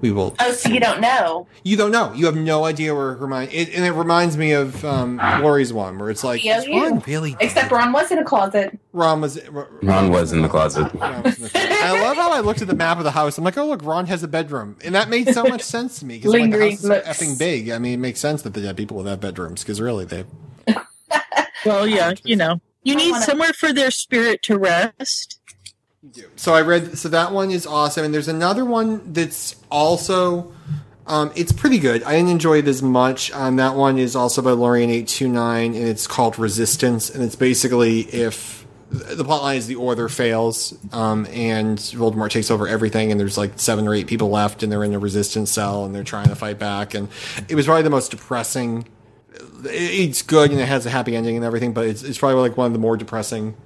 [0.00, 0.34] we will.
[0.38, 1.46] Oh, so you don't know?
[1.64, 2.12] You don't know.
[2.12, 3.52] You have no idea where Hermione.
[3.52, 6.68] It, and it reminds me of um, Laurie's one where it's like, Yeah, is.
[6.68, 7.32] Ron really?
[7.32, 7.38] dead?
[7.42, 8.78] Except Ron was in a closet.
[8.92, 9.40] Ron was.
[9.82, 10.92] Ron was in the closet.
[10.94, 11.72] Ron was in the closet.
[11.72, 13.38] I love how I looked at the map of the house.
[13.38, 16.04] I'm like, oh look, Ron has a bedroom, and that made so much sense to
[16.06, 17.08] me because like, the Lingering house is so looks.
[17.08, 17.70] effing big.
[17.70, 20.24] I mean, it makes sense that they have people that have bedrooms because really they.
[21.66, 25.37] Well, yeah, you know, you need wanna- somewhere for their spirit to rest.
[26.36, 26.96] So I read.
[26.96, 30.52] So that one is awesome, and there's another one that's also.
[31.06, 32.02] Um, it's pretty good.
[32.02, 33.32] I didn't enjoy it as much.
[33.32, 37.24] Um, that one is also by Lorien eight two nine, and it's called Resistance, and
[37.24, 43.10] it's basically if the plotline is the Order fails, um, and Voldemort takes over everything,
[43.10, 45.94] and there's like seven or eight people left, and they're in a resistance cell, and
[45.94, 47.08] they're trying to fight back, and
[47.48, 48.86] it was probably the most depressing.
[49.64, 52.56] It's good and it has a happy ending and everything, but it's, it's probably like
[52.56, 53.56] one of the more depressing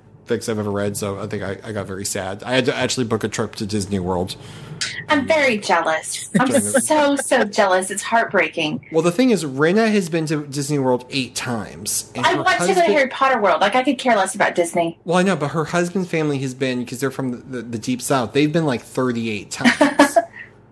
[0.48, 0.96] I've ever read.
[0.96, 2.42] So I think I, I got very sad.
[2.42, 4.36] I had to actually book a trip to Disney World
[5.08, 6.30] I'm very jealous.
[6.38, 7.90] I'm so so jealous.
[7.90, 8.88] It's heartbreaking.
[8.92, 12.10] Well, the thing is, Rena has been to Disney World eight times.
[12.14, 13.60] And I her want to go to Harry Potter World.
[13.60, 14.98] Like I could care less about Disney.
[15.04, 17.78] Well, I know, but her husband's family has been because they're from the, the, the
[17.78, 18.32] deep south.
[18.32, 19.78] They've been like thirty-eight times.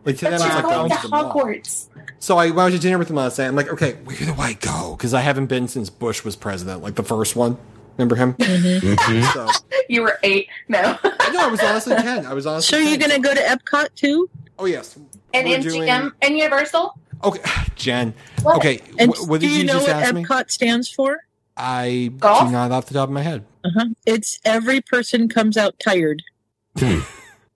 [0.04, 1.32] like to But them, like going to to the mall.
[1.34, 1.86] Hogwarts.
[2.18, 3.46] So I went to dinner with them last night.
[3.46, 4.94] I'm like, okay, where do I go?
[4.96, 7.56] Because I haven't been since Bush was president, like the first one.
[8.00, 8.34] Remember him?
[8.34, 9.32] Mhm.
[9.34, 9.48] so
[9.88, 10.48] You were eight.
[10.68, 10.98] No.
[11.04, 12.24] no, I was honestly ten.
[12.26, 12.78] I was honestly.
[12.78, 14.28] So you're going to go to Epcot too?
[14.58, 14.96] Oh yes.
[15.34, 16.98] and We're MGM doing- and Universal.
[17.22, 17.42] Okay,
[17.76, 18.14] Jen.
[18.42, 18.56] What?
[18.56, 20.24] Okay, And wh- what do you, you, know just what ask me?
[20.24, 21.18] Epcot stands for?
[21.56, 22.46] I Golf?
[22.46, 23.44] do not off the top of my head.
[23.64, 23.86] Uh-huh.
[24.06, 26.22] It's every person comes out tired.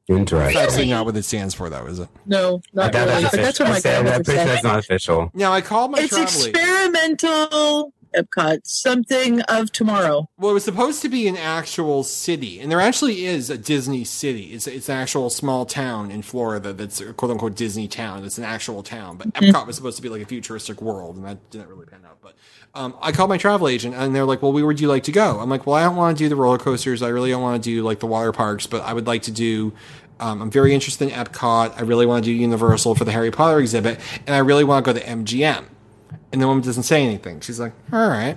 [0.07, 0.55] Interesting.
[0.55, 2.09] That's actually not what it stands for, though, is it?
[2.27, 3.23] No, not That- really.
[3.23, 3.91] that's But that's what my official.
[4.03, 4.55] grandmother I'm pretty sure said.
[4.55, 5.31] that's not official.
[5.33, 10.29] Now I called my It's travel experimental Epcot, something of tomorrow.
[10.39, 14.05] Well, it was supposed to be an actual city, and there actually is a Disney
[14.05, 14.53] city.
[14.55, 18.25] It's it's an actual small town in Florida that's a quote unquote Disney town.
[18.25, 21.25] It's an actual town, but Epcot was supposed to be like a futuristic world, and
[21.25, 22.19] that didn't really pan out.
[22.23, 22.37] But
[22.75, 25.13] um, I called my travel agent, and they're like, "Well, where would you like to
[25.13, 27.03] go?" I'm like, "Well, I don't want to do the roller coasters.
[27.03, 29.33] I really don't want to do like the water parks, but I would like to
[29.33, 29.73] do."
[30.21, 31.77] Um, I'm very interested in Epcot.
[31.77, 34.85] I really want to do Universal for the Harry Potter exhibit, and I really want
[34.85, 35.65] to go to MGM.
[36.35, 37.39] And the woman doesn't say anything.
[37.39, 38.37] She's like, all right.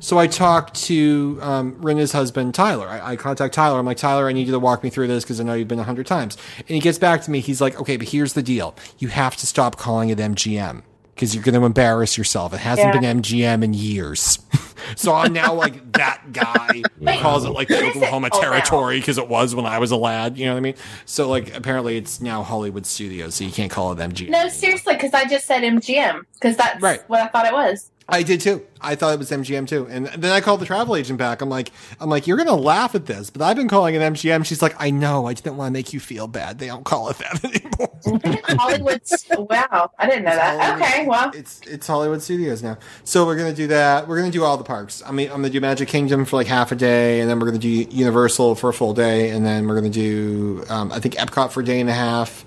[0.00, 2.88] So I talked to um, Rena's husband, Tyler.
[2.88, 3.78] I, I contact Tyler.
[3.78, 5.68] I'm like, Tyler, I need you to walk me through this because I know you've
[5.68, 6.38] been a hundred times.
[6.60, 7.40] And he gets back to me.
[7.40, 8.74] He's like, okay, but here's the deal.
[8.98, 10.82] You have to stop calling it MGM
[11.16, 12.52] because you're going to embarrass yourself.
[12.52, 13.00] It hasn't Yeah.
[13.00, 14.38] been MGM in years.
[14.96, 18.28] so I'm now like that guy who calls it like the what is it Oklahoma
[18.30, 20.36] called territory because it was when I was a lad.
[20.36, 20.74] You know what I mean?
[21.06, 24.28] So like apparently it's now Hollywood Studios, so you can't call it MGM.
[24.28, 27.00] No, seriously, because I just said MGM because that's Right.
[27.08, 27.90] what I thought it was.
[28.08, 28.64] I did too.
[28.80, 29.86] I thought it was MGM too.
[29.90, 31.40] And then I called the travel agent back.
[31.42, 34.44] I'm like, I'm like, you're gonna laugh at this, but I've been calling it MGM.
[34.46, 35.26] She's like, I know.
[35.26, 36.60] I didn't want to make you feel bad.
[36.60, 38.40] They don't call it that anymore.
[38.58, 39.26] Hollywood's.
[39.36, 40.60] wow, I didn't know that.
[40.60, 42.78] Hollywood- Okay, well, it's it's Hollywood Studios now.
[43.02, 44.06] So we're gonna do that.
[44.06, 45.02] We're gonna do all the parks.
[45.04, 47.46] I mean, I'm gonna do Magic Kingdom for like half a day, and then we're
[47.46, 51.14] gonna do Universal for a full day, and then we're gonna do um, I think
[51.16, 52.45] Epcot for a day and a half,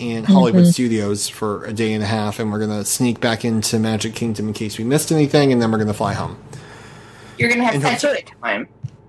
[0.00, 3.78] and Hollywood Studios for a day and a half, and we're gonna sneak back into
[3.78, 6.38] Magic Kingdom in case we missed anything, and then we're gonna fly home
[7.38, 8.68] you're gonna have And such a good time.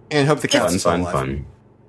[0.10, 1.46] and hope the cat's Fun, fun, fun.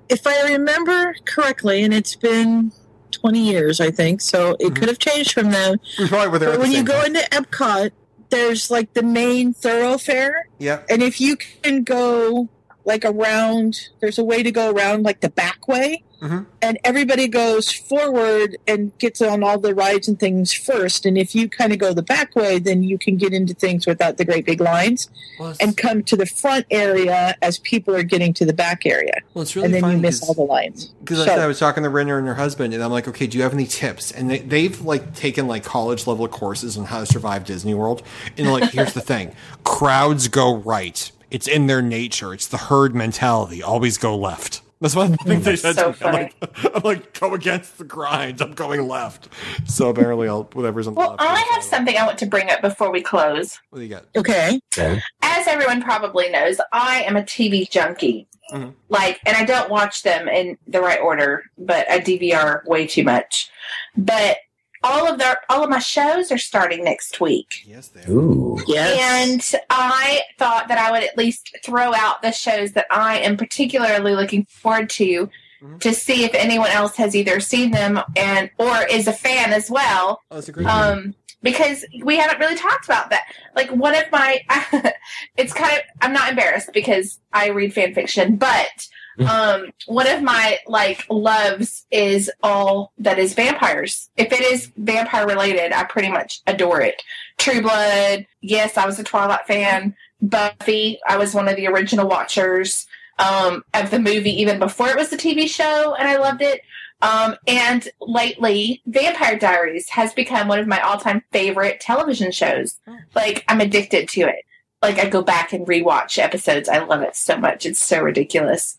[0.09, 2.73] If I remember correctly, and it's been
[3.11, 4.75] 20 years, I think, so it Mhm.
[4.75, 5.79] could have changed from then.
[5.97, 6.49] We probably were there.
[6.49, 7.15] But at the when you go time.
[7.15, 7.91] into Epcot,
[8.29, 10.85] there's like the main thoroughfare, Yep.
[10.89, 12.49] and if you can go
[12.85, 16.45] like around, there's a way to go around like the back way, Mhm.
[16.61, 21.05] and everybody goes forward and gets on all the rides and things first.
[21.05, 23.85] And if you kind of go the back way, then you can get into things
[23.85, 28.03] without the great big lines Well, and come to the front area as people are
[28.03, 30.91] getting to the back area, well, it's really and then you miss all the lines.
[31.03, 33.27] Because So- I I was talking to Rena and her husband, and I'm like, okay,
[33.27, 34.11] do you have any tips?
[34.11, 38.01] And they, they've like taken like college level courses on how to survive Disney World.
[38.37, 39.31] And like, here's the thing:
[39.65, 41.11] crowds go right.
[41.33, 42.33] It's in their nature.
[42.33, 43.61] It's the herd mentality.
[43.63, 44.61] Always go left.
[44.81, 46.05] That's one of the things they said so to me.
[46.07, 46.35] I'm like,
[46.75, 48.41] I'm like, go against the grind.
[48.41, 49.29] I'm going left.
[49.65, 51.21] So apparently, I'll whatever's on the Well, left.
[51.21, 53.57] I have something I want to bring up before we close.
[53.69, 54.05] What do you got?
[54.15, 55.01] Okay, Okay.
[55.21, 58.27] As everyone probably knows, I am a TV junkie.
[58.51, 58.73] Mhm.
[58.89, 63.03] Like, and I don't watch them in the right order, but I DVR way too
[63.03, 63.49] much.
[63.95, 64.37] But
[64.83, 67.63] all of their all of my shows are starting next week.
[67.65, 68.11] Yes, they are.
[68.11, 68.57] Ooh.
[68.67, 73.19] yes, And I thought that I would at least throw out the shows that I
[73.19, 75.29] am particularly looking forward to
[75.63, 75.79] Mhm.
[75.79, 79.71] to see if anyone else has either seen them and or is a fan as
[79.71, 80.21] well.
[80.29, 80.67] Oh, that's a great.
[80.67, 83.23] Um because we haven't really talked about that.
[83.55, 84.41] Like one of my
[85.37, 88.87] it's kind of I'm not embarrassed because I read fan fiction, but
[89.29, 94.09] um one of my like loves is all that is vampires.
[94.17, 97.01] If it is vampire related, I pretty much adore it.
[97.37, 99.95] True Blood, yes, I was a Twilight fan.
[100.21, 102.87] Buffy, I was one of the original watchers
[103.19, 106.61] um, of the movie even before it was the TV show, and I loved it.
[107.01, 112.79] Um, and lately, Vampire Diaries has become one of my all-time favorite television shows.
[113.13, 114.45] Like I'm addicted to it.
[114.83, 116.67] Like I go back and rewatch episodes.
[116.69, 117.65] I love it so much.
[117.65, 118.77] It's so ridiculous.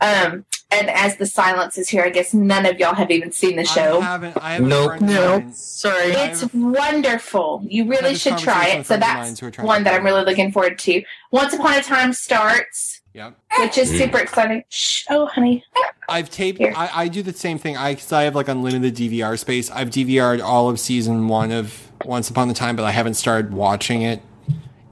[0.00, 3.56] Um, and as the silence is here, I guess none of y'all have even seen
[3.56, 4.00] the I show.
[4.00, 4.36] haven't.
[4.42, 4.68] I haven't.
[4.70, 5.00] Nope.
[5.02, 6.16] no, mine- sorry.
[6.16, 7.62] I It's have- wonderful.
[7.68, 8.86] You really should try it.
[8.86, 10.78] So friends of mine that's who are trying to one that I'm really looking forward
[10.78, 11.02] to.
[11.32, 13.34] Once Upon a Time starts, Yep.
[13.58, 13.98] which is Mm.
[13.98, 14.64] super exciting.
[14.70, 15.02] Shh.
[15.10, 15.64] Oh, honey.
[16.08, 16.62] I've taped.
[16.62, 17.76] I, I do the same thing.
[17.76, 19.70] I cause I have like unlimited DVR space.
[19.70, 23.52] I've DVR'd all of season one of Once Upon a Time, but I haven't started
[23.52, 24.22] watching it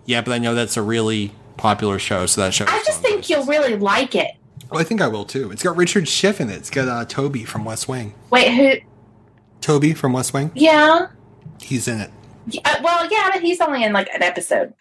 [0.09, 0.25] yet.
[0.25, 2.65] But I know that's a really popular show, so that show.
[2.67, 4.33] I just think my you'll really like it.
[4.71, 5.51] Well, I think I will too.
[5.51, 6.57] It's got Richard Schiff in it.
[6.57, 8.15] It's got uh, Toby from West Wing.
[8.31, 8.75] Wait, who?
[9.61, 10.51] Toby from West Wing.
[10.55, 11.09] Yeah.
[11.61, 12.11] He's in it.
[12.47, 14.75] Yeah, uh, well, yeah, but he's only in like an episode.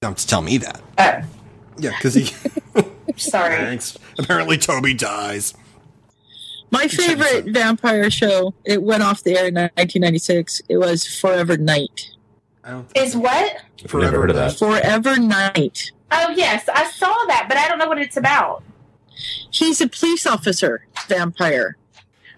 [0.00, 0.80] Don't tell me that.
[0.98, 1.20] Oh,
[1.78, 2.24] Yeah, because he.
[3.16, 3.56] sorry.
[3.56, 3.98] Thanks.
[4.18, 5.54] Apparently, Toby dies.
[6.70, 10.62] My favorite vampire show, it went off the air in 1996.
[10.68, 12.10] It was Forever Knight.
[12.64, 13.56] I don't Is what?
[13.82, 14.58] Never heard of that.
[14.58, 15.92] Forever Knight.
[16.10, 18.62] Oh, yes, I saw that, but I don't know what it's about.
[19.50, 21.76] He's a police officer vampire.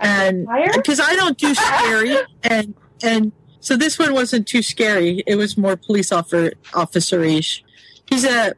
[0.00, 5.22] And because I don't do scary and and so this one wasn't too scary.
[5.26, 7.62] It was more police officer officer-ish.
[8.06, 8.54] He's a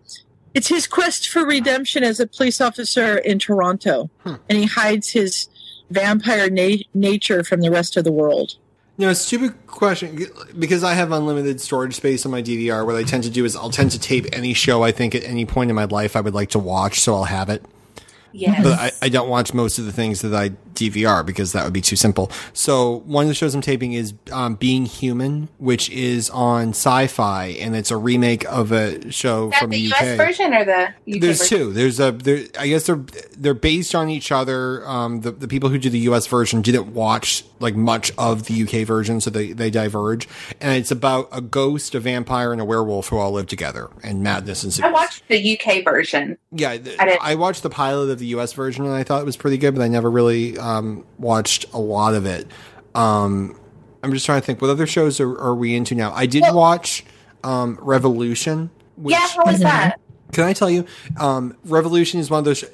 [0.54, 4.08] it's his quest for redemption as a police officer in Toronto.
[4.20, 4.34] Hmm.
[4.48, 5.48] And he hides his
[5.90, 8.56] vampire na- nature from the rest of the world.
[8.96, 10.24] You know, stupid question
[10.56, 12.86] because I have unlimited storage space on my DVR.
[12.86, 15.24] What I tend to do is I'll tend to tape any show I think at
[15.24, 17.64] any point in my life I would like to watch, so I'll have it.
[18.34, 18.64] Yes.
[18.64, 21.72] But I, I don't watch most of the things that I DVR because that would
[21.72, 22.30] be too simple.
[22.52, 27.46] So one of the shows I'm taping is um, Being Human, which is on Sci-Fi,
[27.60, 30.02] and it's a remake of a show from the the, UK.
[30.02, 31.58] US version or the UK There's version?
[31.58, 31.72] two.
[31.72, 32.44] There's a there.
[32.58, 33.04] I guess they're
[33.36, 34.86] they're based on each other.
[34.86, 36.26] Um, the the people who do the U.S.
[36.26, 40.28] version didn't watch like much of the UK version, so they they diverge.
[40.60, 44.22] And it's about a ghost, a vampire, and a werewolf who all live together, and
[44.22, 44.68] madness and.
[44.68, 44.84] ensues.
[44.84, 46.36] I watched the UK version.
[46.50, 48.52] Yeah, th- I I watched the pilot of the U.S.
[48.52, 51.78] version, and I thought it was pretty good, but I never really um, watched a
[51.78, 52.46] lot of it.
[52.94, 53.58] Um,
[54.02, 56.12] I'm just trying to think, what other shows are, are we into now?
[56.12, 57.04] I did Well- watch
[57.42, 58.70] um, Revolution.
[58.96, 59.98] Which, yeah, how was that?
[60.32, 60.86] can I tell you,
[61.18, 62.58] um, Revolution is one of those.
[62.58, 62.64] Sh-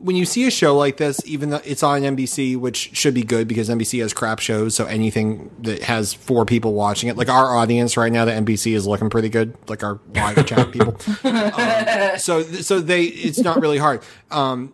[0.00, 3.22] when you see a show like this, even though it's on NBC, which should be
[3.22, 7.28] good because NBC has crap shows, so anything that has four people watching it, like
[7.28, 10.96] our audience right now, the NBC is looking pretty good, like our live chat people.
[11.24, 14.02] Um, so, so they, it's not really hard.
[14.32, 14.72] Um,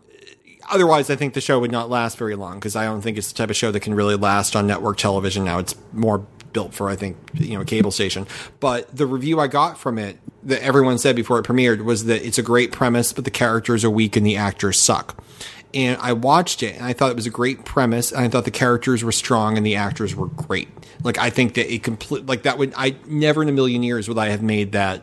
[0.71, 3.33] otherwise, I think the show would not last very long because I don't think it's
[3.33, 5.45] the type of show that can really last on network television.
[5.45, 8.27] Now it's more built for, I think, you know, a cable station.
[8.61, 12.25] But the review I got from it that everyone said before it premiered was that
[12.27, 15.23] it's a great premise, but the characters are weak and the actors suck.
[15.75, 18.45] And I watched it and I thought it was a great premise and I thought
[18.45, 20.69] the characters were strong and the actors were great.
[21.05, 24.09] Like I think that it complete like that would I never in a million years
[24.09, 25.03] would I have made that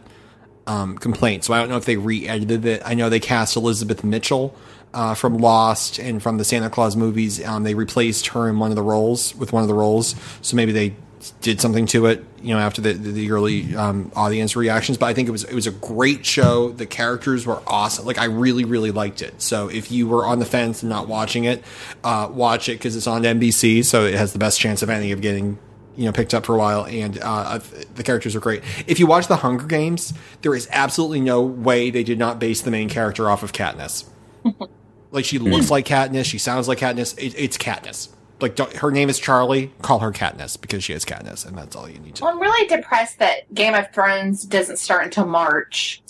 [0.67, 1.43] um, complaint.
[1.43, 2.81] So I don't know if they re-edited it.
[2.83, 4.55] I know they cast Elizabeth Mitchell
[4.95, 7.43] uh, from Lost and from the Santa Claus movies.
[7.43, 10.15] Um, they replaced her in one of the roles with one of the roles.
[10.41, 10.95] So maybe they
[11.41, 14.97] did something to it, you know, after the the early um, audience reactions.
[14.97, 16.71] But I think it was it was a great show.
[16.71, 18.05] The characters were awesome.
[18.05, 19.41] Like I really really liked it.
[19.41, 21.63] So if you were on the fence and not watching it,
[22.03, 23.83] uh, watch it because it's on NBC.
[23.85, 25.59] So it has the best chance of any of getting
[25.97, 27.59] you know picked up for a while and uh,
[27.95, 31.89] the characters are great if you watch the hunger games there is absolutely no way
[31.89, 34.03] they did not base the main character off of katniss
[35.15, 38.09] like she looks like katniss she sounds like katniss it, it's katniss
[38.41, 41.75] like don't, her name is charlie call her katniss because she is katniss and that's
[41.75, 45.25] all you need to Well, I'm really depressed that Game of Thrones doesn't start until
[45.25, 46.01] March.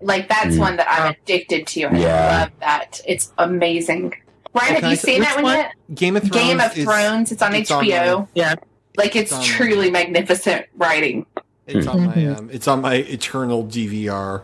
[0.00, 0.60] Like that's Mm.
[0.60, 1.82] one that I'm addicted to.
[1.84, 2.40] and I Yeah.
[2.40, 3.00] love that.
[3.06, 4.12] It's amazing.
[4.54, 5.56] Ryan, Okay, have you so seen that one, one?
[5.58, 5.72] yet?
[5.94, 7.32] game of thrones Game of is- Thrones.
[7.32, 8.18] It's on it's HBO.
[8.20, 8.54] my- Yeah.
[8.98, 11.24] like it's It's on- truly magnificent writing.
[11.66, 12.38] It's on my Mhm.
[12.38, 14.42] um, it's on my eternal DVR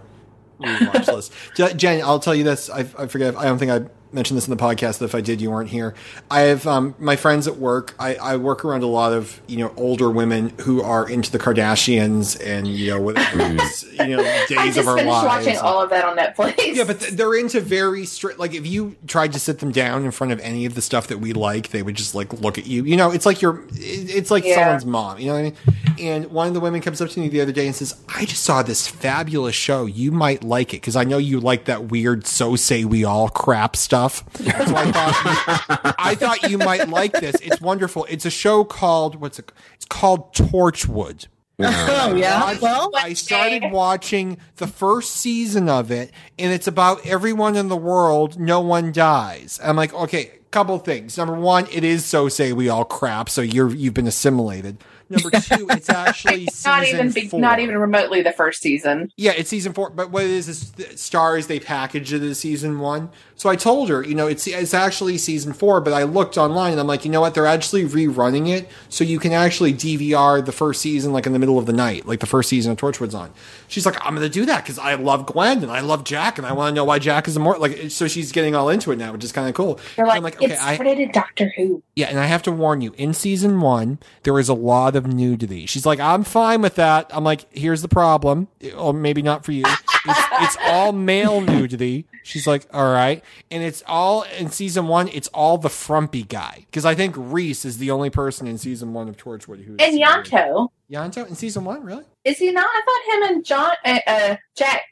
[0.62, 1.32] rewatch list.
[1.56, 2.70] Je- Jen, I'll tell you this.
[2.70, 3.36] I, I forget.
[3.36, 3.80] I don't think I
[4.12, 4.98] mentioned this in the podcast.
[4.98, 5.94] That if I did, you weren't here.
[6.30, 7.94] I have um, my friends at work.
[7.98, 11.38] I, I work around a lot of you know older women who are into the
[11.38, 13.38] Kardashians and you know whatever
[14.04, 15.46] you know days of our finished lives.
[15.46, 16.74] watching all of that on Netflix.
[16.74, 18.38] Yeah, but th- they're into very strict.
[18.38, 21.08] Like, if you tried to sit them down in front of any of the stuff
[21.08, 22.84] that we like, they would just like look at you.
[22.84, 23.62] You know, it's like you're.
[23.72, 24.54] It's like Yeah.
[24.56, 25.18] someone's mom.
[25.18, 25.54] You know what I mean?
[26.00, 28.24] And one of the women comes up to me the other day and says, "I
[28.24, 29.86] just saw this fabulous show.
[29.86, 33.28] You might like it because I know you like that weird so say we all
[33.28, 33.97] crap stuff.
[34.06, 37.36] So I thought I thought you might like this.
[37.36, 38.06] It's wonderful.
[38.08, 39.50] It's a show called what's it?
[39.74, 41.26] It's called Torchwood."
[41.60, 42.40] Oh yeah.
[42.44, 47.68] watched- Well, I started watching the first season of it, and it's about everyone in
[47.68, 48.38] the world.
[48.38, 49.58] No one dies.
[49.62, 51.18] I'm like, okay, couple things.
[51.18, 54.78] Number one, it is so say we all crap, so you're you've been assimilated.
[55.10, 57.40] Number two, it's actually It's not season even be- four.
[57.40, 59.10] not even remotely the first season.
[59.16, 59.90] Yeah, it's season four.
[59.90, 63.10] But what it is is the stars they packaged it as season one.
[63.38, 65.80] So I told her, you know, it's it's actually season four.
[65.80, 67.34] But I looked online and I'm like, you know what?
[67.34, 71.38] They're actually rerunning it, so you can actually DVR the first season like in the
[71.38, 73.32] middle of the night, like the first season of Torchwood's on.
[73.68, 76.38] She's like, I'm going to do that because I love Gwen and I love Jack
[76.38, 77.62] and I want to know why Jack is immortal.
[77.62, 79.78] Like, so she's getting all into it now, which is kind of cool.
[79.94, 81.82] They're like, I'm like, okay, I, started Doctor Who.
[81.94, 85.06] yeah, and I have to warn you, in season one, there is a lot of
[85.06, 85.66] nudity.
[85.66, 87.08] She's like, I'm fine with that.
[87.10, 89.64] I'm like, here's the problem, or oh, maybe not for you,
[90.08, 92.06] It's, it's all male nudity.
[92.22, 95.08] She's like, all right, and it's all in season one.
[95.08, 98.92] It's all the frumpy guy because I think Rhys is the only person in season
[98.92, 99.76] one of Torchwood who.
[99.78, 100.68] And Ianto.
[100.90, 102.04] Ianto in season one, really?
[102.24, 102.66] Is he not?
[102.66, 104.82] I thought him and John, uh, uh, Jack.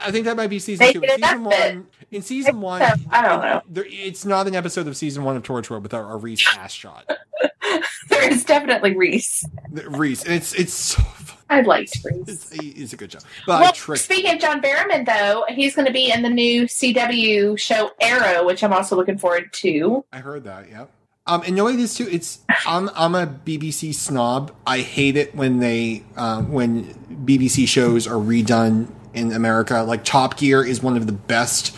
[0.00, 1.02] I think that might be season They two.
[1.02, 2.94] In season one, in season one, so.
[3.10, 3.62] I don't know.
[3.68, 7.08] There, it's not an episode of season one of Torchwood without a Rhys ass shot.
[8.08, 9.44] There is definitely Rhys.
[9.70, 11.02] Rhys, and it's it's so.
[11.54, 11.92] I Rhys.
[12.26, 13.22] It's, it's a good job.
[13.46, 14.02] But Well, tricked.
[14.02, 18.44] speaking of John Barrowman, though, he's going to be in the new CW show Arrow,
[18.44, 20.04] which I'm also looking forward to.
[20.12, 20.68] I heard that.
[20.68, 20.86] Yeah.
[21.26, 24.54] Um, and knowing this too, it's I'm I'm a BBC snob.
[24.66, 26.84] I hate it when they uh, when
[27.24, 29.82] BBC shows are redone in America.
[29.84, 31.74] Like Top Gear is one of the best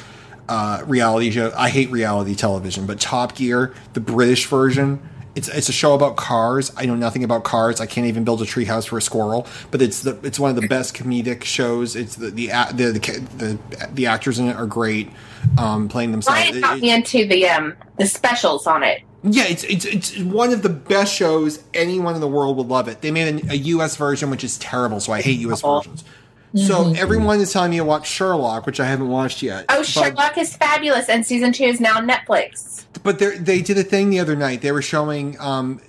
[0.48, 1.52] uh, reality shows.
[1.52, 5.00] I hate reality television, but Top Gear, the British version,
[5.36, 6.72] it's it's a show about cars.
[6.76, 7.80] I know nothing about cars.
[7.80, 9.46] I can't even build a treehouse for a squirrel.
[9.70, 11.94] But it's the it's one of the best comedic shows.
[11.94, 15.10] It's the the the the, the, the actors in it are great,
[15.58, 16.40] um, playing themselves.
[16.40, 19.02] Ryan got me into the um the specials on it.
[19.22, 21.62] yeah, it's it's it's one of the best shows.
[21.74, 23.02] Anyone in the world would love it.
[23.02, 23.96] They made a, a U.S.
[23.96, 25.60] version, which is terrible, so I hate U.S.
[25.62, 25.84] Oh.
[26.52, 26.68] Versions.
[26.68, 29.66] So everyone is telling me to watch Sherlock, which I haven't watched yet.
[29.68, 32.84] Oh, But- Sherlock is fabulous, and season two is now on Netflix.
[33.02, 34.62] But they they did a thing the other night.
[34.62, 35.80] They were showing um,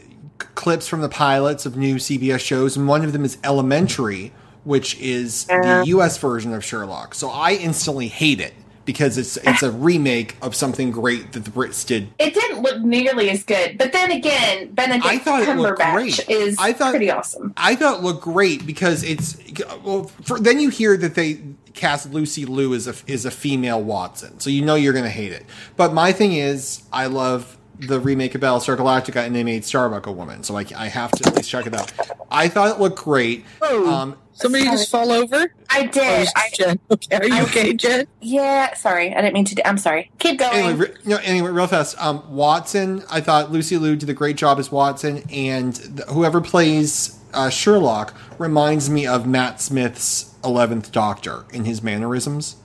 [0.55, 4.99] clips from the pilots of new CBS shows, and one of them is Elementary, which
[4.99, 6.17] is the U.S.
[6.17, 7.15] version of Sherlock.
[7.15, 8.53] So I instantly hate it
[8.87, 12.81] because it's it's a remake of something great that the Brits did It didn't look
[12.81, 15.93] nearly as good, but then again, Benedict I thought it looked Cumberbatch
[16.25, 16.29] great.
[16.29, 17.53] is I thought- pretty awesome.
[17.55, 19.37] I thought it looked great because it's
[19.83, 20.05] well.
[20.23, 21.41] For, then you hear that they
[21.75, 25.11] cast Lucy Liu as a is a female Watson, so you know you're going to
[25.11, 25.45] hate it.
[25.75, 30.07] But my thing is, I love the remake of Battlestar Galactica, and they made Starbuck
[30.07, 31.91] a woman, so I, I have to at least check it out.
[32.31, 33.45] I thought it looked great.
[33.61, 35.51] Oh, Um, somebody just fall over?
[35.69, 36.21] I Oh, did.
[36.21, 36.79] it's I, Jen.
[36.91, 38.07] Okay, are you I- okay, Jen?
[38.21, 39.55] yeah, sorry, I didn't mean to.
[39.55, 40.09] Do, I'm sorry.
[40.19, 40.53] Keep going.
[40.53, 41.95] anyway, re- no, anyway, real fast.
[42.01, 46.39] Um, Watson, I thought Lucy Liu did a great job as Watson, and th- whoever
[46.41, 52.55] plays uh, Sherlock reminds me of Matt Smith's Eleventh Doctor in his mannerisms.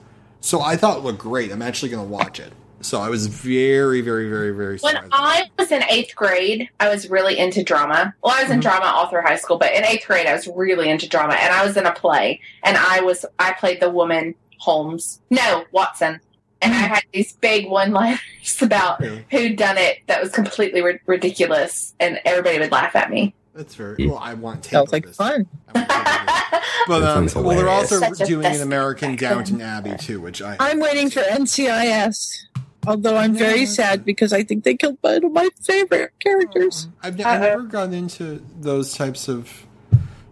[0.41, 1.51] So I thought it looked great.
[1.51, 2.53] I'm actually going to watch it.
[2.83, 4.97] So I was very, very, very, very when.
[5.11, 8.13] I was in eighth grade, I was really into drama.
[8.23, 8.63] Well, I was in Mhm.
[8.63, 11.53] drama all through high school, but in eighth grade, I was really into drama, and
[11.53, 16.19] I was in a play, and I was I played the woman Holmes, no Watson,
[16.61, 18.19] and I had these big one-liners
[18.61, 19.15] about Yeah.
[19.31, 23.33] who done it that was completely ri- ridiculous, and everybody would laugh at me.
[23.55, 24.17] That's very well.
[24.17, 25.15] I want tape Sounds like this.
[25.17, 25.45] fun.
[25.75, 26.39] I want tape of this.
[26.87, 29.61] But um, well, they're also Such doing an American Downton.
[29.61, 32.43] Abbey too, which I I'm waiting for NCIS.
[32.85, 36.87] Although I'm very sad because I think they killed one of my favorite characters.
[37.01, 39.65] I've, ne- I've never gone into those types of.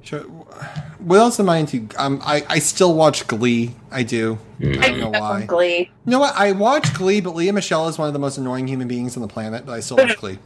[0.04, 0.22] Show.
[0.98, 1.88] What else am I into?
[1.96, 3.76] Um, I I still watch Glee.
[3.92, 4.40] I do.
[4.60, 5.46] I don't know why.
[5.46, 5.92] Glee.
[6.06, 6.36] You know what?
[6.36, 9.22] I watch Glee, but Lea Michele is one of the most annoying human beings on
[9.22, 9.64] the planet.
[9.64, 10.40] But I still watch Glee.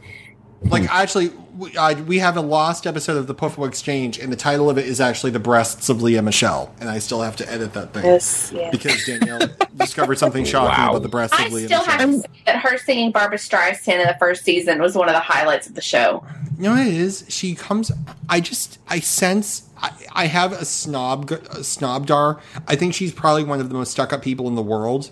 [0.68, 4.36] Like actually, we, uh, we have a lost episode of the Puffle Exchange, and the
[4.36, 7.50] title of it is actually "The Breasts of Lea Michele," and I still have to
[7.50, 8.70] edit that thing Yes, yes.
[8.72, 10.90] because Danielle discovered something shocking Wow.
[10.90, 11.98] about the breasts I of Lea still Michele.
[11.98, 15.14] have to say that her singing Barbra Streisand in the first season was one of
[15.14, 16.24] the highlights of the show.
[16.56, 17.24] You know what it is?
[17.28, 17.92] She comes.
[18.28, 18.78] I just.
[18.88, 19.68] I sense.
[19.78, 21.30] I, I have a snob.
[21.30, 22.40] A snobdar.
[22.66, 25.10] I think she's probably one of the most stuck up people in the world,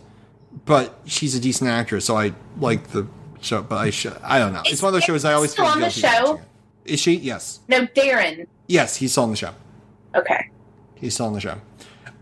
[0.64, 3.06] but she's a decent actress, so I like the
[3.44, 3.62] show.
[3.62, 4.16] But I should.
[4.22, 4.62] I don't know.
[4.64, 6.08] It's one of those shows I always Still feel on the show?
[6.32, 6.36] watching
[6.86, 6.92] it.
[6.92, 7.14] Is she?
[7.16, 7.60] Yes.
[7.68, 8.46] No, Darren.
[8.66, 9.52] Yes, he's still on the show.
[10.14, 10.50] Okay.
[10.96, 11.60] He's still on the show.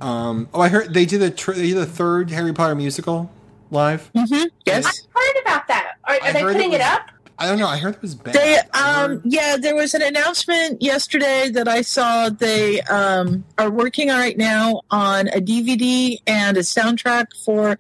[0.01, 3.31] Um, oh, I heard they did a tr- they did a third Harry Potter musical
[3.71, 4.11] live.
[4.15, 4.45] Mm-hmm.
[4.67, 5.07] Yes.
[5.15, 5.93] I heard about that.
[6.05, 7.03] Are, are they putting it it, up?
[7.39, 7.67] I don't know.
[7.69, 8.35] I heard it was bad.
[8.35, 13.71] They um heard- yeah, there was an announcement yesterday that I saw they um are
[13.71, 17.79] working right now on a DVD and a soundtrack for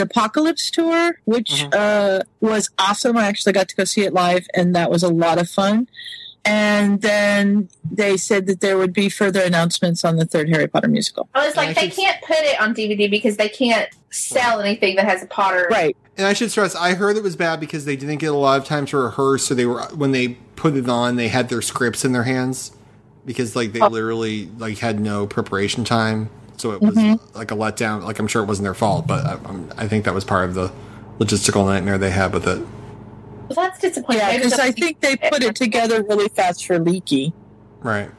[0.00, 1.74] the Apocalypse tour, which Mhm.
[1.74, 3.16] uh was awesome.
[3.16, 5.88] I actually got to go see it live and that was a lot of fun.
[6.42, 10.88] And then they said that there would be further announcements on the third Harry Potter
[10.88, 11.28] musical.
[11.34, 13.88] I was Yeah, I like, they should- can't put it on DVD because they can't
[14.10, 15.68] sell anything that has a Potter.
[15.70, 15.94] Right.
[16.16, 18.58] And I should stress, I heard it was bad because they didn't get a lot
[18.58, 19.44] of time to rehearse.
[19.44, 22.72] So they were when they put it on, they had their scripts in their hands
[23.26, 26.30] because like they literally like had no preparation time.
[26.60, 26.96] So it was
[27.34, 28.02] like a letdown.
[28.02, 30.54] Like I'm sure it wasn't their fault, but I, I'm, think that was part of
[30.54, 30.70] the
[31.18, 32.58] logistical nightmare they had with it.
[33.48, 34.20] Well, that's disappointing.
[34.20, 37.32] Yeah, because they'll- I think they put it together really fast for Leaky.
[37.80, 38.10] Right.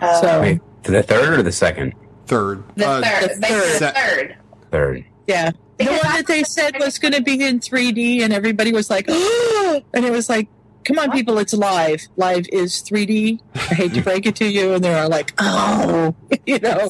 [0.00, 1.94] Uh, So Wait, the third or the second?
[2.26, 2.64] Third.
[2.74, 3.30] the Uh, third.
[3.30, 3.80] the third.
[3.80, 4.36] the third.
[4.70, 5.04] Third.
[5.26, 5.50] Yeah.
[5.78, 9.06] The one that they said was going to be in 3D, and everybody was like,
[9.08, 10.48] oh, and it was like,
[10.84, 12.00] come on, people, it's live.
[12.16, 13.40] Live is 3D.
[13.54, 14.74] I hate to break it to you.
[14.74, 16.14] And they're all like, oh,
[16.46, 16.88] you know.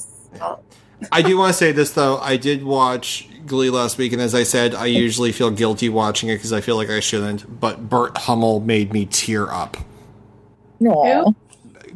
[1.12, 2.18] I do want to say this though.
[2.18, 6.28] I did watch Glee last week, and as I said, I usually feel guilty watching
[6.28, 7.60] it because I feel like I shouldn't.
[7.60, 9.77] But Burt Hummel made me tear up.
[10.85, 11.32] Aw.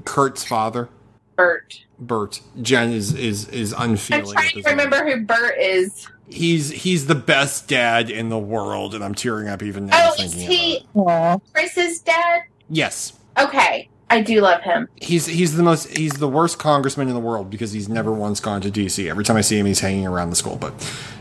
[0.05, 0.89] Kurt's father,
[1.37, 1.85] Burt.
[1.99, 2.41] Burt.
[2.63, 4.37] Jen is is is unfeeling.
[4.37, 6.07] I'm trying to remember who Burt is.
[6.29, 10.23] He's he's the best dad in the world, and I'm tearing up even now Oh,
[10.23, 11.11] is he about it.
[11.11, 11.39] Aw.
[11.53, 12.43] Chris's dad?
[12.69, 14.89] Yes, Okay, I do love him.
[14.97, 18.41] he's he's the most he's the worst congressman in the world because he's never once
[18.41, 19.09] gone to DC.
[19.09, 20.57] Every time I see him, he's hanging around the school.
[20.57, 20.75] But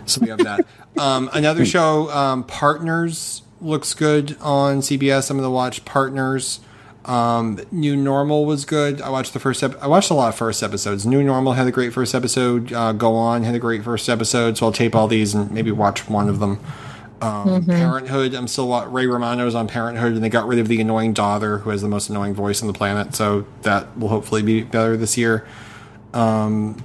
[0.07, 0.65] so we have that.
[0.97, 5.29] um, another show, um, Partners, looks good on CBS.
[5.29, 6.59] I'm going to watch Partners.
[7.05, 9.01] Um, New Normal was good.
[9.01, 9.63] I watched the first.
[9.63, 11.05] Ep- I watched a lot of first episodes.
[11.05, 12.73] New Normal had a great first episode.
[12.73, 14.57] Uh, Go on had a great first episode.
[14.57, 16.59] So I'll tape all these and maybe watch one of them.
[17.21, 18.33] Um, Parenthood.
[18.33, 21.57] I'm still wa- Ray Romano's on Parenthood, and they got rid of the annoying daughter
[21.59, 23.15] who has the most annoying voice on the planet.
[23.15, 25.45] So that will hopefully be better this year.
[26.13, 26.83] Um,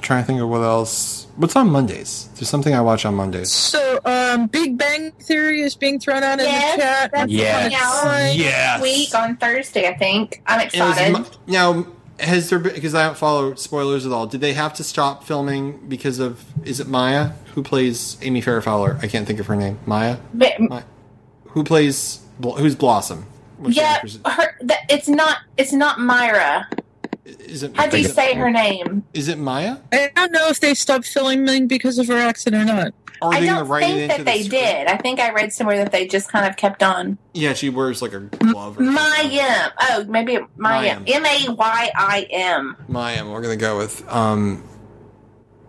[0.00, 1.26] trying to think of what else.
[1.36, 2.28] What's on Mondays?
[2.36, 3.50] There's something I watch on Mondays.
[3.50, 7.10] So, um, Big Bang Theory is being thrown out in the chat.
[7.12, 7.62] that's Yes.
[7.62, 7.76] coming
[8.22, 8.80] out Yes.
[8.82, 10.42] week on Thursday, I think.
[10.46, 11.12] I'm excited.
[11.12, 11.86] Mo- now,
[12.20, 15.24] has there been, because I don't follow spoilers at all, did they have to stop
[15.24, 18.98] filming because of, is it Maya who plays Amy Farrah Fowler?
[19.02, 19.78] I can't think of her name.
[19.86, 20.18] Maya?
[20.32, 20.84] But- Maya.
[21.48, 23.26] Who plays, who's Blossom?
[23.58, 24.56] What's yeah, her.
[24.62, 25.38] That, it's not.
[25.56, 26.68] It's not Myra.
[27.24, 29.04] Is it, How do you is it- say her name?
[29.14, 29.76] Is it Maya?
[29.92, 32.94] I don't know if they stopped filming because of her accident or not.
[33.24, 34.64] Or are I they gonna don't write it think into that the they script?
[34.64, 34.86] did.
[34.88, 37.18] I think I read somewhere that they just kind of kept on.
[37.32, 38.78] Yeah, she wears like a glove.
[38.78, 38.94] Or something.
[39.02, 39.72] Mayim.
[39.80, 41.04] Oh, maybe Mayim.
[41.06, 41.10] Mayim.
[41.14, 42.76] M A Y I M.
[42.88, 44.06] We're gonna go with.
[44.12, 44.62] Um,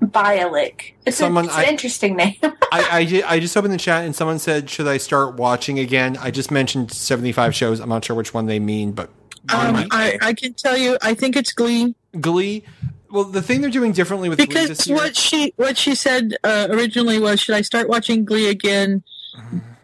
[0.03, 0.93] Bialik.
[1.05, 2.35] It's, Someone a, it's I- an interesting name.
[2.43, 6.17] I, I, I just opened the chat and someone said, "Should I start watching again?"
[6.17, 7.79] I just mentioned seventy-five shows.
[7.79, 9.09] I'm not sure which one they mean, but
[9.53, 12.63] Um, I, I can tell you, I think it's Glee Glee.
[13.11, 14.97] Well, the thing they're doing differently with Glee because this year.
[14.97, 19.03] what she what she said uh, originally was, should I start watching Glee again?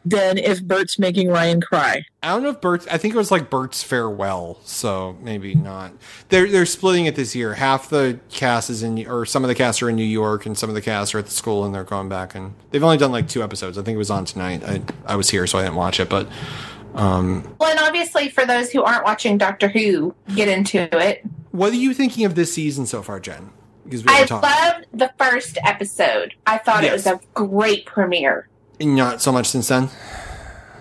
[0.03, 2.88] Then if Burt's making Ryan cry, I don't know if Burt's.
[2.88, 5.93] I think it was like Burt's farewell, so maybe not.
[6.30, 7.53] They're they're splitting it this year.
[7.53, 10.57] Half the cast is in, or some of the cast are in New York, and
[10.57, 12.34] some of the cast are at the school, and they're going back.
[12.34, 13.77] And they've only done like two episodes.
[13.77, 14.64] I think it was on tonight.
[14.64, 16.27] I I was here, so I didn't watch it, but
[16.96, 21.24] um, well, and obviously, for those who aren't watching Doctor Who, get into it.
[21.52, 23.52] what are you thinking of this season so far, Jen?
[23.84, 26.34] Because we I loved the first episode.
[26.46, 28.48] I thought it was a great premiere.
[28.80, 29.90] Not so much since then.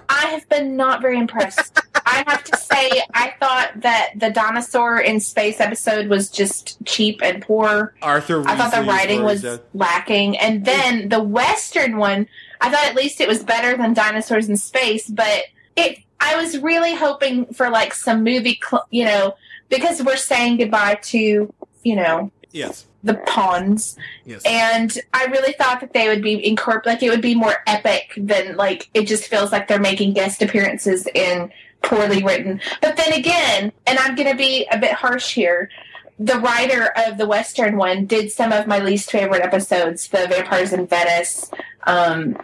[0.09, 1.79] I have been not very impressed.
[2.05, 7.21] I have to say, I thought that the dinosaur in space episode was just cheap
[7.23, 7.95] and poor.
[8.03, 8.43] Arthur.
[8.47, 9.61] I thought the writing was dead.
[9.75, 10.37] lacking.
[10.39, 12.27] And then the Western one,
[12.61, 15.45] I thought at least it was better than Dinosaurs in Space, but
[15.81, 19.35] it, I was really hoping for like some movie, cl- you know,
[19.69, 21.53] because we're saying goodbye to,
[21.83, 22.87] you know, Yes.
[23.05, 23.97] the Ponds.
[24.25, 24.43] Yes.
[24.45, 28.13] And I really thought that they would be incorporate, like it would be more epic
[28.17, 31.51] than like it just feels like they're making guest appearances in
[31.83, 32.61] poorly written.
[32.83, 35.71] But then again, and I'm going to be a bit harsh here.
[36.19, 40.75] The writer of the Western one did some of my least favorite episodes, the Vampires
[40.75, 41.51] in Venice,
[41.87, 42.37] um,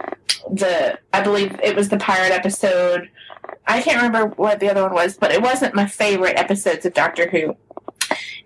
[0.51, 3.09] the I believe it was the pirate episode.
[3.65, 6.93] I can't remember what the other one was, but it wasn't my favorite episodes of
[6.93, 7.55] Doctor Who.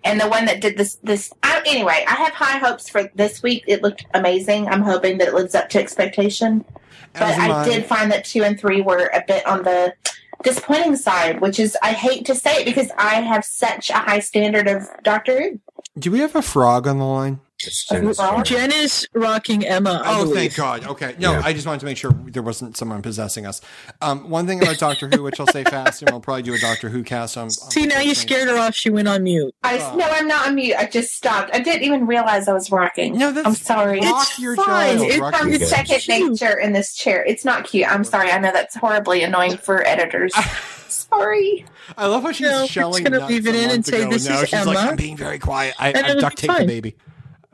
[0.04, 3.42] And the one that did this this I, anyway i have high hopes for this
[3.42, 3.64] week.
[3.66, 4.68] It looked amazing.
[4.68, 6.64] I'm hoping that it lives up to expectation.
[7.12, 9.94] But i did find that two and three were a bit on the
[10.42, 14.18] disappointing side which is i hate to say it because i have such a high
[14.18, 15.60] standard of doctor who.
[15.98, 17.38] Do we have a frog on the line?
[17.64, 20.02] It's just- Jen is rocking Emma.
[20.04, 20.36] I Oh, believe.
[20.36, 20.86] thank God.
[20.86, 21.14] Okay.
[21.18, 21.42] No, Yeah.
[21.44, 23.60] I just wanted to make sure there wasn't someone possessing us.
[24.00, 26.58] Um, one thing about Doctor Who, which I'll say fast, and we'll probably do a
[26.58, 27.44] Doctor Who cast on.
[27.44, 28.74] on See, now you scared her off.
[28.74, 29.54] She went on mute.
[29.62, 29.96] i Oh.
[29.96, 33.16] no i'm not on mute i just stopped i didn't even realize i was rocking
[33.18, 34.66] No, that's i'm sorry rock It's your fine.
[34.66, 35.00] child.
[35.02, 35.68] It's rock I'm your good.
[35.70, 35.86] child.
[35.88, 36.30] second Cute.
[36.40, 37.24] nature in this chair.
[37.24, 37.90] It's not cute.
[37.90, 38.30] I'm sorry.
[38.30, 40.32] I know that's horribly annoying for editors.
[40.88, 41.64] sorry.
[41.96, 42.92] I love how she's No, we're shelling.
[43.02, 44.76] just gonna nuts leave it a in and say, ago, "This now is she's like,
[44.78, 45.74] Emma." I'm being very quiet.
[45.78, 46.94] I, I've duct be taped the baby.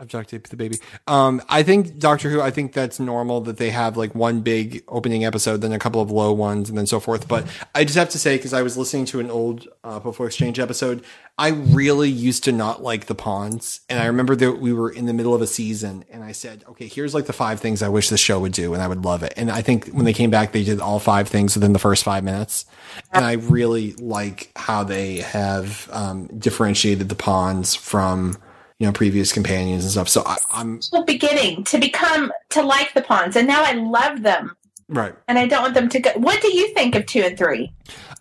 [0.00, 0.78] I've duct the baby.
[1.08, 2.40] Um, I think Doctor Who.
[2.40, 6.00] I think that's normal that they have like one big opening episode, then a couple
[6.00, 7.26] of low ones, and then so forth.
[7.26, 10.26] But I just have to say, because I was listening to an old uh, Before
[10.26, 11.02] Exchange episode,
[11.36, 15.06] I really used to not like the Ponds, and I remember that we were in
[15.06, 17.88] the middle of a season, and I said, "Okay, here's like the five things I
[17.88, 20.12] wish the show would do, and I would love it." And I think when they
[20.12, 22.66] came back, they did all five things within the first five minutes,
[23.12, 28.38] and I really like how they have um, differentiated the Ponds from
[28.78, 30.08] you know previous companions and stuff.
[30.08, 34.22] So I, I'm the beginning to become to like the Ponds, and now I love
[34.22, 34.54] them.
[34.90, 35.14] Right.
[35.28, 36.10] and I don't want them to go.
[36.16, 37.70] What do you think of two and three?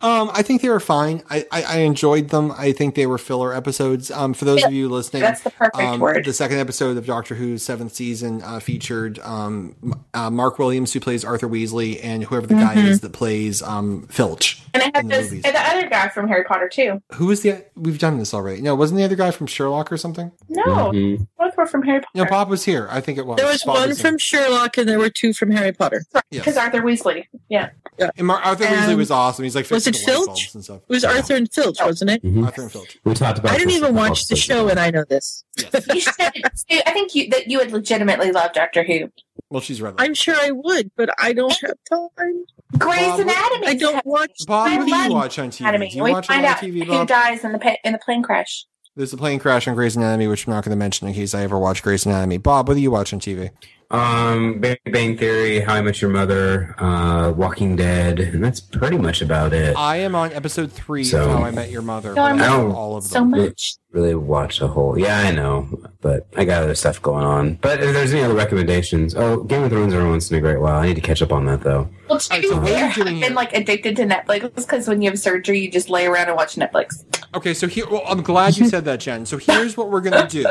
[0.02, 1.24] Um, I think they were fine.
[1.30, 2.52] I, I, I enjoyed them.
[2.58, 4.12] I think they were filler episodes.
[4.12, 6.24] Um, for those of you listening, That's the perfect um, word.
[6.26, 9.76] the second episode of Doctor Who's seventh season uh, featured um,
[10.14, 12.88] uh, Mark Williams, who plays Arthur Weasley, and whoever the guy Mm-hmm.
[12.88, 14.62] is that plays um, Filch.
[14.74, 17.02] And it had in the this, the other guy from Harry Potter too.
[17.14, 17.66] Who was the?
[17.76, 18.62] We've done this already.
[18.62, 20.32] No, wasn't the other guy from Sherlock or something?
[20.50, 21.28] No, Mhm.
[21.40, 22.12] both were from Harry Potter.
[22.14, 22.32] No, Potter.
[22.32, 22.88] Bob was here.
[22.92, 23.38] I think it was.
[23.38, 24.18] There was Bob one was from in.
[24.20, 26.04] Sherlock and there were two from Harry Potter.
[26.30, 26.42] Yes.
[26.46, 27.26] Because Arthur Weasley.
[27.50, 27.70] Yeah.
[27.98, 28.12] Yeah.
[28.18, 29.44] And Mar- Arthur Weasley was awesome.
[29.44, 30.56] He's like Was fixing it Filch?
[30.56, 30.82] and stuff.
[30.88, 32.24] It was Arthur and Filch, wasn't it?
[32.24, 32.46] Mhm.
[32.46, 32.98] Arthur and Filch.
[33.04, 33.52] We talked about.
[33.54, 34.70] I didn't even watch the show ago.
[34.70, 35.44] and I know this.
[35.94, 36.14] You should.
[36.56, 39.12] Sue, I think you that you would legitimately love Doctor Who.
[39.50, 39.94] Well, she's right.
[39.98, 42.46] I'm sure I would, but I don't have time.
[42.78, 43.68] Grey's Bob, Anatomy.
[43.68, 44.32] I don't watch.
[44.46, 45.62] Bob, what do you watch on TV?
[45.62, 45.90] Anatomy.
[45.90, 47.94] Do you we watch find lot out of TV, who dies in the pa- in
[47.94, 48.66] the plane crash.
[48.96, 51.34] There's a plane crash on Grey's Anatomy, which I'm not going to mention in case
[51.36, 52.38] I ever watch Grey's Anatomy.
[52.40, 53.52] Bob, what do you watch on TV?
[53.90, 58.98] Um, Big Bang Theory, How I Met Your Mother, uh, Walking Dead, and that's pretty
[58.98, 59.78] much about it.
[59.78, 62.10] I am on episode three So- of How I Met Your Mother.
[62.10, 62.76] No, but I'm I not.
[62.76, 63.32] all of So them.
[63.32, 63.76] much.
[63.94, 65.00] really watch a whole.
[65.00, 65.70] Yeah, I know,
[66.02, 67.58] but I got other stuff going on.
[67.62, 70.60] But if there's any other recommendations, oh, Game of Thrones every once in a great
[70.60, 70.76] while.
[70.82, 71.90] I need to catch up on that though.
[72.10, 73.06] Well, to Alright, be so what fair, I've here?
[73.06, 76.36] been like addicted to Netflix because when you have surgery, you just lay around and
[76.36, 77.06] watch Netflix.
[77.34, 79.26] Okay, so here, well, I'm glad you said that, Jen.
[79.26, 80.46] So here's what we're gonna do.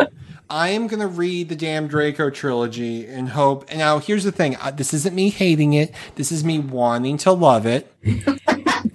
[0.50, 3.64] I am gonna read the damn Draco trilogy and hope.
[3.68, 5.94] And now here's the thing: uh, this isn't me hating it.
[6.14, 7.92] This is me wanting to love it.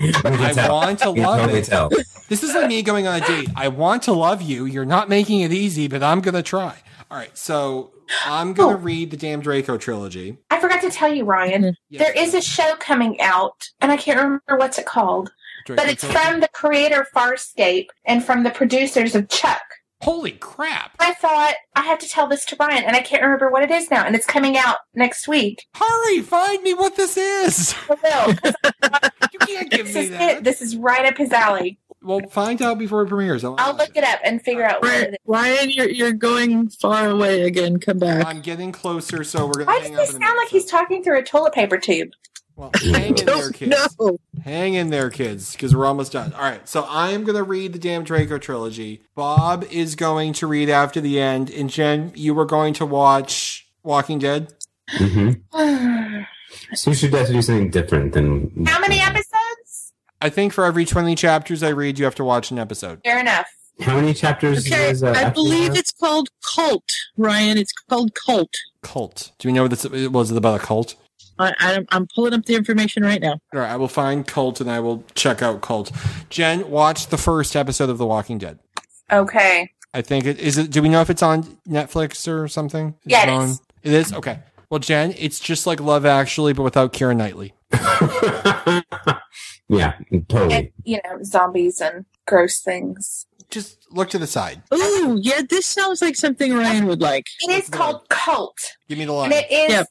[0.03, 1.65] I I want to You love it.
[1.65, 1.89] tell.
[2.29, 3.49] This is like me going on a date.
[3.55, 4.65] I want to love you.
[4.65, 6.77] You're not making it easy, but I'm gonna try.
[7.09, 7.91] All right, so
[8.25, 10.37] I'm gonna read the damn Draco trilogy.
[10.49, 11.75] I forgot to tell you, Ryan.
[11.89, 12.01] Yes.
[12.01, 15.31] There is a show coming out, and I can't remember what's it called,
[15.65, 16.19] Draco but it's trilogy.
[16.29, 19.61] from the creator Farscape and from the producers of Chuck.
[20.02, 20.91] Holy crap!
[20.99, 23.69] I thought I had to tell this to Brian, and I can't remember what it
[23.72, 25.68] is now, and it's coming out next week.
[25.76, 27.76] Hurry, find me what this is.
[27.90, 28.53] I will, 'cause
[29.34, 30.11] You can't give this me is it.
[30.14, 30.44] that.
[30.44, 31.78] This is right up his alley.
[32.03, 33.44] Well, find out before it premieres.
[33.44, 36.69] I wanna I'll look it up and figure out what it Ryan, you're you're going
[36.69, 37.80] far away again.
[37.80, 38.26] Come back.
[38.26, 39.65] I'm getting closer, so we're gonna.
[39.65, 42.10] Why hang does up he sound minute, like he's talking through a toilet paper tube?
[42.61, 43.97] Well, hang in there, kids.
[43.99, 44.19] know.
[44.43, 46.31] Hang in there, kids, because we're almost done.
[46.33, 49.01] All right, so I am gonna read the damn Draco trilogy.
[49.15, 53.67] Bob is going to read after the end, and Jen, you were going to watch
[53.81, 54.53] Walking Dead.
[54.89, 55.31] hmm
[56.75, 59.93] So you should have to do something different than How many episodes?
[60.21, 63.01] I think for every twenty chapters I read, you have to watch an episode.
[63.03, 63.47] Fair enough.
[63.79, 64.67] How many chapters?
[64.67, 65.79] Okay, is, uh, I believe that?
[65.79, 66.83] it's called Cult.
[67.17, 68.53] Ryan, it's called Cult.
[68.83, 69.31] Cult.
[69.39, 70.29] Do we know what this was?
[70.29, 70.95] It about a cult?
[71.41, 73.39] I, I'm, I'm pulling up the information right now.
[73.53, 75.91] All right, I will find Cult and I will check out Cult.
[76.30, 78.59] Jen, watch the first episode of The Walking Dead.
[79.11, 79.69] Okay.
[79.93, 80.57] I think it is.
[80.57, 80.72] It.
[80.72, 82.89] Do we know if it's on Netflix or something?
[83.05, 83.49] Is Yeah, it On?
[83.84, 84.39] It is Okay.
[84.69, 87.53] Well, Jen, it's just like Love Actually, but without Keira Knightley.
[89.68, 89.93] yeah,
[90.30, 90.53] totally.
[90.53, 93.26] And, you know, zombies and gross things.
[93.49, 94.61] Just look to the side.
[94.73, 97.26] Ooh, yeah, this sounds like something Ryan would like.
[97.41, 98.57] It is called Cult.
[98.88, 99.31] Give me the And line.
[99.34, 99.88] it is Yep.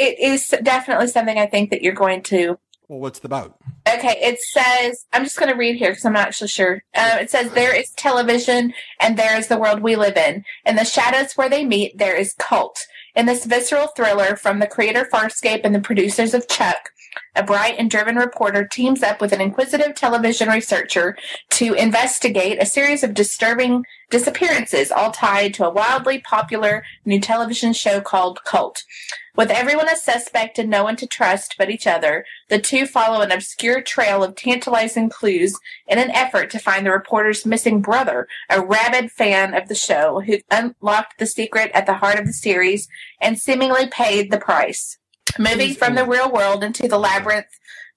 [0.00, 2.58] It is definitely something I think that you're going to
[2.88, 3.58] Well, what's it about?
[3.88, 6.82] Okay, it says, I'm just going to read here because I'm not actually sure.
[6.96, 10.44] Um, it says, There is television and there is the world we live in.
[10.64, 12.86] In the shadows where they meet, there is cult.
[13.14, 16.90] In this visceral thriller from the creator Farscape and the producers of Chuck,
[17.34, 21.16] a bright and driven reporter teams up with an inquisitive television researcher
[21.50, 27.72] to investigate a series of disturbing disappearances, all tied to a wildly popular new television
[27.72, 28.84] show called Cult.
[29.36, 33.20] With everyone a suspect and no one to trust but each other, the two follow
[33.20, 38.26] an obscure trail of tantalizing clues in an effort to find the reporter's missing brother,
[38.50, 42.32] a rabid fan of the show who unlocked the secret at the heart of the
[42.32, 42.88] series
[43.20, 44.98] and seemingly paid the price.
[45.38, 47.46] Moving from the real world into the labyrinth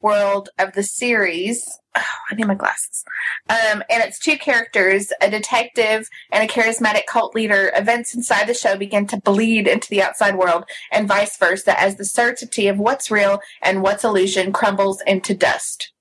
[0.01, 1.79] world of the series.
[1.95, 3.03] Oh, I need my glasses.
[3.49, 7.71] Um, and it's two characters, a detective and a charismatic cult leader.
[7.75, 11.95] Events inside the show begin to bleed into the outside world and vice versa as
[11.95, 15.91] the certainty of what's real and what's illusion crumbles into dust.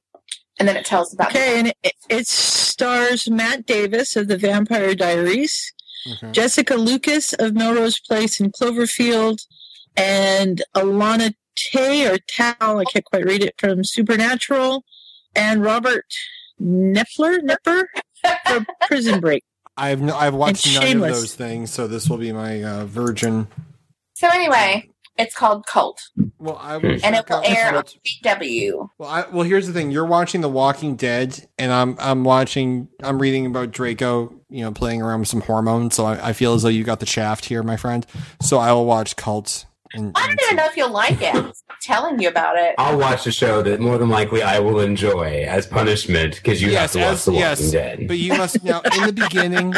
[0.58, 4.94] And then it tells about Okay, and it, it stars Matt Davis of the Vampire
[4.94, 5.72] Diaries,
[6.10, 6.32] Okay.
[6.32, 9.38] Jessica Lucas of Melrose Place and Cloverfield,
[9.96, 14.84] and Alana Tay or Tal, I can't quite read it, from Supernatural,
[15.34, 16.06] and Robert
[16.60, 17.84] Knepler, Knepper
[18.46, 19.44] for Prison Break.
[19.76, 22.84] I've no, I've watched And none of those things, so this will be my uh,
[22.84, 23.48] virgin.
[24.14, 26.00] So anyway, it's called Cult,
[26.38, 27.96] Well, I will and it will air on Cult.
[28.04, 28.88] CW.
[28.98, 32.88] Well, I, well, here's the thing: you're watching The Walking Dead, and I'm I'm watching.
[33.02, 35.94] I'm reading about Draco, you know, playing around with some hormones.
[35.94, 38.06] So I, I feel as though you got the shaft here, my friend.
[38.42, 39.64] So I will watch Cult
[39.94, 41.34] And, I don't even know if you'll like it.
[41.34, 42.74] I'm telling you about it.
[42.78, 46.70] I'll watch a show that more than likely I will enjoy as punishment because you
[46.70, 48.08] yes, have to watch as, The Walking yes, Dead.
[48.08, 49.74] but you must now in the beginning.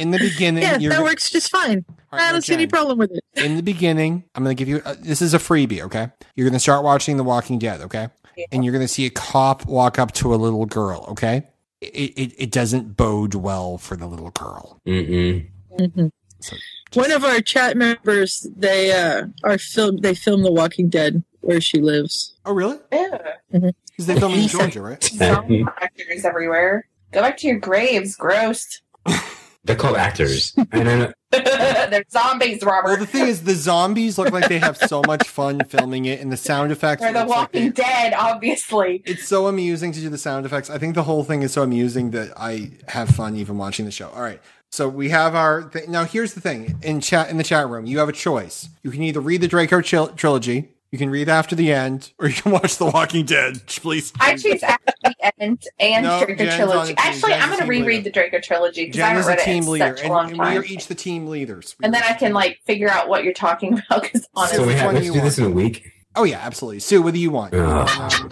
[0.00, 1.84] In the beginning, Yeah, you're that works just fine.
[2.12, 3.22] I don't see any problem with it.
[3.44, 6.08] in the beginning, I'm going to give you uh, this is a freebie, okay?
[6.36, 8.08] You're going to start watching The Walking Dead, okay?
[8.52, 11.48] And you're going to see a cop walk up to a little girl, okay?
[11.80, 11.86] It,
[12.16, 14.80] it, it doesn't bode well for the little girl.
[14.86, 15.48] Mm-mm.
[15.78, 16.10] Mhm.
[16.40, 16.56] So
[16.94, 19.98] One of our chat members, they uh, are film.
[19.98, 22.34] They filmed The Walking Dead where she lives.
[22.44, 22.78] Oh, really?
[22.92, 23.10] Ew.
[23.52, 25.02] Because they film in Georgia, right?
[25.14, 26.86] Zombie actors everywhere.
[27.12, 28.16] Go back to your graves.
[28.16, 28.82] Gross.
[29.64, 30.54] They're called actors.
[30.72, 32.88] And then They're zombies, Robert.
[32.88, 36.20] Well, the thing is, the zombies look like they have so much fun filming it,
[36.20, 37.02] and the sound effects.
[37.02, 39.02] They're the it's like Walking they- Dead, obviously.
[39.04, 40.70] It's so amusing to do the sound effects.
[40.70, 43.90] I think the whole thing is so amusing that I have fun even watching the
[43.90, 44.08] show.
[44.10, 44.40] All right.
[44.70, 46.04] So we have our th- now.
[46.04, 47.86] Here's the thing in chat in the chat room.
[47.86, 48.68] You have a choice.
[48.82, 52.28] You can either read the Draco tril- trilogy, you can read after the end, or
[52.28, 53.62] you can watch The Walking Dead.
[53.66, 56.94] Please, I choose after the end and No, Draco Jen's on the trilogy.
[56.98, 58.02] Actually, Jen's I'm going to reread leader.
[58.04, 60.02] the Draco trilogy because I haven't is the read it team in leader, such a
[60.04, 61.74] and, long and We are each the team leaders.
[61.82, 64.68] and then I can like figure out what you're talking about because honestly, so we
[64.68, 65.54] which have one to do you this in want?
[65.54, 65.90] a week.
[66.14, 66.80] Oh yeah, absolutely.
[66.80, 67.54] Sue, what do you want?
[67.54, 67.88] Ugh.
[68.12, 68.30] Um,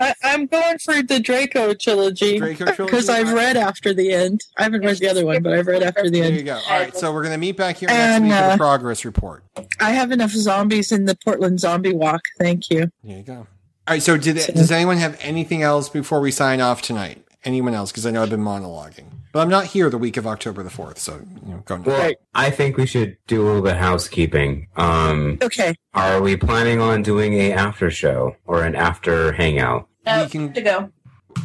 [0.00, 2.84] I, I'm going for the Draco trilogy Draco trilogy?
[2.84, 4.42] because I've read after the end.
[4.56, 6.34] I haven't read the other one, but I've read after the end.
[6.34, 6.54] there you go.
[6.68, 9.04] All right, so we're gonna meet back here next And, week for the uh, progress
[9.04, 9.44] report.
[9.80, 12.22] I have enough zombies in the Portland Zombie Walk.
[12.38, 12.90] Thank you.
[13.04, 13.34] There you go.
[13.34, 13.46] All
[13.88, 14.02] right.
[14.02, 17.24] So, did, does anyone have anything else before we sign off tonight?
[17.44, 17.90] Anyone else?
[17.90, 20.70] Because I know I've been monologuing, but I'm not here the week of October the
[20.70, 20.98] fourth.
[20.98, 21.76] So, you know, go.
[21.76, 21.82] now.
[21.86, 24.68] Well, I think we should do a little bit of housekeeping.
[24.76, 25.74] Um, Okay.
[25.94, 29.88] are we planning on doing a after show or an after hangout?
[30.06, 30.90] no, we can- to go.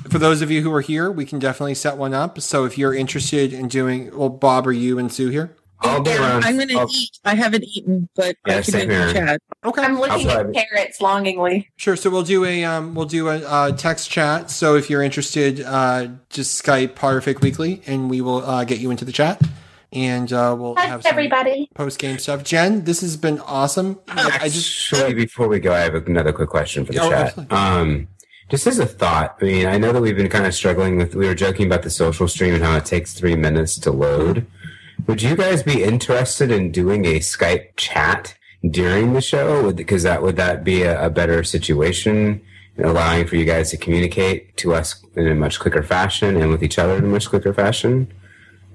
[0.09, 2.39] For those of you who are here, we can definitely set one up.
[2.41, 5.55] So, if you're interested in doing, well, Bob, are you and Sue here?
[5.81, 6.45] I'll be Yeah, around.
[6.45, 7.19] I'm going to I'll- eat.
[7.25, 9.11] I haven't eaten, but Yeah, I can same here.
[9.13, 9.41] chat.
[9.63, 11.69] Okay, I'm looking at probably- carrots longingly.
[11.75, 11.95] Sure.
[11.95, 14.49] So we'll do a um, we'll do a uh, text chat.
[14.49, 18.89] So if you're interested, uh, just Skype Potterfic Weekly, and we will uh, get you
[18.91, 19.41] into the chat,
[19.91, 21.69] and uh, we'll Hi, have some everybody.
[21.75, 22.43] post game stuff.
[22.43, 23.99] Jen, this has been awesome.
[24.07, 27.09] Like, I just Actually, before we go, I have another quick question for the Oh,
[27.09, 27.27] chat.
[27.27, 27.57] absolutely.
[27.57, 28.07] Um,
[28.49, 31.15] just as a thought, I mean, I know that we've been kind of struggling with.
[31.15, 34.45] We were joking about the social stream and how it takes three minutes to load.
[35.07, 38.35] Would you guys be interested in doing a Skype chat
[38.69, 39.63] during the show?
[39.63, 42.41] Would because that would that be a, a better situation,
[42.77, 46.63] allowing for you guys to communicate to us in a much quicker fashion and with
[46.63, 48.11] each other in a much quicker fashion?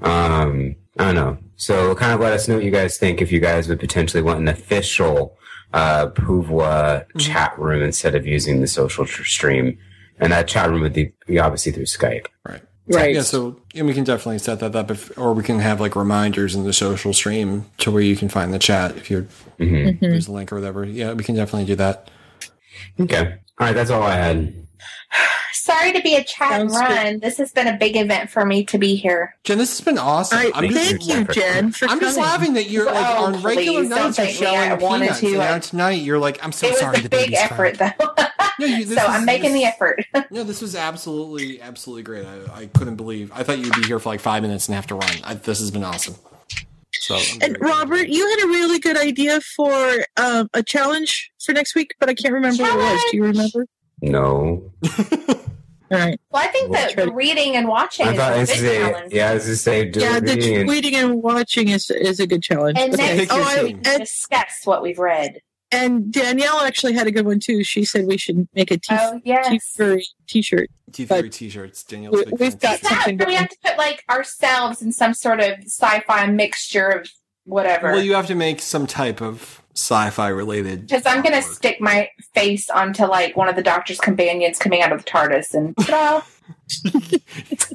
[0.02, 1.38] Um, I don't know.
[1.56, 4.22] So kind of let us know what you guys think if you guys would potentially
[4.22, 5.36] want an official
[5.72, 9.78] uh, Puvwa chat room instead of using the social tr- stream.
[10.18, 12.26] And that chat room would be obviously through Skype.
[12.44, 12.62] right.
[12.90, 13.14] Right.
[13.14, 13.22] Yeah.
[13.22, 16.54] So and we can definitely set that up, if, or we can have like reminders
[16.56, 20.26] in the social stream to where you can find the chat if you hmm use
[20.28, 20.84] a link or whatever.
[20.84, 22.10] Yeah, we can definitely do that.
[22.98, 23.18] Okay.
[23.58, 23.72] All right.
[23.74, 24.54] That's all I had.
[25.52, 26.94] Sorry to be a chat and Sounds good.
[26.96, 27.20] run.
[27.20, 29.36] This has been a big event for me to be here.
[29.44, 30.38] Jen, this has been awesome.
[30.38, 32.04] All right, I'm just thank you, Jen, for I'm coming.
[32.04, 34.48] just laughing that you're like Oh, on regular nights don't you're.
[34.48, 36.98] I showing wanted peanuts, to, and now tonight you're like, I'm so it was sorry.
[36.98, 37.94] a the big effort, crying.
[37.98, 38.14] though.
[38.60, 40.04] No, you- this so is- I'm making the effort.
[40.30, 42.24] No, this was absolutely, absolutely great.
[42.26, 43.32] I, I couldn't believe.
[43.34, 45.10] I thought you'd be here for like five minutes and have to run.
[45.24, 46.14] I, this has been awesome.
[46.92, 51.74] So, And Robert, you had a really good idea for um, a challenge for next
[51.74, 53.00] week, but I can't remember what it was.
[53.10, 53.66] Do you remember?
[54.02, 54.70] No.
[55.92, 56.20] All right.
[56.30, 58.62] Well, I think that Try the reading and watching I is thought a this is
[58.62, 59.12] a, challenge.
[59.12, 62.20] yeah, I was just say do Yeah, the reading and- reading and watching is is
[62.20, 62.78] a good challenge.
[62.78, 63.16] And Okay.
[63.16, 63.58] next Pick your Oh, I,
[63.92, 65.40] and, Discuss what we've read.
[65.72, 67.62] And Danielle actually had a good one too.
[67.64, 69.48] She said we should make a t- Oh yes.
[69.74, 70.68] t- t-shirt.
[70.92, 71.82] T3 but- t-shirts.
[71.84, 72.82] Danielle's we, we've got t-shirts.
[72.82, 76.88] That, something but we have to put like ourselves in some sort of sci-fi mixture
[76.88, 77.08] of
[77.44, 77.92] whatever.
[77.92, 80.86] Well, you have to make some type of sci-fi related.
[80.88, 84.92] Because I'm gonna stick my face onto like one of the Doctor's companions coming out
[84.92, 86.22] of the TARDIS, and ta-da!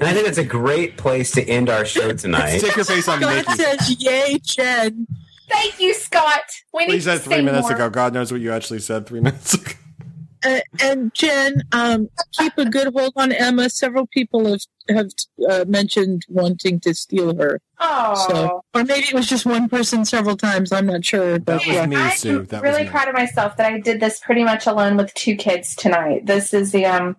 [0.02, 2.60] I think it's a great place to end our show tonight.
[2.60, 3.54] Stick your face on God Mickey.
[3.54, 5.08] says, "Yay, Jen!"
[5.50, 6.42] Thank you, Scott.
[6.74, 7.76] We Well, need you said to three say minutes more.
[7.76, 7.90] ago.
[7.90, 9.72] God knows what you actually said three minutes ago.
[10.44, 12.08] Uh, and Jen, um,
[12.38, 13.68] keep a good hold on Emma.
[13.70, 14.60] Several people have
[14.90, 15.10] have
[15.50, 17.60] uh, mentioned wanting to steal her.
[17.80, 20.72] Oh, So, or maybe it was just one person several times.
[20.72, 21.40] I'm not sure.
[21.40, 21.86] But That was yeah.
[21.88, 22.44] me, I'm Sue.
[22.44, 22.90] That was really me.
[22.92, 26.28] proud of myself that I did this pretty much alone with two kids tonight.
[26.28, 27.16] This is the um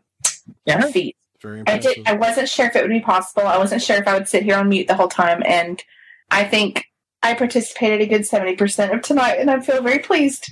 [0.65, 0.85] Yeah.
[0.85, 1.17] a feat.
[1.43, 1.95] Very I impressive.
[1.97, 2.07] did.
[2.07, 3.49] I wasn't sure if it would be possible.
[3.49, 5.83] I wasn't sure if I would sit here on mute the whole time, and
[6.31, 6.85] I think
[7.27, 10.51] I participated a good seventy percent of tonight, and I feel very pleased.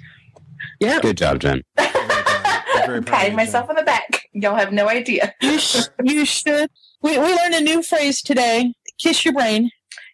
[0.81, 1.01] yeah.
[1.01, 1.63] Good job, Jen.
[1.77, 4.29] Very proud of I'm you, patting myself on the back.
[4.33, 5.33] Y'all have no idea.
[5.41, 6.69] You, sh- you should.
[7.03, 8.75] We, we learned a new phrase today.
[8.99, 9.71] Kiss your brain.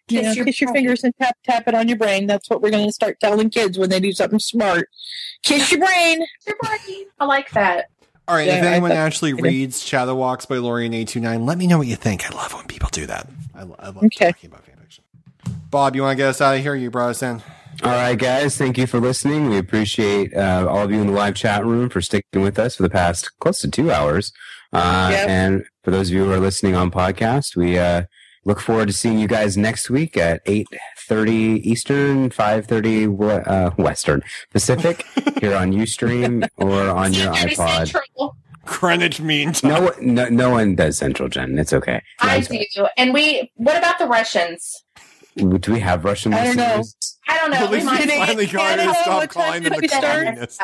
[0.07, 2.27] Kiss Yeah, your kiss your fingers and tap tap it on your brain.
[2.27, 4.87] That's what we're going to start telling kids when they do something smart.
[5.43, 6.23] Kiss your brain.
[6.47, 7.05] Your brain.
[7.19, 7.89] I like that.
[8.27, 9.41] All right, Yeah, if anyone actually yeah.
[9.41, 12.25] reads Shadowwalks by Lorien eight two nine, let me know what you think.
[12.31, 13.27] I love when people do that.
[13.55, 14.27] I, lo- I love Okay.
[14.31, 14.70] talking about fanfiction.
[15.71, 16.75] Bob, you want to get us out of here?
[16.75, 17.41] You brought us in.
[17.83, 18.57] All right, guys.
[18.57, 19.49] Thank you for listening.
[19.49, 22.75] We appreciate uh, all of you in the live chat room for sticking with us
[22.75, 24.33] for the past close to two hours.
[24.73, 25.29] Uh, Yep.
[25.29, 28.03] And for those of you who are listening on podcast, we uh,
[28.45, 30.67] look forward to seeing you guys next week at eight
[30.97, 34.21] thirty Eastern, five thirty uh, Western
[34.51, 35.05] Pacific
[35.39, 37.87] here on UStream or on your iPod.
[37.89, 38.35] central.
[38.65, 39.71] Greenwich Mean Time.
[39.71, 41.57] No, one- no, no one does Central Jen.
[41.57, 42.01] It's okay.
[42.23, 42.87] No, I I'm do.
[42.95, 43.51] And we.
[43.55, 44.83] What about the Russians?
[45.37, 46.83] Do we have Russian I don't know.
[47.27, 47.57] I don't know.
[47.57, 49.83] At we least might we Did it- finally got Canada, to stop calling them did
[49.83, 50.25] the start?
[50.25, 50.59] communists.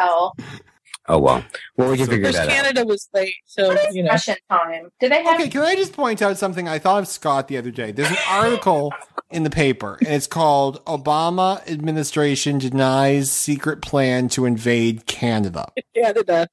[1.10, 1.42] Oh, well.
[1.78, 2.54] Well, we can So figure Because that out.
[2.54, 4.10] Canada was late, so what is you know.
[4.10, 4.90] Russian time?
[5.00, 5.40] Do they have?
[5.40, 7.94] Okay, can I just point out something I thought of Scott the other day?
[7.94, 8.94] There's an article
[9.32, 16.50] in the paper, and it's called "Obama Administration Denies Secret Plan to Invade Canada." Canada.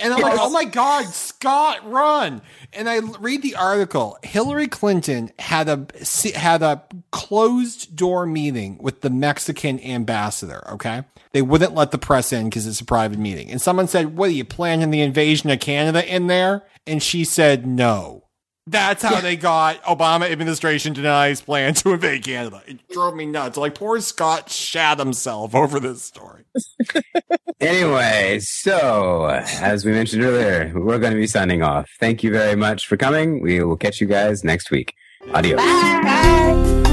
[0.00, 2.40] And I'm like, oh my God, Scott, run!
[2.72, 4.16] And I read the article.
[4.22, 5.86] Hillary Clinton had a
[6.36, 10.62] had a closed door meeting with the Mexican ambassador.
[10.72, 11.02] Okay,
[11.32, 13.50] they wouldn't let the press in because it's a private meeting.
[13.50, 17.24] And someone said, "What are you planning the invasion of Canada in there?" And she
[17.24, 18.27] said, "No."
[18.70, 22.62] That's how they got Obama administration denies plan to invade Canada.
[22.66, 23.56] It drove me nuts.
[23.56, 26.44] Like poor Scott shat himself over this story.
[27.60, 31.90] Anyway, so as we mentioned earlier, we're going to be signing off.
[31.98, 33.42] Thank you very much for coming.
[33.42, 34.94] We will catch you guys next week.
[35.34, 35.56] Adios.
[35.56, 36.87] Bye.